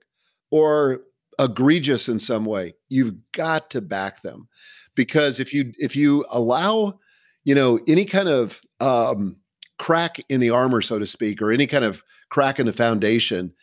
or 0.51 1.01
egregious 1.39 2.09
in 2.09 2.19
some 2.19 2.45
way. 2.45 2.73
You've 2.89 3.15
got 3.33 3.69
to 3.71 3.81
back 3.81 4.21
them 4.21 4.47
because 4.95 5.39
if 5.39 5.53
you 5.53 5.71
if 5.77 5.95
you 5.95 6.25
allow 6.31 6.99
you 7.43 7.55
know 7.55 7.79
any 7.87 8.05
kind 8.05 8.29
of 8.29 8.61
um, 8.79 9.37
crack 9.79 10.17
in 10.29 10.39
the 10.39 10.49
armor, 10.49 10.81
so 10.81 10.99
to 10.99 11.07
speak, 11.07 11.41
or 11.41 11.51
any 11.51 11.67
kind 11.67 11.85
of 11.85 12.03
crack 12.29 12.59
in 12.59 12.65
the 12.65 12.73
foundation, 12.73 13.53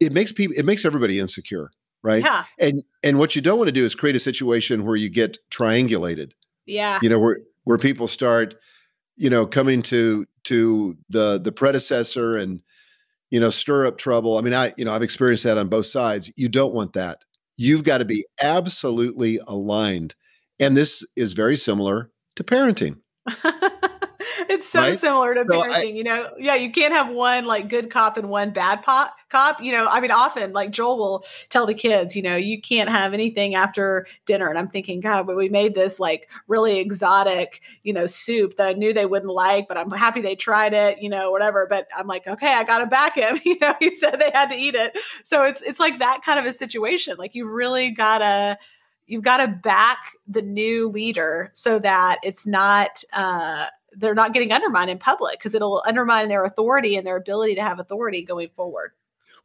it 0.00 0.12
makes 0.12 0.32
people 0.32 0.56
it 0.56 0.64
makes 0.64 0.84
everybody 0.84 1.18
insecure, 1.18 1.70
right? 2.06 2.22
Yeah. 2.24 2.44
And 2.58 2.84
and 3.02 3.18
what 3.18 3.34
you 3.34 3.42
don't 3.42 3.58
want 3.58 3.68
to 3.68 3.72
do 3.72 3.84
is 3.84 3.94
create 3.94 4.16
a 4.16 4.20
situation 4.20 4.84
where 4.86 4.96
you 4.96 5.10
get 5.10 5.38
triangulated, 5.50 6.32
Yeah. 6.64 6.98
you 7.02 7.08
know, 7.08 7.18
where 7.18 7.40
where 7.64 7.78
people 7.78 8.06
start, 8.06 8.54
you 9.16 9.28
know, 9.28 9.44
coming 9.44 9.82
to 9.82 10.24
to 10.44 10.96
the 11.10 11.38
the 11.38 11.50
predecessor 11.52 12.36
and 12.36 12.60
you 13.30 13.40
know 13.40 13.50
stir 13.50 13.86
up 13.86 13.98
trouble. 13.98 14.38
I 14.38 14.42
mean, 14.42 14.54
I 14.54 14.72
you 14.78 14.84
know 14.84 14.92
I've 14.92 15.02
experienced 15.02 15.44
that 15.44 15.58
on 15.58 15.68
both 15.68 15.86
sides. 15.86 16.32
You 16.36 16.48
don't 16.48 16.72
want 16.72 16.92
that. 16.92 17.18
You've 17.56 17.82
got 17.84 17.98
to 17.98 18.04
be 18.04 18.24
absolutely 18.40 19.40
aligned, 19.46 20.14
and 20.60 20.76
this 20.76 21.04
is 21.16 21.32
very 21.32 21.56
similar 21.56 22.10
to 22.36 22.44
parenting. 22.44 22.98
it's 24.48 24.68
so 24.68 24.80
Right? 24.80 24.98
similar 24.98 25.34
to 25.34 25.44
So 25.50 25.60
I- 25.60 25.84
parenting, 25.84 25.94
you 25.96 26.04
know. 26.04 26.30
Yeah, 26.38 26.54
you 26.54 26.70
can't 26.70 26.92
have 26.94 27.08
one 27.08 27.44
like 27.46 27.68
good 27.68 27.90
cop 27.90 28.16
and 28.16 28.28
one 28.28 28.50
bad 28.50 28.82
pop, 28.82 29.14
cop. 29.28 29.60
You 29.62 29.72
know, 29.72 29.86
I 29.88 30.00
mean, 30.00 30.10
often 30.10 30.52
like 30.52 30.70
Joel 30.70 30.98
will 30.98 31.24
tell 31.48 31.66
the 31.66 31.74
kids, 31.74 32.14
you 32.16 32.22
know, 32.22 32.36
you 32.36 32.60
can't 32.60 32.88
have 32.88 33.14
anything 33.14 33.54
after 33.54 34.06
dinner. 34.24 34.48
And 34.48 34.58
I'm 34.58 34.68
thinking, 34.68 35.00
God, 35.00 35.26
but 35.26 35.36
we 35.36 35.48
made 35.48 35.74
this 35.74 35.98
like 36.00 36.28
really 36.48 36.78
exotic, 36.78 37.62
you 37.82 37.92
know, 37.92 38.06
soup 38.06 38.56
that 38.56 38.68
I 38.68 38.72
knew 38.74 38.92
they 38.92 39.06
wouldn't 39.06 39.32
like, 39.32 39.68
but 39.68 39.76
I'm 39.76 39.90
happy 39.90 40.20
they 40.20 40.36
tried 40.36 40.74
it, 40.74 41.00
you 41.00 41.08
know, 41.08 41.30
whatever. 41.30 41.66
But 41.68 41.88
I'm 41.96 42.06
like, 42.06 42.26
okay, 42.26 42.52
I 42.52 42.64
got 42.64 42.78
to 42.80 42.86
back 42.86 43.14
him. 43.16 43.40
You 43.44 43.56
know, 43.60 43.74
he 43.80 43.94
said 43.94 44.16
they 44.18 44.30
had 44.34 44.50
to 44.50 44.56
eat 44.56 44.74
it, 44.74 44.98
so 45.24 45.44
it's 45.44 45.62
it's 45.62 45.78
like 45.80 46.00
that 46.00 46.20
kind 46.24 46.38
of 46.38 46.44
a 46.46 46.52
situation. 46.52 47.16
Like 47.18 47.34
you 47.34 47.48
really 47.48 47.90
gotta 47.90 48.58
you've 49.06 49.22
got 49.22 49.36
to 49.36 49.46
back 49.46 49.98
the 50.26 50.42
new 50.42 50.88
leader 50.88 51.48
so 51.54 51.78
that 51.78 52.18
it's 52.24 52.44
not 52.46 53.04
uh, 53.12 53.66
they're 53.96 54.14
not 54.14 54.34
getting 54.34 54.52
undermined 54.52 54.90
in 54.90 54.98
public 54.98 55.38
because 55.38 55.54
it'll 55.54 55.82
undermine 55.86 56.28
their 56.28 56.44
authority 56.44 56.96
and 56.96 57.06
their 57.06 57.16
ability 57.16 57.54
to 57.54 57.62
have 57.62 57.80
authority 57.80 58.22
going 58.22 58.50
forward. 58.54 58.92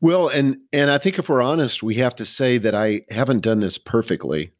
Well, 0.01 0.27
and 0.27 0.59
and 0.73 0.89
I 0.89 0.97
think 0.97 1.19
if 1.19 1.29
we're 1.29 1.41
honest, 1.41 1.83
we 1.83 1.95
have 1.95 2.15
to 2.15 2.25
say 2.25 2.57
that 2.57 2.75
I 2.75 3.01
haven't 3.09 3.41
done 3.41 3.59
this 3.59 3.77
perfectly. 3.77 4.51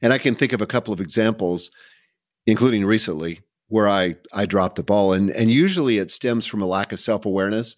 And 0.00 0.12
I 0.12 0.18
can 0.18 0.34
think 0.34 0.52
of 0.52 0.60
a 0.60 0.66
couple 0.66 0.92
of 0.92 1.00
examples, 1.00 1.70
including 2.46 2.84
recently, 2.84 3.40
where 3.68 3.88
I 3.88 4.16
I 4.32 4.46
dropped 4.46 4.76
the 4.76 4.82
ball. 4.82 5.12
And 5.12 5.30
and 5.30 5.50
usually 5.50 5.98
it 5.98 6.10
stems 6.10 6.46
from 6.46 6.62
a 6.62 6.66
lack 6.66 6.92
of 6.92 7.00
self-awareness. 7.00 7.76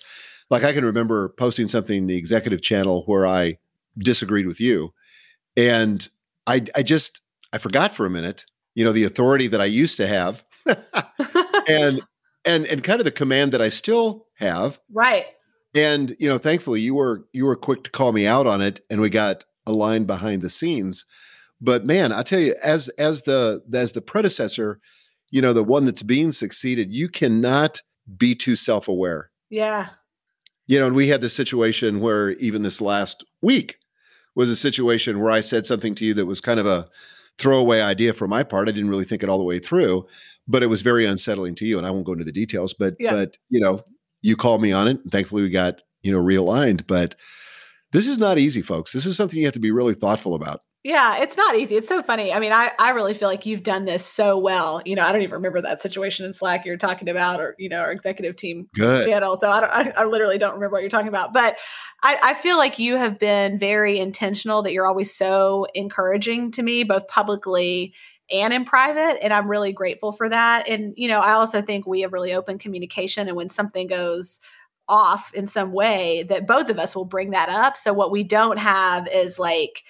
Like 0.50 0.62
I 0.62 0.72
can 0.72 0.84
remember 0.84 1.30
posting 1.30 1.68
something 1.68 1.98
in 1.98 2.06
the 2.06 2.16
executive 2.16 2.62
channel 2.62 3.02
where 3.06 3.26
I 3.26 3.58
disagreed 3.98 4.46
with 4.46 4.60
you. 4.60 4.92
And 5.56 6.06
I 6.46 6.66
I 6.76 6.82
just 6.82 7.22
I 7.52 7.58
forgot 7.58 7.94
for 7.94 8.04
a 8.04 8.10
minute, 8.10 8.44
you 8.74 8.84
know, 8.84 8.92
the 8.92 9.04
authority 9.04 9.46
that 9.46 9.60
I 9.60 9.66
used 9.66 9.96
to 9.96 10.06
have 10.06 10.43
and 11.68 12.00
and 12.44 12.66
and 12.66 12.82
kind 12.84 13.00
of 13.00 13.04
the 13.04 13.10
command 13.10 13.52
that 13.52 13.62
I 13.62 13.68
still 13.68 14.26
have 14.36 14.80
right. 14.92 15.26
and 15.74 16.16
you 16.18 16.28
know 16.28 16.38
thankfully 16.38 16.80
you 16.80 16.94
were 16.94 17.24
you 17.32 17.44
were 17.46 17.56
quick 17.56 17.84
to 17.84 17.90
call 17.90 18.12
me 18.12 18.26
out 18.26 18.46
on 18.46 18.60
it 18.60 18.80
and 18.90 19.00
we 19.00 19.10
got 19.10 19.44
aligned 19.66 20.06
behind 20.06 20.42
the 20.42 20.50
scenes 20.50 21.06
but 21.60 21.86
man 21.86 22.10
i 22.12 22.22
tell 22.22 22.40
you 22.40 22.54
as 22.62 22.88
as 22.98 23.22
the 23.22 23.62
as 23.72 23.92
the 23.92 24.02
predecessor 24.02 24.80
you 25.30 25.40
know 25.40 25.52
the 25.52 25.62
one 25.64 25.84
that's 25.84 26.02
being 26.02 26.30
succeeded 26.32 26.92
you 26.92 27.08
cannot 27.08 27.80
be 28.18 28.34
too 28.34 28.56
self-aware 28.56 29.30
Yeah. 29.50 29.88
you 30.66 30.78
know 30.80 30.86
and 30.88 30.96
we 30.96 31.08
had 31.08 31.20
this 31.20 31.34
situation 31.34 32.00
where 32.00 32.32
even 32.32 32.62
this 32.62 32.80
last 32.80 33.24
week 33.40 33.78
was 34.34 34.50
a 34.50 34.56
situation 34.56 35.20
where 35.20 35.30
i 35.30 35.40
said 35.40 35.64
something 35.64 35.94
to 35.94 36.04
you 36.04 36.12
that 36.14 36.26
was 36.26 36.40
kind 36.40 36.58
of 36.60 36.66
a 36.66 36.88
throwaway 37.38 37.80
idea 37.80 38.12
for 38.12 38.28
my 38.28 38.42
part. 38.42 38.68
I 38.68 38.72
didn't 38.72 38.90
really 38.90 39.04
think 39.04 39.22
it 39.22 39.28
all 39.28 39.38
the 39.38 39.44
way 39.44 39.58
through 39.58 40.06
but 40.46 40.62
it 40.62 40.66
was 40.66 40.82
very 40.82 41.06
unsettling 41.06 41.54
to 41.54 41.64
you 41.64 41.78
and 41.78 41.86
i 41.86 41.90
won't 41.90 42.04
go 42.04 42.12
into 42.12 42.24
the 42.24 42.30
details 42.32 42.74
but 42.74 42.94
Yeah. 42.98 43.12
but 43.12 43.38
you 43.48 43.60
know 43.60 43.80
you 44.20 44.36
called 44.36 44.60
me 44.60 44.72
on 44.72 44.86
it 44.88 45.00
and 45.02 45.10
thankfully 45.10 45.42
we 45.42 45.48
got 45.48 45.80
you 46.02 46.12
know 46.12 46.22
realigned 46.22 46.86
but 46.86 47.14
this 47.92 48.06
is 48.08 48.18
not 48.18 48.38
easy 48.38 48.60
folks. 48.60 48.92
This 48.92 49.06
is 49.06 49.16
something 49.16 49.38
you 49.38 49.44
have 49.46 49.54
to 49.54 49.60
be 49.60 49.70
really 49.70 49.94
thoughtful 49.94 50.34
about 50.34 50.60
Yeah, 50.84 51.22
it's 51.22 51.38
not 51.38 51.56
easy. 51.56 51.76
It's 51.76 51.88
so 51.88 52.02
funny. 52.02 52.30
I 52.30 52.38
mean, 52.38 52.52
I, 52.52 52.70
I 52.78 52.90
really 52.90 53.14
feel 53.14 53.26
like 53.26 53.46
you've 53.46 53.62
done 53.62 53.86
this 53.86 54.04
so 54.04 54.36
well. 54.36 54.82
You 54.84 54.94
know, 54.94 55.02
I 55.02 55.12
don't 55.12 55.22
even 55.22 55.36
remember 55.36 55.62
that 55.62 55.80
situation 55.80 56.26
in 56.26 56.34
Slack 56.34 56.66
you're 56.66 56.76
talking 56.76 57.08
about, 57.08 57.40
or 57.40 57.56
you 57.58 57.70
know, 57.70 57.80
our 57.80 57.90
executive 57.90 58.36
team 58.36 58.68
good 58.74 59.08
channel. 59.08 59.34
So 59.38 59.50
I, 59.50 59.60
don't, 59.60 59.72
I, 59.72 60.02
I 60.02 60.04
literally 60.04 60.36
don't 60.36 60.52
remember 60.52 60.74
what 60.74 60.82
you're 60.82 60.90
talking 60.90 61.08
about. 61.08 61.32
But 61.32 61.56
I, 62.02 62.18
I 62.22 62.34
feel 62.34 62.58
like 62.58 62.78
you 62.78 62.96
have 62.96 63.18
been 63.18 63.58
very 63.58 63.98
intentional. 63.98 64.60
That 64.60 64.74
you're 64.74 64.86
always 64.86 65.12
so 65.14 65.66
encouraging 65.74 66.50
to 66.52 66.62
me, 66.62 66.84
both 66.84 67.08
publicly 67.08 67.94
and 68.30 68.52
in 68.52 68.66
private, 68.66 69.24
and 69.24 69.32
I'm 69.32 69.50
really 69.50 69.72
grateful 69.72 70.12
for 70.12 70.28
that. 70.28 70.68
And 70.68 70.92
you 70.98 71.08
know, 71.08 71.20
I 71.20 71.32
also 71.32 71.62
think 71.62 71.86
we 71.86 72.02
have 72.02 72.12
really 72.12 72.34
open 72.34 72.58
communication, 72.58 73.26
and 73.26 73.38
when 73.38 73.48
something 73.48 73.86
goes 73.86 74.38
off 74.86 75.32
in 75.32 75.46
some 75.46 75.72
way, 75.72 76.24
that 76.24 76.46
both 76.46 76.68
of 76.68 76.78
us 76.78 76.94
will 76.94 77.06
bring 77.06 77.30
that 77.30 77.48
up. 77.48 77.78
So 77.78 77.94
what 77.94 78.10
we 78.10 78.22
don't 78.22 78.58
have 78.58 79.08
is 79.08 79.38
like 79.38 79.82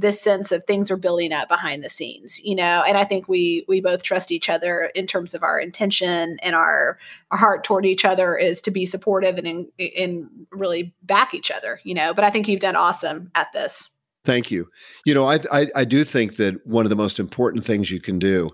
this 0.00 0.20
sense 0.20 0.52
of 0.52 0.64
things 0.64 0.90
are 0.90 0.96
building 0.96 1.32
up 1.32 1.48
behind 1.48 1.82
the 1.82 1.90
scenes 1.90 2.40
you 2.44 2.54
know 2.54 2.82
and 2.86 2.96
i 2.96 3.04
think 3.04 3.28
we 3.28 3.64
we 3.68 3.80
both 3.80 4.02
trust 4.02 4.32
each 4.32 4.48
other 4.48 4.90
in 4.94 5.06
terms 5.06 5.34
of 5.34 5.42
our 5.42 5.60
intention 5.60 6.38
and 6.42 6.54
our, 6.54 6.98
our 7.30 7.38
heart 7.38 7.64
toward 7.64 7.84
each 7.84 8.04
other 8.04 8.36
is 8.36 8.60
to 8.60 8.70
be 8.70 8.86
supportive 8.86 9.36
and 9.36 9.46
in, 9.46 9.68
and 9.96 10.28
really 10.50 10.94
back 11.02 11.34
each 11.34 11.50
other 11.50 11.80
you 11.84 11.94
know 11.94 12.14
but 12.14 12.24
i 12.24 12.30
think 12.30 12.48
you've 12.48 12.60
done 12.60 12.76
awesome 12.76 13.30
at 13.34 13.52
this 13.52 13.90
Thank 14.24 14.50
you. 14.50 14.68
You 15.06 15.14
know, 15.14 15.26
I, 15.26 15.38
I 15.50 15.66
I 15.74 15.84
do 15.84 16.04
think 16.04 16.36
that 16.36 16.66
one 16.66 16.84
of 16.84 16.90
the 16.90 16.96
most 16.96 17.18
important 17.18 17.64
things 17.64 17.90
you 17.90 18.00
can 18.00 18.18
do 18.18 18.50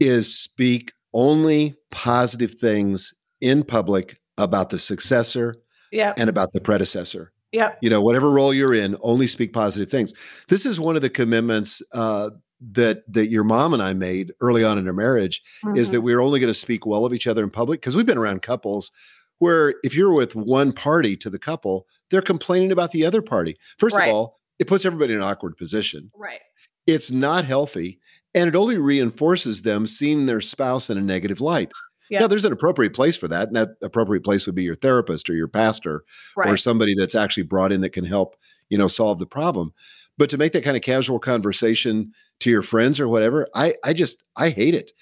is 0.00 0.34
speak 0.34 0.92
only 1.12 1.76
positive 1.90 2.54
things 2.54 3.14
in 3.40 3.62
public 3.62 4.20
about 4.36 4.70
the 4.70 4.78
successor 4.78 5.56
yep 5.92 6.18
and 6.18 6.28
about 6.28 6.52
the 6.52 6.60
predecessor. 6.60 7.32
Yep 7.52 7.78
You 7.82 7.90
know, 7.90 8.00
whatever 8.02 8.30
role 8.30 8.52
you're 8.54 8.74
in, 8.74 8.96
only 9.02 9.26
speak 9.26 9.52
positive 9.52 9.88
things. 9.90 10.12
This 10.48 10.64
is 10.66 10.78
one 10.80 10.96
of 10.96 11.02
the 11.02 11.10
commitments 11.10 11.82
uh, 11.92 12.30
that 12.72 13.02
that 13.12 13.28
your 13.30 13.44
mom 13.44 13.72
and 13.74 13.82
I 13.82 13.94
made 13.94 14.32
early 14.40 14.62
on 14.64 14.76
in 14.78 14.86
our 14.86 14.92
marriage 14.92 15.42
is 15.74 15.88
Mhm. 15.88 15.92
that 15.92 16.00
we're 16.02 16.20
only 16.20 16.40
going 16.40 16.52
to 16.52 16.58
speak 16.58 16.84
well 16.86 17.04
of 17.06 17.12
each 17.14 17.26
other 17.26 17.42
in 17.42 17.50
public 17.50 17.80
because 17.80 17.96
we've 17.96 18.06
been 18.06 18.18
around 18.18 18.42
couples 18.42 18.90
where 19.38 19.74
if 19.82 19.94
you're 19.96 20.12
with 20.12 20.36
one 20.36 20.70
party 20.72 21.16
to 21.16 21.30
the 21.30 21.38
couple, 21.38 21.86
they're 22.10 22.20
complaining 22.20 22.70
about 22.72 22.90
the 22.92 23.06
other 23.06 23.22
party. 23.22 23.56
First 23.78 23.96
Right. 23.96 24.08
of 24.08 24.14
all, 24.14 24.40
it 24.58 24.66
puts 24.66 24.84
everybody 24.84 25.14
in 25.14 25.20
an 25.20 25.24
awkward 25.26 25.56
position. 25.56 26.10
right 26.14 26.40
It's 26.86 27.10
not 27.10 27.44
healthy, 27.46 27.98
and 28.34 28.48
it 28.48 28.54
only 28.56 28.76
reinforces 28.76 29.62
them 29.62 29.86
seeing 29.86 30.26
their 30.26 30.40
spouse 30.42 30.90
in 30.90 30.98
a 30.98 31.00
negative 31.00 31.40
light. 31.40 31.72
Yeah. 32.10 32.20
Now, 32.20 32.26
there's 32.26 32.44
an 32.44 32.52
appropriate 32.52 32.92
place 32.92 33.16
for 33.16 33.28
that, 33.28 33.48
and 33.48 33.56
that 33.56 33.70
appropriate 33.82 34.24
place 34.24 34.44
would 34.46 34.54
be 34.56 34.64
your 34.64 34.74
therapist 34.74 35.30
or 35.30 35.34
your 35.34 35.48
pastor 35.48 36.04
or 36.36 36.56
somebody 36.56 36.94
that's 36.94 37.14
actually 37.14 37.44
brought 37.44 37.72
in 37.72 37.80
that 37.82 37.90
can 37.90 38.04
help, 38.04 38.36
you 38.68 38.76
know, 38.76 38.88
solve 38.88 39.18
the 39.18 39.26
problem. 39.26 39.72
But 40.18 40.28
to 40.30 40.36
make 40.38 40.52
that 40.52 40.64
kind 40.64 40.76
of 40.76 40.82
casual 40.82 41.18
conversation 41.18 42.12
to 42.40 42.50
your 42.50 42.62
friends 42.62 43.00
or 43.00 43.08
whatever, 43.08 43.48
I 43.54 43.74
I 43.84 43.92
just 43.94 44.24
I 44.36 44.50
hate 44.50 44.74
it. 44.74 44.92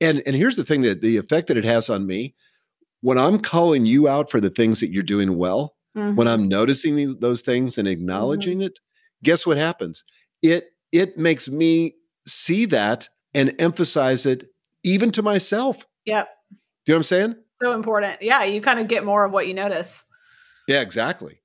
And 0.00 0.22
and 0.26 0.36
here's 0.36 0.56
the 0.56 0.64
thing 0.64 0.82
that 0.82 1.00
the 1.02 1.16
effect 1.16 1.48
that 1.48 1.56
it 1.56 1.64
has 1.64 1.90
on 1.90 2.06
me 2.06 2.34
when 3.00 3.18
I'm 3.18 3.38
calling 3.40 3.86
you 3.86 4.08
out 4.08 4.30
for 4.30 4.40
the 4.40 4.50
things 4.50 4.80
that 4.80 4.92
you're 4.92 5.02
doing 5.02 5.36
well, 5.38 5.76
when 5.94 6.14
Mhm. 6.16 6.28
I'm 6.28 6.48
noticing 6.48 6.96
these, 6.96 7.16
those 7.16 7.42
things 7.42 7.78
and 7.78 7.88
acknowledging 7.88 8.60
it, 8.60 8.78
guess 9.24 9.46
what 9.46 9.56
happens? 9.56 10.04
It 10.42 10.66
it 10.92 11.18
makes 11.18 11.48
me 11.48 11.94
see 12.26 12.64
that 12.66 13.08
and 13.34 13.54
emphasize 13.60 14.26
it 14.26 14.44
even 14.84 15.10
to 15.12 15.22
myself. 15.22 15.86
yep 16.06 16.28
you 16.92 16.94
know 16.94 16.96
what 16.96 17.00
I'm 17.00 17.04
saying? 17.04 17.34
so 17.60 17.74
important 17.74 18.16
yeah 18.22 18.44
you 18.44 18.60
kind 18.60 18.78
of 18.78 18.86
get 18.86 19.04
more 19.04 19.24
of 19.24 19.32
what 19.32 19.48
you 19.48 19.54
notice 19.54 20.04
Yeah, 20.68 20.82
exactly. 20.82 21.40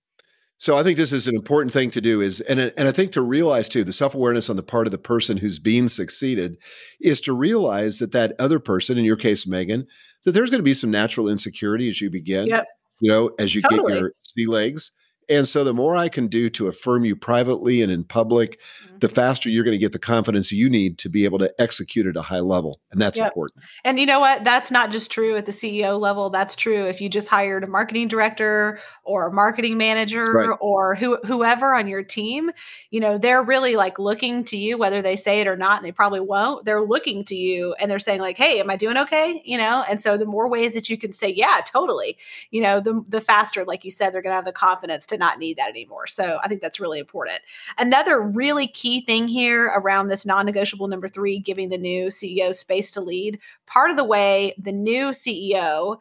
So 0.57 0.77
I 0.77 0.83
think 0.83 0.97
this 0.97 1.11
is 1.11 1.27
an 1.27 1.35
important 1.35 1.73
thing 1.73 1.89
to 1.91 2.01
do 2.01 2.21
is 2.21 2.39
and 2.41 2.59
and 2.59 2.87
I 2.87 2.91
think 2.91 3.11
to 3.13 3.21
realize 3.21 3.67
too 3.67 3.83
the 3.83 3.93
self-awareness 3.93 4.49
on 4.49 4.55
the 4.55 4.63
part 4.63 4.85
of 4.85 4.91
the 4.91 4.97
person 4.97 5.37
who's 5.37 5.59
being 5.59 5.89
succeeded 5.89 6.57
is 7.01 7.19
to 7.21 7.33
realize 7.33 7.99
that 7.99 8.11
that 8.11 8.33
other 8.37 8.59
person 8.59 8.97
in 8.97 9.05
your 9.05 9.15
case 9.15 9.47
Megan 9.47 9.87
that 10.25 10.33
there's 10.33 10.49
going 10.49 10.59
to 10.59 10.63
be 10.63 10.73
some 10.73 10.91
natural 10.91 11.27
insecurity 11.27 11.89
as 11.89 11.99
you 11.99 12.09
begin. 12.09 12.47
Yep. 12.47 12.67
You 12.99 13.11
know, 13.11 13.31
as 13.39 13.55
you 13.55 13.61
Totally. 13.61 13.93
get 13.93 13.99
your 13.99 14.11
sea 14.19 14.45
legs 14.45 14.91
And 15.29 15.47
so 15.47 15.63
the 15.63 15.73
more 15.73 15.95
I 15.95 16.09
can 16.09 16.27
do 16.27 16.49
to 16.51 16.67
affirm 16.67 17.05
you 17.05 17.15
privately 17.15 17.81
and 17.81 17.91
in 17.91 18.03
public, 18.03 18.59
mm-hmm. 18.59 18.99
the 18.99 19.09
faster 19.09 19.49
you're 19.49 19.63
going 19.63 19.75
to 19.75 19.79
get 19.79 19.91
the 19.91 19.99
confidence 19.99 20.51
you 20.51 20.69
need 20.69 20.97
to 20.99 21.09
be 21.09 21.25
able 21.25 21.39
to 21.39 21.53
execute 21.59 22.05
at 22.05 22.15
a 22.15 22.21
high 22.21 22.39
level. 22.39 22.79
And 22.91 23.01
that's 23.01 23.17
yep. 23.17 23.27
important. 23.27 23.63
And 23.83 23.99
you 23.99 24.05
know 24.05 24.19
what? 24.19 24.43
That's 24.43 24.71
not 24.71 24.91
just 24.91 25.11
true 25.11 25.35
at 25.35 25.45
the 25.45 25.51
CEO 25.51 25.99
level. 25.99 26.29
That's 26.29 26.55
true 26.55 26.85
if 26.85 27.01
you 27.01 27.09
just 27.09 27.27
hired 27.27 27.63
a 27.63 27.67
marketing 27.67 28.07
director 28.07 28.79
or 29.03 29.27
a 29.27 29.33
marketing 29.33 29.77
manager 29.77 30.31
right. 30.31 30.57
or 30.59 30.95
who, 30.95 31.17
whoever 31.25 31.73
on 31.73 31.87
your 31.87 32.03
team, 32.03 32.51
you 32.91 32.99
know, 32.99 33.17
they're 33.17 33.43
really 33.43 33.75
like 33.75 33.99
looking 33.99 34.43
to 34.45 34.57
you, 34.57 34.77
whether 34.77 35.01
they 35.01 35.15
say 35.15 35.41
it 35.41 35.47
or 35.47 35.57
not, 35.57 35.77
and 35.77 35.85
they 35.85 35.91
probably 35.91 36.19
won't. 36.19 36.65
They're 36.65 36.81
looking 36.81 37.23
to 37.25 37.35
you 37.35 37.73
and 37.79 37.89
they're 37.89 37.99
saying, 37.99 38.21
like, 38.21 38.37
hey, 38.37 38.59
am 38.59 38.69
I 38.69 38.75
doing 38.75 38.97
okay? 38.97 39.41
You 39.45 39.57
know, 39.57 39.83
and 39.89 40.01
so 40.01 40.17
the 40.17 40.25
more 40.25 40.47
ways 40.47 40.73
that 40.73 40.89
you 40.89 40.97
can 40.97 41.13
say, 41.13 41.29
yeah, 41.29 41.61
totally, 41.65 42.17
you 42.51 42.61
know, 42.61 42.79
the, 42.79 43.03
the 43.07 43.21
faster, 43.21 43.65
like 43.65 43.85
you 43.85 43.91
said, 43.91 44.13
they're 44.13 44.21
going 44.21 44.31
to 44.31 44.35
have 44.35 44.45
the 44.45 44.51
confidence 44.51 45.05
to 45.13 45.17
not 45.17 45.39
need 45.39 45.57
that 45.57 45.69
anymore. 45.69 46.07
So 46.07 46.39
I 46.43 46.47
think 46.47 46.61
that's 46.61 46.79
really 46.79 46.99
important. 46.99 47.39
Another 47.77 48.21
really 48.21 48.67
key 48.67 49.01
thing 49.01 49.27
here 49.27 49.71
around 49.75 50.07
this 50.07 50.25
non 50.25 50.45
negotiable 50.45 50.87
number 50.87 51.07
three, 51.07 51.39
giving 51.39 51.69
the 51.69 51.77
new 51.77 52.07
CEO 52.07 52.53
space 52.53 52.91
to 52.91 53.01
lead, 53.01 53.39
part 53.67 53.91
of 53.91 53.97
the 53.97 54.03
way 54.03 54.53
the 54.57 54.71
new 54.71 55.07
CEO 55.07 55.97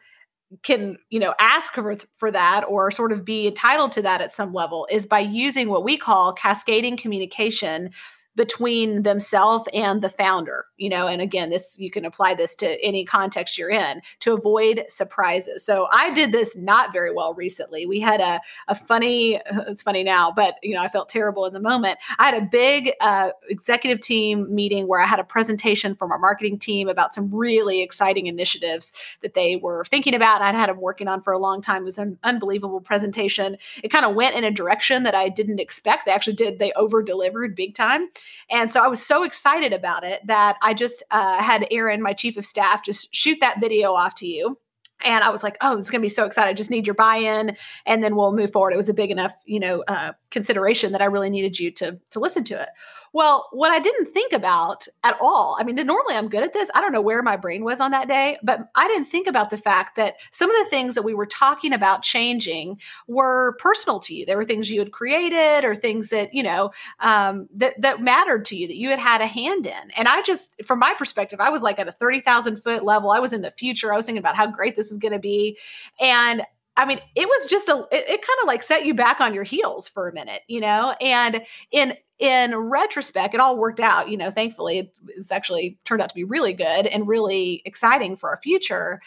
can 0.63 0.99
you 1.09 1.19
know 1.19 1.35
ask 1.39 1.73
for, 1.73 1.97
for 2.17 2.31
that 2.31 2.65
or 2.69 2.91
sort 2.91 3.13
of 3.13 3.25
be 3.25 3.47
entitled 3.47 3.93
to 3.93 4.03
that 4.03 4.21
at 4.21 4.33
some 4.33 4.53
level 4.53 4.87
is 4.91 5.07
by 5.07 5.19
using 5.19 5.69
what 5.69 5.85
we 5.85 5.97
call 5.97 6.33
cascading 6.33 6.97
communication 6.97 7.91
between 8.37 9.03
themselves 9.03 9.69
and 9.75 10.01
the 10.01 10.09
founder 10.09 10.65
you 10.79 10.89
know 10.89 11.07
and 11.07 11.21
again 11.21 11.51
this 11.51 11.79
you 11.79 11.91
can 11.91 12.05
apply 12.05 12.35
this 12.35 12.55
to 12.55 12.83
any 12.83 13.05
context 13.05 13.59
you're 13.59 13.71
in 13.71 14.01
to 14.21 14.33
avoid 14.33 14.85
surprises. 14.89 15.65
So 15.65 15.87
i 15.93 16.11
did 16.11 16.33
this 16.33 16.57
not 16.57 16.93
very 16.93 17.13
well 17.13 17.35
recently. 17.35 17.87
We 17.87 18.01
had 18.01 18.21
a, 18.21 18.41
a 18.69 18.75
funny 18.75 19.35
it's 19.69 19.83
funny 19.83 20.03
now 20.03 20.33
but 20.35 20.57
you 20.63 20.75
know 20.75 20.81
i 20.81 20.89
felt 20.89 21.09
terrible 21.09 21.45
in 21.45 21.53
the 21.53 21.61
moment. 21.61 21.99
I 22.19 22.27
had 22.27 22.35
a 22.35 22.47
big 22.47 22.93
uh, 23.01 23.31
executive 23.49 24.01
team 24.01 24.53
meeting 24.55 24.89
where 24.89 25.01
i 25.01 25.07
had 25.07 25.21
a 25.21 25.25
presentation 25.25 25.95
from 25.95 26.11
our 26.11 26.19
marketing 26.19 26.59
team 26.59 26.89
about 26.89 27.15
some 27.15 27.31
really 27.35 27.83
exciting 27.83 28.27
initiatives 28.27 28.93
that 29.21 29.35
they 29.35 29.57
were 29.57 29.85
thinking 29.87 30.15
about 30.15 30.41
and 30.41 30.45
i'd 30.49 30.59
had 30.59 30.71
them 30.71 30.81
working 30.81 31.09
on 31.09 31.21
for 31.21 31.33
a 31.33 31.39
long 31.39 31.61
time. 31.61 31.83
It 31.83 31.87
was 31.87 31.99
an 31.99 32.19
unbelievable 32.23 32.81
presentation. 32.81 33.57
It 33.83 33.89
kind 33.89 34.05
of 34.05 34.15
went 34.15 34.37
in 34.37 34.45
a 34.45 34.51
direction 34.51 35.03
that 35.03 35.15
i 35.15 35.29
didn't 35.29 35.61
expect. 35.61 36.07
They 36.07 36.13
actually 36.13 36.37
did 36.37 36.59
they 36.59 36.73
over 36.73 37.03
delivered 37.03 37.55
big 37.55 37.75
time 37.75 38.09
and 38.51 38.71
so 38.71 38.81
I 38.81 38.89
was 38.89 39.05
so 39.05 39.25
excited 39.25 39.73
about 39.73 40.05
it 40.05 40.27
that 40.27 40.57
I 40.63 40.75
just 40.75 41.03
uh, 41.11 41.43
had 41.43 41.67
Aaron, 41.71 42.03
my 42.03 42.13
chief 42.13 42.37
of 42.37 42.45
staff, 42.45 42.85
just 42.85 43.15
shoot 43.15 43.39
that 43.41 43.61
video 43.61 43.95
off 43.95 44.15
to 44.17 44.27
you. 44.27 44.59
And 45.05 45.25
I 45.25 45.31
was 45.31 45.43
like, 45.43 45.57
oh, 45.61 45.77
this 45.77 45.87
is 45.87 45.91
going 45.91 46.01
to 46.01 46.05
be 46.05 46.09
so 46.09 46.25
excited. 46.25 46.49
I 46.49 46.55
just 46.55 46.71
need 46.71 46.87
your 46.87 46.95
buy 46.95 47.17
in 47.17 47.57
and 47.87 48.05
then 48.05 48.15
we'll 48.15 48.35
move 48.35 48.53
forward. 48.53 48.73
It 48.73 48.77
was 48.77 48.89
a 48.89 48.95
big 48.95 49.11
enough, 49.11 49.33
you 49.45 49.59
know, 49.59 49.83
uh, 49.89 50.13
consideration 50.31 50.93
that 50.93 51.03
I 51.03 51.07
really 51.07 51.31
needed 51.31 51.59
you 51.59 51.71
to, 51.73 51.99
to 52.11 52.21
listen 52.21 52.45
to 52.45 52.63
it. 52.63 52.69
Well, 53.13 53.49
what 53.53 53.71
I 53.71 53.79
didn't 53.79 54.13
think 54.13 54.33
about 54.33 54.87
at 55.05 55.19
all, 55.21 55.57
I 55.61 55.65
mean, 55.65 55.77
normally 55.77 56.15
I'm 56.15 56.29
good 56.29 56.43
at 56.43 56.55
this. 56.55 56.71
I 56.75 56.81
don't 56.81 56.93
know 56.93 57.03
where 57.03 57.23
my 57.23 57.37
brain 57.37 57.63
was 57.63 57.79
on 57.81 57.91
that 57.91 58.09
day, 58.09 58.39
but 58.43 58.71
I 58.75 58.89
didn't 58.89 59.05
think 59.05 59.27
about 59.27 59.51
the 59.51 59.59
fact 59.59 59.97
that 59.97 60.17
some 60.31 60.51
of 60.51 60.57
the 60.65 60.71
things 60.71 60.95
that 60.95 61.03
we 61.03 61.13
were 61.13 61.27
talking 61.27 61.75
about 61.75 62.03
changing 62.03 62.81
were 63.07 63.57
personal 63.59 64.01
to 64.01 64.15
you. 64.15 64.25
There 64.25 64.39
were 64.39 64.45
things 64.45 64.71
you 64.71 64.81
had 64.81 64.93
created 64.93 65.65
or 65.65 65.75
things 65.75 66.09
that, 66.09 66.33
you 66.33 66.43
know, 66.43 66.71
um, 67.01 67.49
that, 67.55 67.81
that 67.83 68.01
mattered 68.01 68.47
to 68.47 68.57
you 68.57 68.67
that 68.67 68.77
you 68.77 68.89
had 68.89 68.99
had 68.99 69.21
a 69.21 69.27
hand 69.27 69.67
in. 69.67 69.91
And 69.97 70.09
I 70.09 70.23
just, 70.23 70.55
from 70.65 70.79
my 70.79 70.95
perspective, 70.95 71.41
I 71.41 71.51
was 71.51 71.63
like 71.63 71.79
at 71.79 71.89
a 71.89 71.93
30,000 71.93 72.57
foot 72.57 72.83
level. 72.83 73.11
I 73.11 73.19
was 73.19 73.35
in 73.35 73.43
the 73.43 73.51
future. 73.51 73.93
I 73.93 73.97
was 73.97 74.07
thinking 74.07 74.21
about 74.21 74.37
how 74.37 74.47
great 74.47 74.75
this 74.75 74.91
is 74.91 74.97
going 74.97 75.13
to 75.13 75.19
be. 75.19 75.59
And 76.01 76.43
I 76.77 76.87
mean, 76.87 77.01
it 77.15 77.29
was 77.29 77.47
just 77.51 77.69
a 77.69 77.87
it, 77.93 78.05
it 78.09 78.23
kind 78.23 78.39
of 78.43 78.47
like 78.47 78.63
set 78.63 78.87
you 78.87 78.95
back 78.95 79.21
on 79.21 79.35
your 79.35 79.45
heels 79.45 79.89
for 79.89 80.09
a 80.09 80.13
minute, 80.13 80.43
you 80.49 80.61
know? 80.61 80.95
And 81.01 81.45
in 81.71 81.95
in 82.19 82.57
retrospect, 82.57 83.35
it 83.35 83.41
all 83.41 83.59
worked 83.59 83.81
out, 83.81 84.09
you 84.09 84.17
know, 84.17 84.31
thankfully 84.31 84.79
it 84.79 84.95
was 85.17 85.33
actually 85.33 85.79
turned 85.85 86.01
out 86.01 86.09
to 86.09 86.15
be 86.15 86.25
really 86.25 86.53
good 86.53 86.87
and 86.87 87.09
really 87.09 87.63
exciting 87.65 88.17
for 88.17 88.31
our 88.31 88.41
future. 88.43 89.01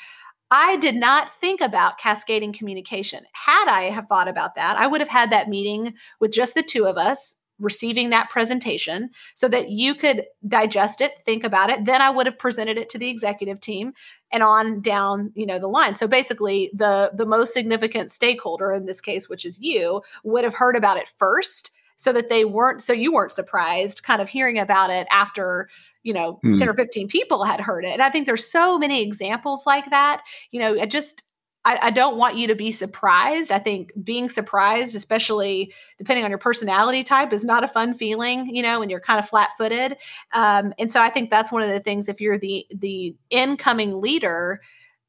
I 0.51 0.77
did 0.77 0.95
not 0.95 1.33
think 1.39 1.59
about 1.61 1.97
cascading 1.97 2.53
communication. 2.53 3.23
Had 3.33 3.67
I 3.67 3.83
have 3.83 4.07
thought 4.07 4.27
about 4.27 4.55
that, 4.55 4.77
I 4.77 4.85
would 4.85 5.01
have 5.01 5.09
had 5.09 5.31
that 5.31 5.49
meeting 5.49 5.95
with 6.19 6.31
just 6.31 6.53
the 6.55 6.61
two 6.61 6.85
of 6.85 6.97
us 6.97 7.35
receiving 7.59 8.09
that 8.09 8.29
presentation 8.29 9.09
so 9.33 9.47
that 9.47 9.69
you 9.69 9.95
could 9.95 10.25
digest 10.47 11.01
it, 11.01 11.13
think 11.25 11.43
about 11.43 11.69
it. 11.69 11.85
Then 11.85 12.01
I 12.01 12.09
would 12.09 12.25
have 12.25 12.37
presented 12.37 12.77
it 12.77 12.89
to 12.89 12.97
the 12.97 13.09
executive 13.09 13.59
team 13.59 13.93
and 14.31 14.43
on 14.43 14.81
down, 14.81 15.31
you 15.35 15.45
know, 15.45 15.59
the 15.59 15.67
line. 15.67 15.95
So 15.95 16.07
basically 16.07 16.69
the 16.73 17.11
the 17.13 17.25
most 17.25 17.53
significant 17.53 18.11
stakeholder 18.11 18.73
in 18.73 18.85
this 18.85 19.01
case, 19.01 19.29
which 19.29 19.45
is 19.45 19.59
you, 19.59 20.01
would 20.23 20.43
have 20.43 20.53
heard 20.53 20.75
about 20.75 20.97
it 20.97 21.11
first 21.17 21.71
so 21.97 22.11
that 22.11 22.29
they 22.29 22.45
weren't 22.45 22.81
so 22.81 22.93
you 22.93 23.13
weren't 23.13 23.31
surprised 23.31 24.03
kind 24.03 24.21
of 24.21 24.29
hearing 24.29 24.59
about 24.59 24.89
it 24.89 25.07
after 25.11 25.69
you 26.03 26.13
know 26.13 26.39
mm. 26.43 26.57
10 26.57 26.67
or 26.67 26.73
15 26.73 27.07
people 27.07 27.43
had 27.43 27.59
heard 27.59 27.85
it 27.85 27.93
and 27.93 28.01
i 28.01 28.09
think 28.09 28.25
there's 28.25 28.45
so 28.45 28.77
many 28.77 29.01
examples 29.01 29.65
like 29.65 29.89
that 29.91 30.21
you 30.51 30.59
know 30.59 30.73
it 30.73 30.91
just 30.91 31.23
I, 31.65 31.79
I, 31.81 31.89
don't 31.89 32.15
want 32.15 32.37
you 32.37 32.47
to 32.47 32.55
be 32.55 32.71
surprised. 32.71 33.51
I 33.51 33.59
think 33.59 33.91
being 34.03 34.29
surprised, 34.29 34.95
especially 34.95 35.73
depending 35.97 36.23
on 36.23 36.31
your 36.31 36.37
personality 36.37 37.03
type, 37.03 37.33
is 37.33 37.43
not 37.43 37.63
a 37.63 37.67
fun 37.67 37.93
feeling. 37.93 38.55
You 38.55 38.61
know, 38.61 38.79
when 38.79 38.89
you're 38.89 38.99
kind 38.99 39.19
of 39.19 39.27
flat-footed. 39.27 39.97
Um, 40.33 40.73
and 40.77 40.91
so 40.91 41.01
I 41.01 41.09
think 41.09 41.29
that's 41.29 41.51
one 41.51 41.63
of 41.63 41.69
the 41.69 41.79
things. 41.79 42.07
If 42.07 42.21
you're 42.21 42.39
the 42.39 42.65
the 42.73 43.15
incoming 43.31 43.99
leader, 43.99 44.61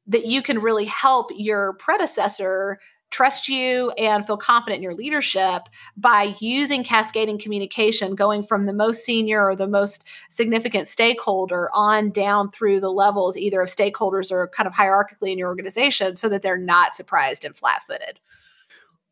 that 0.06 0.26
you 0.26 0.42
can 0.42 0.60
really 0.60 0.84
help 0.84 1.30
your 1.34 1.74
predecessor 1.74 2.78
trust 3.10 3.48
you 3.48 3.90
and 3.92 4.26
feel 4.26 4.36
confident 4.36 4.78
in 4.78 4.82
your 4.82 4.94
leadership 4.94 5.68
by 5.96 6.34
using 6.40 6.82
cascading 6.82 7.38
communication, 7.38 8.14
going 8.14 8.42
from 8.42 8.64
the 8.64 8.72
most 8.72 9.04
senior 9.04 9.48
or 9.48 9.54
the 9.54 9.68
most 9.68 10.04
significant 10.28 10.88
stakeholder 10.88 11.70
on 11.72 12.10
down 12.10 12.50
through 12.50 12.80
the 12.80 12.90
levels, 12.90 13.36
either 13.36 13.60
of 13.60 13.68
stakeholders 13.68 14.30
or 14.30 14.48
kind 14.48 14.66
of 14.66 14.72
hierarchically 14.72 15.32
in 15.32 15.38
your 15.38 15.48
organization, 15.48 16.14
so 16.16 16.28
that 16.28 16.42
they're 16.42 16.58
not 16.58 16.94
surprised 16.94 17.44
and 17.44 17.56
flat 17.56 17.82
footed. 17.86 18.18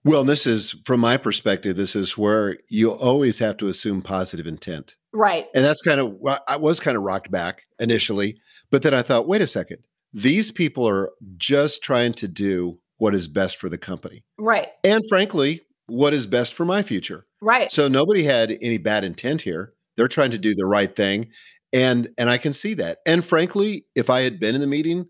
Well, 0.05 0.25
this 0.25 0.47
is 0.47 0.77
from 0.85 1.01
my 1.01 1.17
perspective, 1.17 1.77
this 1.77 1.97
is 1.97 2.19
where 2.19 2.59
you 2.69 2.93
always 2.93 3.39
have 3.39 3.57
to 3.59 3.69
assume 3.69 4.03
positive 4.03 4.47
intent. 4.47 4.97
Right. 5.13 5.47
And 5.55 5.65
that's 5.65 5.81
kind 5.81 5.99
of, 5.99 6.19
I 6.47 6.57
was 6.57 6.79
kind 6.79 6.97
of 6.97 7.05
rocked 7.05 7.31
back 7.31 7.63
initially, 7.79 8.37
but 8.71 8.83
then 8.83 8.93
I 8.93 9.01
thought, 9.01 9.27
wait 9.27 9.41
a 9.41 9.47
second. 9.47 9.79
These 10.13 10.51
people 10.51 10.87
are 10.87 11.11
just 11.39 11.83
trying 11.83 12.13
to 12.15 12.29
do 12.29 12.79
what 13.05 13.15
is 13.15 13.29
best 13.29 13.59
for 13.59 13.69
the 13.69 13.77
company. 13.77 14.25
Right. 14.39 14.69
And 14.83 15.03
frankly, 15.11 15.61
what 15.89 16.15
is 16.15 16.27
best 16.27 16.55
for 16.55 16.65
my 16.65 16.83
future. 16.83 17.27
Right. 17.43 17.71
So 17.71 17.87
nobody 17.87 18.23
had 18.23 18.57
any 18.63 18.79
bad 18.79 19.05
intent 19.05 19.43
here. 19.43 19.75
They're 19.99 20.09
trying 20.09 20.31
to 20.31 20.39
do 20.39 20.55
the 20.55 20.65
right 20.65 20.97
thing. 20.97 21.29
And 21.71 22.09
and 22.17 22.31
I 22.31 22.39
can 22.39 22.55
see 22.55 22.73
that. 22.75 23.01
And 23.05 23.23
frankly, 23.23 23.85
if 23.95 24.09
I 24.09 24.23
had 24.23 24.41
been 24.41 24.55
in 24.55 24.63
the 24.63 24.67
meeting, 24.67 25.01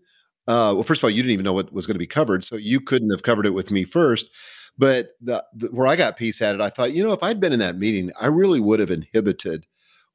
uh, 0.45 0.75
well, 0.75 0.83
first 0.83 0.99
of 0.99 1.05
all, 1.05 1.09
you 1.09 1.21
didn't 1.21 1.31
even 1.31 1.45
know 1.45 1.53
what 1.53 1.71
was 1.71 1.87
going 1.87 1.95
to 1.95 1.99
be 1.99 2.05
covered, 2.05 2.43
so 2.43 2.57
you 2.57 2.81
couldn't 2.81 3.11
have 3.11 3.23
covered 3.23 3.45
it 3.45 3.53
with 3.53 3.71
me 3.71 3.85
first. 3.85 4.25
But 4.77 5.11
the, 5.21 5.45
the, 5.53 5.67
where 5.67 5.87
I 5.87 5.95
got 5.95 6.17
peace 6.17 6.41
at 6.41 6.53
it, 6.53 6.59
I 6.59 6.69
thought, 6.69 6.91
you 6.91 7.01
know, 7.01 7.13
if 7.13 7.23
I'd 7.23 7.39
been 7.39 7.53
in 7.53 7.59
that 7.59 7.77
meeting, 7.77 8.11
I 8.19 8.27
really 8.27 8.59
would 8.59 8.81
have 8.81 8.91
inhibited 8.91 9.65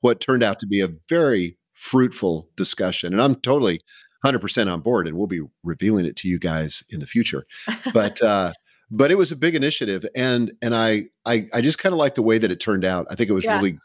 what 0.03 0.21
turned 0.21 0.43
out 0.43 0.59
to 0.59 0.67
be 0.67 0.83
a 0.83 0.91
very 1.09 1.57
fruitful 1.73 2.51
discussion. 2.57 3.15
And 3.15 3.23
I'm 3.23 3.37
totally 3.37 3.81
100% 4.25 4.73
on 4.73 4.81
board 4.81 5.07
and 5.07 5.17
we'll 5.17 5.27
be 5.27 5.43
revealing 5.63 6.05
it 6.05 6.17
to 6.17 6.29
you 6.29 6.39
guys 6.39 6.83
in 6.91 7.01
the 7.01 7.07
future. 7.07 7.47
But 7.93 8.21
uh 8.23 8.53
but 8.93 9.11
it 9.11 9.17
was 9.17 9.31
a 9.31 9.37
big 9.37 9.55
initiative 9.55 10.05
and 10.17 10.53
and 10.61 10.75
i 10.75 11.05
i, 11.25 11.47
I 11.55 11.61
just 11.61 11.79
kind 11.79 11.93
of 11.93 11.99
like 11.99 12.17
the 12.17 12.23
way 12.23 12.39
that 12.39 12.51
it 12.51 12.61
turned 12.61 12.85
out. 12.85 13.07
I 13.11 13.15
think 13.15 13.31
it 13.31 13.35
was 13.35 13.45
yeah. 13.45 13.57
really 13.57 13.79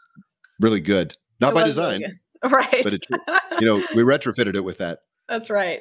really 0.60 0.80
good. 0.80 1.16
Not 1.40 1.52
it 1.52 1.54
by 1.54 1.64
design 1.64 2.02
right. 2.44 2.82
but 2.82 2.94
it 2.94 3.06
you 3.60 3.66
know 3.66 3.76
we 3.94 4.02
retrofitted 4.02 4.54
it 4.54 4.64
with 4.64 4.78
that. 4.78 5.00
That's 5.28 5.50
right. 5.50 5.80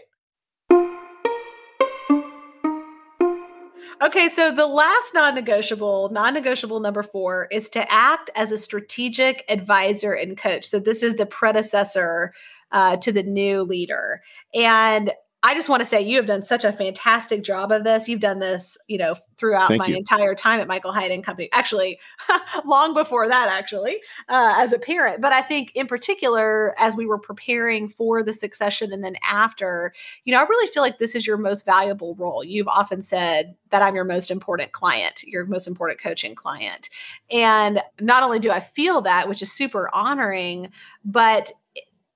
Okay, 4.02 4.28
so 4.28 4.52
the 4.52 4.68
last 4.68 5.13
non 5.13 5.36
negotiable, 5.36 6.10
non 6.10 6.34
negotiable 6.34 6.80
number 6.82 7.02
four 7.02 7.48
is 7.50 7.70
to 7.70 7.91
act 7.91 8.30
as 8.36 8.52
a 8.52 8.58
strategic 8.58 9.46
advisor 9.50 10.13
and 10.13 10.38
coach. 10.38 10.65
So 10.65 10.80
this 10.80 11.02
is 11.02 11.15
the 11.15 11.26
predecessor 11.26 12.34
uh, 12.71 12.97
to 12.97 13.12
the 13.12 13.23
new 13.23 13.63
leader. 13.63 14.21
And 14.54 15.12
I 15.45 15.54
just 15.54 15.69
want 15.69 15.82
to 15.82 15.86
say 15.86 16.01
you 16.01 16.15
have 16.15 16.25
done 16.25 16.41
such 16.41 16.63
a 16.63 16.73
fantastic 16.73 17.43
job 17.43 17.71
of 17.71 17.84
this. 17.84 18.10
You've 18.10 18.19
done 18.19 18.39
this, 18.39 18.80
you 18.88 18.97
know, 18.97 19.13
throughout 19.38 19.67
Thank 19.67 19.80
my 19.80 19.86
you. 19.86 19.95
entire 19.95 20.34
time 20.34 20.60
at 20.60 20.67
Michael 20.67 20.91
Hyatt 20.91 21.12
and 21.12 21.23
Company. 21.23 21.49
Actually, 21.51 21.99
long 22.65 22.95
before 22.95 23.28
that, 23.28 23.47
actually, 23.47 23.97
uh, 24.28 24.56
as 24.58 24.73
a 24.73 24.80
parent. 24.80 25.21
But 25.21 25.34
I 25.34 25.43
think, 25.43 25.71
in 25.75 25.86
particular, 25.86 26.73
as 26.80 26.95
we 26.95 27.06
were 27.06 27.19
preparing 27.19 27.89
for 27.89 28.23
the 28.23 28.34
succession 28.34 28.91
and 28.91 29.04
then 29.04 29.17
after, 29.23 29.93
you 30.23 30.34
know, 30.34 30.39
I 30.39 30.47
really 30.47 30.67
feel 30.71 30.82
like 30.82 30.97
this 30.97 31.13
is 31.13 31.28
your 31.28 31.38
most 31.38 31.63
valuable 31.63 32.15
role. 32.15 32.43
You've 32.43 32.67
often 32.67 33.04
said 33.04 33.54
that 33.69 33.84
I'm 33.84 33.93
your 33.93 34.04
most 34.04 34.32
important 34.32 34.71
client, 34.71 35.23
your 35.28 35.45
most 35.45 35.67
important 35.67 35.99
coaching 35.99 36.34
client, 36.34 36.89
and 37.30 37.84
not 38.01 38.23
only 38.23 38.39
do 38.39 38.49
I 38.49 38.62
feel 38.62 39.01
that, 39.01 39.30
which 39.30 39.43
is 39.43 39.51
super 39.51 39.93
honoring, 39.93 40.71
but 41.04 41.51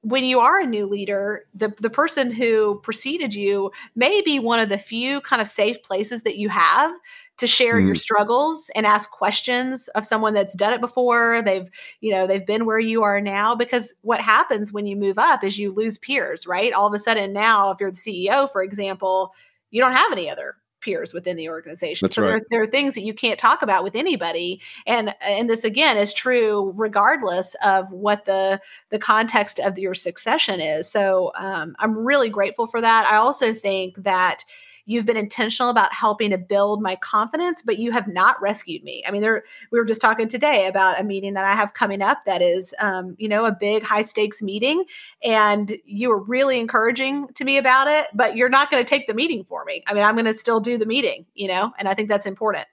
when 0.01 0.23
you 0.23 0.39
are 0.39 0.61
a 0.61 0.65
new 0.65 0.85
leader, 0.85 1.45
the, 1.53 1.73
the 1.79 1.89
person 1.89 2.31
who 2.31 2.79
preceded 2.81 3.33
you 3.33 3.71
may 3.95 4.21
be 4.21 4.39
one 4.39 4.59
of 4.59 4.69
the 4.69 4.77
few 4.77 5.19
kind 5.21 5.41
of 5.41 5.47
safe 5.47 5.81
places 5.83 6.23
that 6.23 6.37
you 6.37 6.47
have 6.47 6.93
to 7.37 7.47
share 7.47 7.75
mm. 7.75 7.85
your 7.85 7.95
struggles 7.95 8.69
and 8.75 8.85
ask 8.85 9.09
questions 9.11 9.87
of 9.89 10.05
someone 10.05 10.33
that's 10.33 10.53
done 10.53 10.73
it 10.73 10.81
before. 10.81 11.41
They've, 11.41 11.69
you 11.99 12.11
know, 12.11 12.27
they've 12.27 12.45
been 12.45 12.65
where 12.65 12.79
you 12.79 13.03
are 13.03 13.19
now 13.19 13.55
because 13.55 13.93
what 14.01 14.21
happens 14.21 14.71
when 14.71 14.85
you 14.85 14.95
move 14.95 15.17
up 15.17 15.43
is 15.43 15.59
you 15.59 15.73
lose 15.73 15.97
peers, 15.97 16.47
right? 16.47 16.71
All 16.71 16.87
of 16.87 16.93
a 16.93 16.99
sudden 16.99 17.33
now, 17.33 17.71
if 17.71 17.79
you're 17.79 17.91
the 17.91 17.97
CEO, 17.97 18.49
for 18.49 18.63
example, 18.63 19.33
you 19.71 19.81
don't 19.81 19.93
have 19.93 20.11
any 20.11 20.29
other 20.29 20.55
peers 20.81 21.13
within 21.13 21.35
the 21.35 21.49
organization. 21.49 22.05
That's 22.05 22.15
so 22.15 22.23
right. 22.23 22.29
there, 22.29 22.41
there, 22.49 22.61
are 22.61 22.67
things 22.67 22.95
that 22.95 23.01
you 23.01 23.13
can't 23.13 23.39
talk 23.39 23.61
about 23.61 23.83
with 23.83 23.95
anybody. 23.95 24.61
And 24.85 25.13
and 25.21 25.49
this 25.49 25.63
again 25.63 25.97
is 25.97 26.13
true 26.13 26.73
regardless 26.75 27.55
of 27.63 27.91
what 27.91 28.25
the 28.25 28.59
the 28.89 28.99
context 28.99 29.59
of 29.59 29.77
your 29.77 29.93
succession 29.93 30.59
is. 30.61 30.89
So 30.89 31.31
um, 31.35 31.75
I'm 31.79 31.97
really 31.97 32.29
grateful 32.29 32.67
for 32.67 32.81
that. 32.81 33.07
I 33.11 33.17
also 33.17 33.53
think 33.53 34.03
that 34.03 34.45
You've 34.89 35.05
been 35.05 35.17
intentional 35.17 35.69
about 35.69 35.93
helping 35.93 36.31
to 36.31 36.37
build 36.39 36.81
my 36.81 36.95
confidence, 36.95 37.61
but 37.61 37.77
you 37.77 37.91
have 37.91 38.07
not 38.07 38.41
rescued 38.41 38.83
me. 38.83 39.03
I 39.07 39.11
mean, 39.11 39.21
there 39.21 39.43
we 39.71 39.77
were 39.77 39.85
just 39.85 40.01
talking 40.01 40.27
today 40.27 40.65
about 40.65 40.99
a 40.99 41.03
meeting 41.03 41.35
that 41.35 41.45
I 41.45 41.53
have 41.53 41.75
coming 41.75 42.01
up 42.01 42.25
that 42.25 42.41
is, 42.41 42.73
um, 42.79 43.15
you 43.19 43.29
know, 43.29 43.45
a 43.45 43.51
big 43.51 43.83
high 43.83 44.01
stakes 44.01 44.41
meeting, 44.41 44.83
and 45.23 45.77
you 45.85 46.09
were 46.09 46.23
really 46.23 46.59
encouraging 46.59 47.27
to 47.35 47.45
me 47.45 47.59
about 47.59 47.87
it. 47.87 48.07
But 48.15 48.35
you're 48.35 48.49
not 48.49 48.71
going 48.71 48.83
to 48.83 48.89
take 48.89 49.05
the 49.05 49.13
meeting 49.13 49.43
for 49.43 49.63
me. 49.63 49.83
I 49.85 49.93
mean, 49.93 50.03
I'm 50.03 50.15
going 50.15 50.25
to 50.25 50.33
still 50.33 50.59
do 50.59 50.79
the 50.79 50.87
meeting, 50.87 51.27
you 51.35 51.49
know, 51.49 51.71
and 51.77 51.87
I 51.87 51.93
think 51.93 52.09
that's 52.09 52.25
important. 52.25 52.65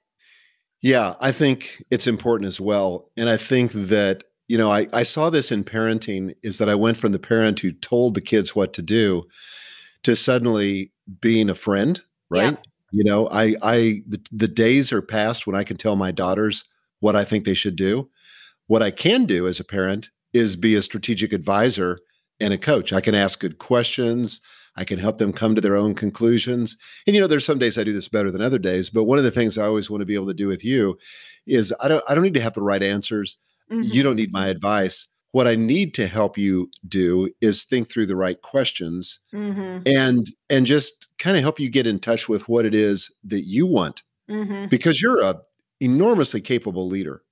Yeah, 0.81 1.17
I 1.21 1.33
think 1.33 1.85
it's 1.91 2.07
important 2.07 2.49
as 2.49 2.59
well, 2.59 3.11
and 3.19 3.29
I 3.29 3.37
think 3.37 3.73
that 3.73 4.25
you 4.49 4.57
know 4.57 4.73
I, 4.73 4.87
I 4.95 5.03
saw 5.03 5.29
this 5.29 5.53
in 5.53 5.65
parenting 5.65 6.35
is 6.43 6.57
that 6.57 6.71
I 6.71 6.77
went 6.77 6.97
from 6.97 7.13
the 7.13 7.19
parent 7.19 7.61
who 7.61 7.73
told 7.73 8.15
the 8.15 8.23
kids 8.23 8.57
what 8.57 8.73
to 8.73 8.81
do 8.81 9.27
to 10.07 10.15
suddenly 10.15 10.93
being 11.21 11.51
a 11.51 11.55
friend, 11.55 12.01
right? 12.31 12.53
Yeah. 12.53 12.71
You 12.93 13.03
know, 13.03 13.29
I 13.31 13.57
I 13.61 14.03
the, 14.07 14.25
the 14.31 14.47
days 14.47 14.93
are 14.93 15.03
past 15.03 15.49
when 15.49 15.57
I 15.57 15.65
can 15.65 15.77
tell 15.77 15.97
my 15.97 16.13
daughters 16.13 16.63
what 17.01 17.17
I 17.17 17.25
think 17.25 17.45
they 17.45 17.55
should 17.55 17.75
do. 17.75 18.09
What 18.69 18.85
I 18.85 18.93
can 18.93 19.27
do 19.27 19.49
as 19.49 19.59
a 19.59 19.65
parent 19.65 20.11
is 20.33 20.55
be 20.55 20.77
a 20.77 20.83
strategic 20.83 21.33
advisor 21.33 21.99
and 22.39 22.53
a 22.53 22.59
coach. 22.59 22.93
I 22.93 23.01
can 23.01 23.17
ask 23.17 23.41
good 23.41 23.59
questions. 23.59 24.41
I 24.77 24.85
can 24.85 25.01
help 25.01 25.19
them 25.19 25.33
come 25.33 25.57
to 25.57 25.61
their 25.61 25.75
own 25.75 25.97
conclusions. 25.97 26.79
And 27.05 27.17
you 27.17 27.21
know, 27.21 27.27
there's 27.27 27.45
some 27.45 27.59
days 27.59 27.77
I 27.77 27.83
do 27.83 27.93
this 27.93 28.09
better 28.09 28.31
than 28.31 28.43
other 28.43 28.59
days, 28.61 28.91
but 28.91 29.05
one 29.05 29.19
of 29.19 29.25
the 29.25 29.33
things 29.33 29.59
I 29.59 29.65
always 29.65 29.91
want 29.91 30.03
to 30.03 30.07
be 30.07 30.15
able 30.15 30.29
to 30.29 30.35
do 30.35 30.47
with 30.47 30.65
you 30.65 30.97
is 31.49 31.75
I 31.83 31.89
don't 31.89 32.05
I 32.09 32.15
don't 32.15 32.23
need 32.23 32.35
to 32.35 32.41
have 32.43 32.55
the 32.55 32.63
right 32.63 32.83
answers. 32.83 33.37
Mm-hmm. 33.73 33.93
You 33.93 34.05
don't 34.05 34.17
need 34.17 34.31
my 34.31 34.47
advice 34.47 35.09
what 35.33 35.47
I 35.47 35.55
need 35.55 35.93
to 35.95 36.07
help 36.07 36.39
you 36.39 36.71
do 36.89 37.31
is 37.41 37.65
think 37.65 37.91
through 37.91 38.07
the 38.07 38.17
right 38.17 38.41
questions 38.41 39.21
mm-hmm. 39.33 39.83
and 39.87 40.27
and 40.49 40.67
just 40.67 41.09
kind 41.19 41.37
of 41.37 41.43
help 41.43 41.61
you 41.61 41.69
get 41.69 41.87
in 41.87 41.99
touch 41.99 42.29
with 42.29 42.49
what 42.49 42.65
it 42.65 42.75
is 42.75 43.13
that 43.25 43.43
you 43.43 43.67
want 43.67 44.03
mm-hmm. 44.31 44.67
because 44.69 45.03
you're 45.03 45.23
a 45.23 45.37
enormously 45.81 46.41
capable 46.41 46.89
leader 46.89 47.23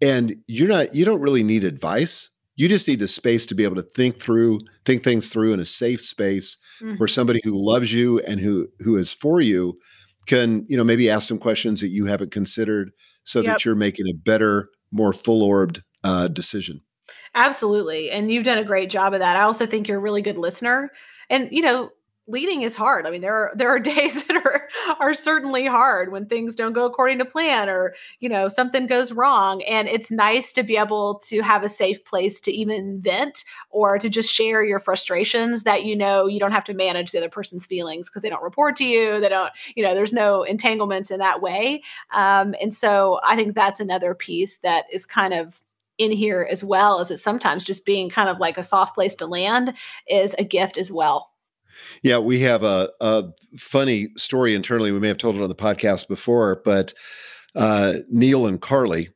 and 0.00 0.36
you're 0.46 0.68
not 0.68 0.94
you 0.94 1.04
don't 1.04 1.20
really 1.20 1.42
need 1.42 1.64
advice 1.64 2.30
you 2.56 2.68
just 2.68 2.86
need 2.86 2.98
the 2.98 3.08
space 3.08 3.46
to 3.46 3.54
be 3.54 3.64
able 3.64 3.74
to 3.74 3.82
think 3.82 4.20
through 4.20 4.60
think 4.84 5.02
things 5.02 5.28
through 5.28 5.52
in 5.52 5.60
a 5.60 5.64
safe 5.64 6.00
space 6.00 6.56
mm-hmm. 6.80 6.96
where 6.96 7.08
somebody 7.08 7.40
who 7.42 7.52
loves 7.54 7.92
you 7.92 8.20
and 8.20 8.38
who 8.38 8.68
who 8.80 8.96
is 8.96 9.12
for 9.12 9.40
you 9.40 9.78
can 10.26 10.64
you 10.68 10.76
know 10.76 10.84
maybe 10.84 11.10
ask 11.10 11.26
some 11.26 11.38
questions 11.38 11.80
that 11.80 11.88
you 11.88 12.06
haven't 12.06 12.30
considered 12.30 12.92
so 13.24 13.40
yep. 13.40 13.46
that 13.46 13.64
you're 13.64 13.74
making 13.74 14.06
a 14.08 14.14
better 14.14 14.68
more 14.92 15.12
full-orbed 15.12 15.82
uh, 16.04 16.28
decision 16.28 16.80
Absolutely. 17.34 18.10
And 18.10 18.30
you've 18.30 18.44
done 18.44 18.58
a 18.58 18.64
great 18.64 18.90
job 18.90 19.14
of 19.14 19.20
that. 19.20 19.36
I 19.36 19.42
also 19.42 19.66
think 19.66 19.86
you're 19.88 19.98
a 19.98 20.00
really 20.00 20.22
good 20.22 20.38
listener. 20.38 20.90
And, 21.28 21.48
you 21.52 21.62
know, 21.62 21.90
leading 22.26 22.62
is 22.62 22.76
hard. 22.76 23.06
I 23.06 23.10
mean, 23.10 23.20
there 23.22 23.34
are 23.34 23.52
there 23.54 23.68
are 23.70 23.78
days 23.80 24.24
that 24.26 24.36
are 24.44 24.68
are 25.00 25.14
certainly 25.14 25.64
hard 25.66 26.10
when 26.12 26.26
things 26.26 26.56
don't 26.56 26.72
go 26.72 26.84
according 26.86 27.18
to 27.18 27.24
plan 27.24 27.68
or, 27.68 27.94
you 28.18 28.28
know, 28.28 28.48
something 28.48 28.86
goes 28.88 29.12
wrong. 29.12 29.62
And 29.62 29.88
it's 29.88 30.10
nice 30.10 30.52
to 30.54 30.64
be 30.64 30.76
able 30.76 31.20
to 31.26 31.40
have 31.42 31.62
a 31.62 31.68
safe 31.68 32.04
place 32.04 32.40
to 32.40 32.52
even 32.52 33.00
vent 33.00 33.44
or 33.70 33.96
to 33.98 34.08
just 34.08 34.32
share 34.32 34.64
your 34.64 34.80
frustrations 34.80 35.62
that 35.62 35.84
you 35.84 35.94
know 35.96 36.26
you 36.26 36.40
don't 36.40 36.52
have 36.52 36.64
to 36.64 36.74
manage 36.74 37.12
the 37.12 37.18
other 37.18 37.28
person's 37.28 37.64
feelings 37.64 38.08
because 38.10 38.22
they 38.22 38.28
don't 38.28 38.42
report 38.42 38.74
to 38.76 38.84
you. 38.84 39.20
They 39.20 39.28
don't, 39.28 39.52
you 39.76 39.84
know, 39.84 39.94
there's 39.94 40.12
no 40.12 40.42
entanglements 40.42 41.10
in 41.12 41.20
that 41.20 41.40
way. 41.42 41.82
Um, 42.10 42.54
and 42.60 42.74
so 42.74 43.20
I 43.24 43.36
think 43.36 43.54
that's 43.54 43.78
another 43.80 44.14
piece 44.14 44.58
that 44.58 44.84
is 44.92 45.06
kind 45.06 45.32
of 45.34 45.62
in 46.00 46.10
here 46.10 46.48
as 46.50 46.64
well 46.64 46.98
as 46.98 47.10
it 47.10 47.18
sometimes 47.18 47.62
just 47.62 47.84
being 47.84 48.08
kind 48.08 48.30
of 48.30 48.38
like 48.38 48.56
a 48.56 48.64
soft 48.64 48.94
place 48.94 49.14
to 49.16 49.26
land 49.26 49.74
is 50.08 50.34
a 50.38 50.44
gift 50.44 50.78
as 50.78 50.90
well. 50.90 51.30
Yeah, 52.02 52.18
we 52.18 52.40
have 52.40 52.62
a, 52.62 52.90
a 53.00 53.24
funny 53.56 54.08
story 54.16 54.54
internally. 54.54 54.92
We 54.92 54.98
may 54.98 55.08
have 55.08 55.18
told 55.18 55.36
it 55.36 55.42
on 55.42 55.48
the 55.48 55.54
podcast 55.54 56.08
before, 56.08 56.62
but 56.64 56.94
uh, 57.54 57.94
Neil 58.10 58.46
and 58.46 58.60
Carly, 58.60 59.10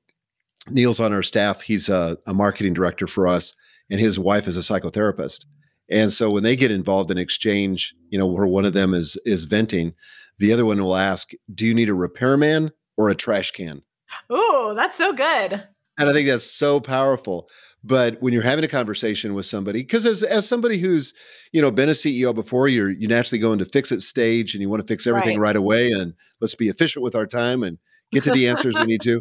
Neil's 0.68 1.00
on 1.00 1.12
our 1.12 1.22
staff. 1.22 1.62
He's 1.62 1.88
a, 1.88 2.18
a 2.26 2.34
marketing 2.34 2.74
director 2.74 3.06
for 3.06 3.26
us, 3.26 3.54
and 3.90 3.98
his 3.98 4.18
wife 4.18 4.46
is 4.46 4.56
a 4.56 4.60
psychotherapist. 4.60 5.46
And 5.90 6.12
so 6.12 6.30
when 6.30 6.42
they 6.42 6.56
get 6.56 6.70
involved 6.70 7.10
in 7.10 7.18
exchange, 7.18 7.94
you 8.10 8.18
know, 8.18 8.26
where 8.26 8.46
one 8.46 8.64
of 8.64 8.72
them 8.72 8.94
is 8.94 9.18
is 9.24 9.44
venting, 9.44 9.94
the 10.38 10.52
other 10.52 10.64
one 10.64 10.82
will 10.82 10.96
ask, 10.96 11.32
"Do 11.54 11.66
you 11.66 11.74
need 11.74 11.88
a 11.88 11.94
repairman 11.94 12.72
or 12.96 13.08
a 13.08 13.14
trash 13.14 13.50
can?" 13.50 13.82
Oh, 14.30 14.74
that's 14.74 14.96
so 14.96 15.12
good. 15.12 15.66
And 15.98 16.09
I 16.09 16.12
think 16.12 16.28
that's 16.28 16.50
so 16.50 16.80
powerful. 16.80 17.48
But 17.83 18.20
when 18.20 18.33
you're 18.33 18.42
having 18.42 18.64
a 18.64 18.68
conversation 18.68 19.35
with 19.35 19.46
somebody, 19.46 19.80
because 19.80 20.07
as 20.07 20.22
as 20.22 20.48
somebody 20.48 20.78
who's 20.78 21.12
you 21.52 21.61
know 21.61 21.70
been 21.70 21.88
a 21.88 21.92
CEO 21.92 22.35
before, 22.35 22.66
you're 22.66 22.90
you 22.90 23.07
naturally 23.07 23.38
go 23.38 23.52
into 23.52 23.66
fix 23.66 23.92
it 23.92 24.00
stage 24.00 24.54
and 24.54 24.62
you 24.62 24.70
want 24.70 24.83
to 24.83 24.88
fix 24.88 25.07
everything 25.07 25.38
right. 25.38 25.48
right 25.48 25.57
away 25.57 25.90
and 25.90 26.14
let's 26.40 26.54
be 26.54 26.68
efficient 26.68 27.02
with 27.02 27.14
our 27.14 27.26
time 27.26 27.62
and 27.62 27.78
get 28.11 28.24
to 28.24 28.33
the 28.33 28.48
answers 28.48 28.74
we 28.74 28.87
need 28.87 29.02
to. 29.02 29.20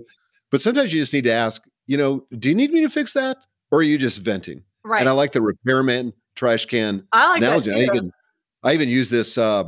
But 0.49 0.61
sometimes 0.61 0.93
you 0.93 1.01
just 1.01 1.13
need 1.13 1.25
to 1.25 1.33
ask, 1.33 1.63
you 1.87 1.97
know, 1.97 2.25
do 2.37 2.47
you 2.47 2.55
need 2.55 2.71
me 2.71 2.81
to 2.83 2.89
fix 2.89 3.13
that, 3.13 3.37
or 3.71 3.79
are 3.79 3.83
you 3.83 3.97
just 3.97 4.19
venting? 4.19 4.63
Right. 4.85 4.99
And 4.99 5.09
I 5.09 5.11
like 5.11 5.33
the 5.33 5.41
repairman 5.41 6.13
trash 6.35 6.65
can 6.65 7.05
I 7.11 7.29
like 7.29 7.37
analogy. 7.39 7.69
That 7.69 7.75
too. 7.75 7.81
I 7.81 7.95
even 7.95 8.11
I 8.63 8.73
even 8.73 8.89
use 8.89 9.09
this. 9.09 9.37
Uh, 9.37 9.65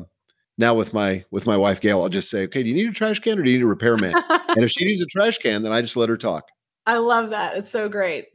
now 0.58 0.74
with 0.74 0.94
my 0.94 1.26
with 1.32 1.46
my 1.46 1.58
wife 1.58 1.82
Gail, 1.82 2.02
I'll 2.02 2.10
just 2.10 2.30
say, 2.30 2.44
okay, 2.44 2.64
do 2.64 2.70
you 2.70 2.76
need 2.76 2.88
a 2.88 2.94
trash 2.94 3.20
can 3.20 3.38
or 3.38 3.44
do 3.44 3.52
you 3.52 3.58
need 3.58 3.64
a 3.64 3.68
repairman? 3.68 4.14
and 4.30 4.64
if 4.64 4.72
she 4.72 4.86
needs 4.86 5.02
a 5.02 5.06
trash 5.06 5.38
can, 5.38 5.64
then 5.64 5.72
I 5.72 5.82
just 5.82 5.98
let 5.98 6.10
her 6.10 6.18
talk. 6.18 6.48
I 6.86 6.98
love 6.98 7.32
that. 7.32 7.58
It's 7.58 7.70
so 7.70 7.90
great. 7.90 8.28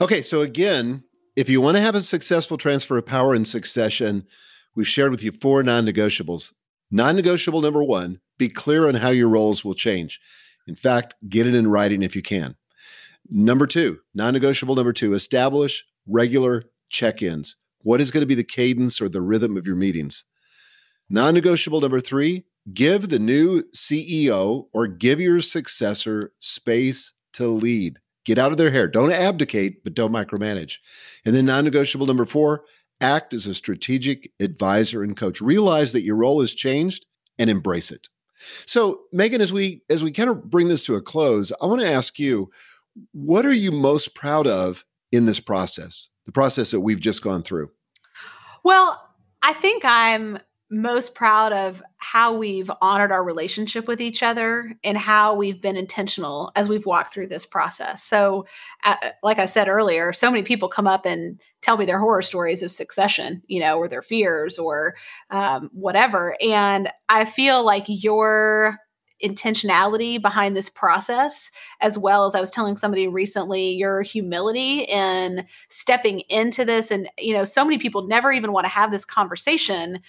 Okay, 0.00 0.22
so 0.22 0.40
again, 0.40 1.04
if 1.36 1.48
you 1.48 1.60
want 1.60 1.76
to 1.76 1.80
have 1.82 1.94
a 1.94 2.00
successful 2.00 2.56
transfer 2.56 2.98
of 2.98 3.06
power 3.06 3.34
and 3.34 3.46
succession, 3.46 4.26
we've 4.74 4.88
shared 4.88 5.10
with 5.10 5.22
you 5.22 5.30
four 5.30 5.62
non 5.62 5.86
negotiables. 5.86 6.52
Non 6.90 7.14
negotiable 7.14 7.60
number 7.60 7.84
one, 7.84 8.20
be 8.38 8.48
clear 8.48 8.88
on 8.88 8.94
how 8.94 9.10
your 9.10 9.28
roles 9.28 9.64
will 9.64 9.74
change. 9.74 10.20
In 10.66 10.74
fact, 10.74 11.14
get 11.28 11.46
it 11.46 11.54
in 11.54 11.68
writing 11.68 12.02
if 12.02 12.16
you 12.16 12.22
can. 12.22 12.56
Number 13.28 13.66
two, 13.66 14.00
non 14.14 14.32
negotiable 14.32 14.74
number 14.74 14.92
two, 14.92 15.14
establish 15.14 15.84
regular 16.06 16.64
check 16.88 17.22
ins. 17.22 17.56
What 17.82 18.00
is 18.00 18.10
going 18.10 18.22
to 18.22 18.26
be 18.26 18.34
the 18.34 18.42
cadence 18.42 19.00
or 19.00 19.08
the 19.08 19.22
rhythm 19.22 19.56
of 19.56 19.66
your 19.66 19.76
meetings? 19.76 20.24
Non 21.08 21.34
negotiable 21.34 21.80
number 21.80 22.00
three, 22.00 22.44
Give 22.72 23.08
the 23.08 23.18
new 23.18 23.62
CEO 23.74 24.66
or 24.72 24.86
give 24.86 25.20
your 25.20 25.40
successor 25.40 26.32
space 26.40 27.12
to 27.34 27.48
lead. 27.48 27.98
Get 28.24 28.38
out 28.38 28.52
of 28.52 28.58
their 28.58 28.70
hair. 28.70 28.86
Don't 28.86 29.12
abdicate, 29.12 29.82
but 29.82 29.94
don't 29.94 30.12
micromanage. 30.12 30.78
And 31.24 31.34
then 31.34 31.46
non 31.46 31.64
negotiable 31.64 32.06
number 32.06 32.26
four, 32.26 32.64
act 33.00 33.32
as 33.32 33.46
a 33.46 33.54
strategic 33.54 34.30
advisor 34.40 35.02
and 35.02 35.16
coach. 35.16 35.40
Realize 35.40 35.92
that 35.92 36.02
your 36.02 36.16
role 36.16 36.40
has 36.40 36.52
changed 36.52 37.06
and 37.38 37.48
embrace 37.48 37.90
it. 37.90 38.08
So, 38.66 39.00
Megan, 39.12 39.40
as 39.40 39.52
we 39.52 39.82
as 39.90 40.02
we 40.02 40.12
kind 40.12 40.30
of 40.30 40.50
bring 40.50 40.68
this 40.68 40.82
to 40.84 40.94
a 40.94 41.02
close, 41.02 41.52
I 41.60 41.66
want 41.66 41.80
to 41.80 41.90
ask 41.90 42.18
you, 42.18 42.50
what 43.12 43.46
are 43.46 43.52
you 43.52 43.72
most 43.72 44.14
proud 44.14 44.46
of 44.46 44.84
in 45.12 45.24
this 45.24 45.40
process, 45.40 46.08
the 46.26 46.32
process 46.32 46.70
that 46.70 46.80
we've 46.80 47.00
just 47.00 47.22
gone 47.22 47.42
through? 47.42 47.70
Well, 48.64 49.00
I 49.42 49.52
think 49.54 49.82
I'm 49.84 50.38
most 50.70 51.16
proud 51.16 51.52
of 51.52 51.82
how 51.96 52.32
we've 52.32 52.70
honored 52.80 53.10
our 53.10 53.24
relationship 53.24 53.88
with 53.88 54.00
each 54.00 54.22
other 54.22 54.72
and 54.84 54.96
how 54.96 55.34
we've 55.34 55.60
been 55.60 55.76
intentional 55.76 56.52
as 56.54 56.68
we've 56.68 56.86
walked 56.86 57.12
through 57.12 57.26
this 57.26 57.44
process. 57.44 58.02
So, 58.04 58.46
uh, 58.84 58.96
like 59.22 59.38
I 59.38 59.46
said 59.46 59.68
earlier, 59.68 60.12
so 60.12 60.30
many 60.30 60.42
people 60.44 60.68
come 60.68 60.86
up 60.86 61.04
and 61.04 61.40
tell 61.60 61.76
me 61.76 61.84
their 61.84 61.98
horror 61.98 62.22
stories 62.22 62.62
of 62.62 62.70
succession, 62.70 63.42
you 63.48 63.60
know, 63.60 63.78
or 63.78 63.88
their 63.88 64.02
fears 64.02 64.58
or 64.58 64.94
um, 65.30 65.70
whatever. 65.72 66.36
And 66.40 66.88
I 67.08 67.24
feel 67.24 67.64
like 67.64 67.84
your 67.88 68.78
intentionality 69.22 70.20
behind 70.20 70.56
this 70.56 70.68
process, 70.68 71.50
as 71.80 71.98
well 71.98 72.24
as 72.24 72.34
I 72.34 72.40
was 72.40 72.50
telling 72.50 72.76
somebody 72.76 73.06
recently, 73.06 73.72
your 73.72 74.02
humility 74.02 74.80
in 74.82 75.44
stepping 75.68 76.20
into 76.30 76.64
this. 76.64 76.90
And, 76.90 77.08
you 77.18 77.34
know, 77.34 77.44
so 77.44 77.64
many 77.64 77.76
people 77.76 78.06
never 78.06 78.32
even 78.32 78.52
want 78.52 78.64
to 78.64 78.72
have 78.72 78.90
this 78.90 79.04
conversation 79.04 80.00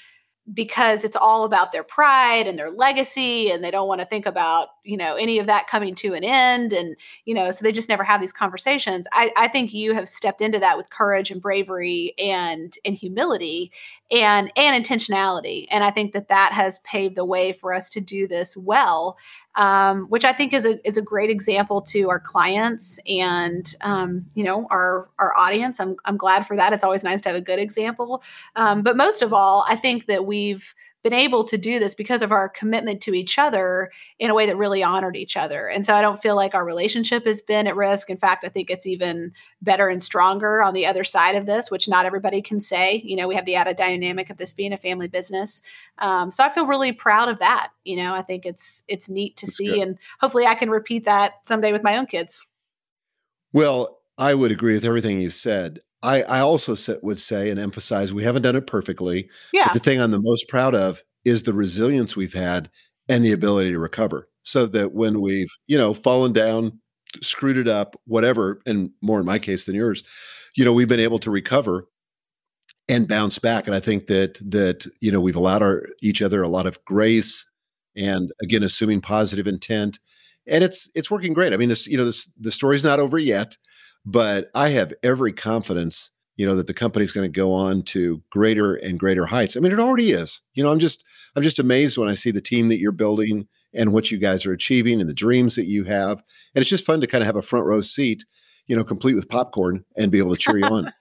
because 0.53 1.03
it's 1.03 1.15
all 1.15 1.43
about 1.43 1.71
their 1.71 1.83
pride 1.83 2.47
and 2.47 2.57
their 2.57 2.71
legacy 2.71 3.51
and 3.51 3.63
they 3.63 3.69
don't 3.69 3.87
want 3.87 4.01
to 4.01 4.07
think 4.07 4.25
about 4.25 4.69
you 4.83 4.97
know 4.97 5.15
any 5.15 5.37
of 5.37 5.45
that 5.47 5.67
coming 5.67 5.93
to 5.93 6.13
an 6.13 6.23
end 6.23 6.73
and 6.73 6.95
you 7.25 7.33
know 7.33 7.51
so 7.51 7.63
they 7.63 7.71
just 7.71 7.89
never 7.89 8.03
have 8.03 8.19
these 8.19 8.33
conversations. 8.33 9.07
I, 9.13 9.31
I 9.37 9.47
think 9.47 9.73
you 9.73 9.93
have 9.93 10.07
stepped 10.07 10.41
into 10.41 10.59
that 10.59 10.77
with 10.77 10.89
courage 10.89 11.29
and 11.29 11.41
bravery 11.41 12.13
and 12.17 12.75
and 12.83 12.95
humility 12.95 13.71
and 14.11 14.51
and 14.55 14.83
intentionality 14.83 15.67
and 15.71 15.83
i 15.83 15.91
think 15.91 16.11
that 16.13 16.27
that 16.27 16.51
has 16.53 16.79
paved 16.79 17.15
the 17.15 17.25
way 17.25 17.53
for 17.53 17.73
us 17.73 17.89
to 17.89 18.01
do 18.01 18.27
this 18.27 18.57
well 18.57 19.17
um, 19.55 20.03
which 20.03 20.23
I 20.23 20.31
think 20.31 20.53
is 20.53 20.65
a 20.65 20.85
is 20.87 20.97
a 20.97 21.01
great 21.01 21.29
example 21.29 21.81
to 21.83 22.09
our 22.09 22.19
clients 22.19 22.99
and 23.07 23.73
um, 23.81 24.25
you 24.33 24.43
know 24.43 24.67
our 24.69 25.09
our 25.19 25.35
audience. 25.37 25.79
I'm 25.79 25.95
I'm 26.05 26.17
glad 26.17 26.45
for 26.45 26.55
that. 26.55 26.73
It's 26.73 26.83
always 26.83 27.03
nice 27.03 27.21
to 27.21 27.29
have 27.29 27.35
a 27.35 27.41
good 27.41 27.59
example, 27.59 28.23
um, 28.55 28.81
but 28.81 28.95
most 28.97 29.21
of 29.21 29.33
all, 29.33 29.65
I 29.67 29.75
think 29.75 30.05
that 30.05 30.25
we've 30.25 30.73
been 31.03 31.13
able 31.13 31.43
to 31.45 31.57
do 31.57 31.79
this 31.79 31.95
because 31.95 32.21
of 32.21 32.31
our 32.31 32.47
commitment 32.47 33.01
to 33.01 33.13
each 33.13 33.39
other 33.39 33.91
in 34.19 34.29
a 34.29 34.35
way 34.35 34.45
that 34.45 34.57
really 34.57 34.83
honored 34.83 35.15
each 35.15 35.35
other. 35.35 35.67
And 35.67 35.85
so 35.85 35.95
I 35.95 36.01
don't 36.01 36.21
feel 36.21 36.35
like 36.35 36.53
our 36.53 36.65
relationship 36.65 37.25
has 37.25 37.41
been 37.41 37.67
at 37.67 37.75
risk. 37.75 38.09
In 38.09 38.17
fact, 38.17 38.43
I 38.43 38.49
think 38.49 38.69
it's 38.69 38.85
even 38.85 39.33
better 39.61 39.87
and 39.87 40.01
stronger 40.01 40.61
on 40.61 40.73
the 40.73 40.85
other 40.85 41.03
side 41.03 41.35
of 41.35 41.45
this, 41.45 41.71
which 41.71 41.87
not 41.87 42.05
everybody 42.05 42.41
can 42.41 42.61
say. 42.61 43.01
You 43.03 43.15
know, 43.15 43.27
we 43.27 43.35
have 43.35 43.45
the 43.45 43.55
added 43.55 43.77
dynamic 43.77 44.29
of 44.29 44.37
this 44.37 44.53
being 44.53 44.73
a 44.73 44.77
family 44.77 45.07
business. 45.07 45.61
Um, 45.97 46.31
so 46.31 46.43
I 46.43 46.53
feel 46.53 46.67
really 46.67 46.91
proud 46.91 47.29
of 47.29 47.39
that. 47.39 47.69
You 47.83 47.97
know, 47.97 48.13
I 48.13 48.21
think 48.21 48.45
it's 48.45 48.83
it's 48.87 49.09
neat 49.09 49.37
to 49.37 49.45
That's 49.45 49.57
see, 49.57 49.67
good. 49.67 49.79
and 49.79 49.97
hopefully 50.19 50.45
I 50.45 50.55
can 50.55 50.69
repeat 50.69 51.05
that 51.05 51.45
someday 51.45 51.71
with 51.71 51.83
my 51.83 51.97
own 51.97 52.05
kids. 52.05 52.45
Well, 53.53 53.99
I 54.17 54.33
would 54.33 54.51
agree 54.51 54.73
with 54.75 54.85
everything 54.85 55.19
you 55.19 55.29
said. 55.29 55.79
I, 56.03 56.23
I 56.23 56.39
also 56.39 56.75
would 57.03 57.19
say 57.19 57.49
and 57.49 57.59
emphasize 57.59 58.13
we 58.13 58.23
haven't 58.23 58.41
done 58.41 58.55
it 58.55 58.67
perfectly. 58.67 59.29
Yeah. 59.53 59.65
But 59.65 59.73
the 59.73 59.79
thing 59.79 60.01
I'm 60.01 60.11
the 60.11 60.21
most 60.21 60.47
proud 60.47 60.75
of 60.75 61.01
is 61.25 61.43
the 61.43 61.53
resilience 61.53 62.15
we've 62.15 62.33
had 62.33 62.69
and 63.07 63.23
the 63.23 63.31
ability 63.31 63.71
to 63.71 63.79
recover. 63.79 64.27
So 64.43 64.65
that 64.67 64.93
when 64.93 65.13
mm-hmm. 65.13 65.23
we've, 65.23 65.51
you 65.67 65.77
know, 65.77 65.93
fallen 65.93 66.33
down, 66.33 66.79
screwed 67.21 67.57
it 67.57 67.67
up, 67.67 67.95
whatever, 68.05 68.61
and 68.65 68.89
more 69.01 69.19
in 69.19 69.25
my 69.25 69.37
case 69.37 69.65
than 69.65 69.75
yours, 69.75 70.03
you 70.55 70.65
know, 70.65 70.73
we've 70.73 70.87
been 70.87 70.99
able 70.99 71.19
to 71.19 71.31
recover 71.31 71.87
and 72.89 73.07
bounce 73.07 73.37
back. 73.37 73.67
And 73.67 73.75
I 73.75 73.79
think 73.79 74.07
that 74.07 74.39
that, 74.49 74.87
you 74.99 75.11
know, 75.11 75.21
we've 75.21 75.35
allowed 75.35 75.61
our 75.61 75.87
each 76.01 76.21
other 76.21 76.41
a 76.41 76.49
lot 76.49 76.65
of 76.65 76.83
grace 76.85 77.47
and 77.95 78.31
again, 78.41 78.63
assuming 78.63 79.01
positive 79.01 79.47
intent. 79.47 79.99
And 80.47 80.63
it's 80.63 80.89
it's 80.95 81.11
working 81.11 81.33
great. 81.33 81.53
I 81.53 81.57
mean, 81.57 81.69
this, 81.69 81.85
you 81.85 81.97
know, 81.97 82.05
this 82.05 82.31
the 82.39 82.51
story's 82.51 82.83
not 82.83 82.99
over 82.99 83.19
yet 83.19 83.55
but 84.05 84.49
I 84.55 84.69
have 84.69 84.93
every 85.03 85.33
confidence, 85.33 86.11
you 86.35 86.45
know, 86.45 86.55
that 86.55 86.67
the 86.67 86.73
company's 86.73 87.11
going 87.11 87.31
to 87.31 87.39
go 87.39 87.53
on 87.53 87.83
to 87.83 88.21
greater 88.31 88.75
and 88.75 88.99
greater 88.99 89.25
heights. 89.25 89.55
I 89.55 89.59
mean, 89.59 89.71
it 89.71 89.79
already 89.79 90.11
is. 90.11 90.41
You 90.53 90.63
know, 90.63 90.71
I'm 90.71 90.79
just 90.79 91.03
I'm 91.35 91.43
just 91.43 91.59
amazed 91.59 91.97
when 91.97 92.09
I 92.09 92.15
see 92.15 92.31
the 92.31 92.41
team 92.41 92.69
that 92.69 92.79
you're 92.79 92.91
building 92.91 93.47
and 93.73 93.93
what 93.93 94.11
you 94.11 94.17
guys 94.17 94.45
are 94.45 94.53
achieving 94.53 94.99
and 94.99 95.09
the 95.09 95.13
dreams 95.13 95.55
that 95.55 95.65
you 95.65 95.83
have. 95.85 96.23
And 96.53 96.61
it's 96.61 96.69
just 96.69 96.85
fun 96.85 97.01
to 97.01 97.07
kind 97.07 97.21
of 97.21 97.25
have 97.25 97.35
a 97.35 97.41
front 97.41 97.65
row 97.65 97.81
seat, 97.81 98.25
you 98.67 98.75
know, 98.75 98.83
complete 98.83 99.15
with 99.15 99.29
popcorn 99.29 99.85
and 99.97 100.11
be 100.11 100.17
able 100.17 100.35
to 100.35 100.41
cheer 100.41 100.57
you 100.57 100.65
on. 100.65 100.91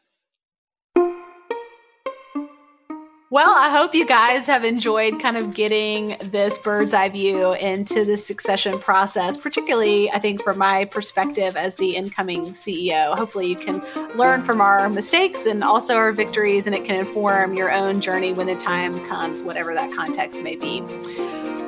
Well, 3.33 3.55
I 3.57 3.71
hope 3.71 3.95
you 3.95 4.05
guys 4.05 4.49
have 4.49 4.65
enjoyed 4.65 5.21
kind 5.21 5.37
of 5.37 5.55
getting 5.55 6.17
this 6.19 6.59
bird's 6.59 6.93
eye 6.93 7.11
view 7.11 7.53
into 7.53 8.05
the 8.05 8.17
succession 8.17 8.81
process, 8.81 9.37
particularly, 9.37 10.11
I 10.11 10.19
think, 10.19 10.43
from 10.43 10.59
my 10.59 10.87
perspective 10.87 11.55
as 11.55 11.77
the 11.77 11.95
incoming 11.95 12.47
CEO. 12.47 13.17
Hopefully, 13.17 13.47
you 13.47 13.55
can 13.55 13.85
learn 14.19 14.43
from 14.43 14.61
our 14.61 14.91
mistakes 14.91 15.47
and 15.47 15.63
also 15.63 15.95
our 15.95 16.11
victories, 16.11 16.67
and 16.67 16.75
it 16.75 16.85
can 16.85 16.97
inform 16.97 17.55
your 17.55 17.71
own 17.71 18.01
journey 18.01 18.33
when 18.33 18.49
the 18.49 18.57
time 18.57 18.99
comes, 19.07 19.43
whatever 19.43 19.75
that 19.75 19.93
context 19.93 20.41
may 20.41 20.57
be. 20.57 20.81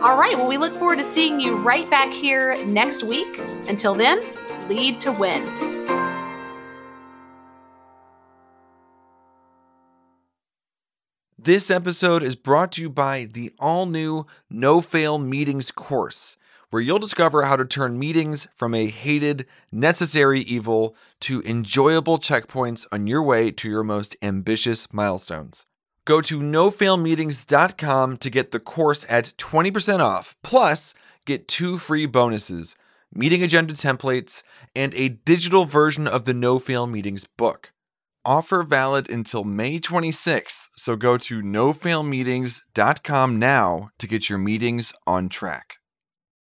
All 0.03 0.19
right. 0.19 0.35
Well, 0.37 0.49
we 0.49 0.59
look 0.59 0.75
forward 0.75 0.99
to 0.99 1.05
seeing 1.05 1.39
you 1.39 1.55
right 1.55 1.89
back 1.89 2.13
here 2.13 2.61
next 2.65 3.05
week. 3.05 3.39
Until 3.69 3.95
then, 3.95 4.21
lead 4.69 5.01
to 5.03 5.13
win. 5.13 6.02
This 11.45 11.73
episode 11.73 12.23
is 12.23 12.37
brought 12.37 12.71
to 12.73 12.83
you 12.83 12.89
by 12.89 13.25
the 13.25 13.51
all 13.59 13.85
new 13.85 14.27
No 14.49 14.81
Fail 14.81 15.19
Meetings 15.19 15.73
course, 15.73 16.37
where 16.71 16.81
you'll 16.81 17.01
discover 17.01 17.43
how 17.43 17.57
to 17.57 17.65
turn 17.65 17.99
meetings 17.99 18.47
from 18.55 18.77
a 18.77 18.87
hated, 18.87 19.47
necessary 19.73 20.43
evil 20.43 20.95
to 21.23 21.43
enjoyable 21.43 22.19
checkpoints 22.19 22.87
on 22.93 23.09
your 23.09 23.25
way 23.25 23.51
to 23.51 23.69
your 23.69 23.83
most 23.83 24.15
ambitious 24.23 24.87
milestones. 24.93 25.67
Go 26.05 26.21
to 26.21 26.39
nofailmeetings.com 26.39 28.19
to 28.19 28.31
get 28.31 28.53
the 28.53 28.61
course 28.61 29.05
at 29.09 29.35
20% 29.37 29.99
off, 29.99 30.37
plus 30.45 30.95
get 31.27 31.49
two 31.49 31.77
free 31.77 32.07
bonuses 32.07 32.77
meeting 33.13 33.43
agenda 33.43 33.75
templates 33.75 34.45
and 34.77 34.95
a 34.95 35.09
digital 35.09 35.65
version 35.65 36.07
of 36.07 36.25
the 36.25 36.35
No 36.35 36.61
Fail 36.61 36.87
Meetings 36.87 37.27
book. 37.37 37.73
Offer 38.25 38.63
valid 38.63 39.11
until 39.11 39.43
May 39.43 39.81
26th, 39.81 40.69
so 40.77 40.95
go 40.95 41.19
to 41.19 41.43
nofailmeetings.com 41.43 43.39
now 43.39 43.91
to 43.99 44.07
get 44.07 44.29
your 44.29 44.39
meetings 44.39 44.93
on 45.09 45.29
track. 45.29 45.82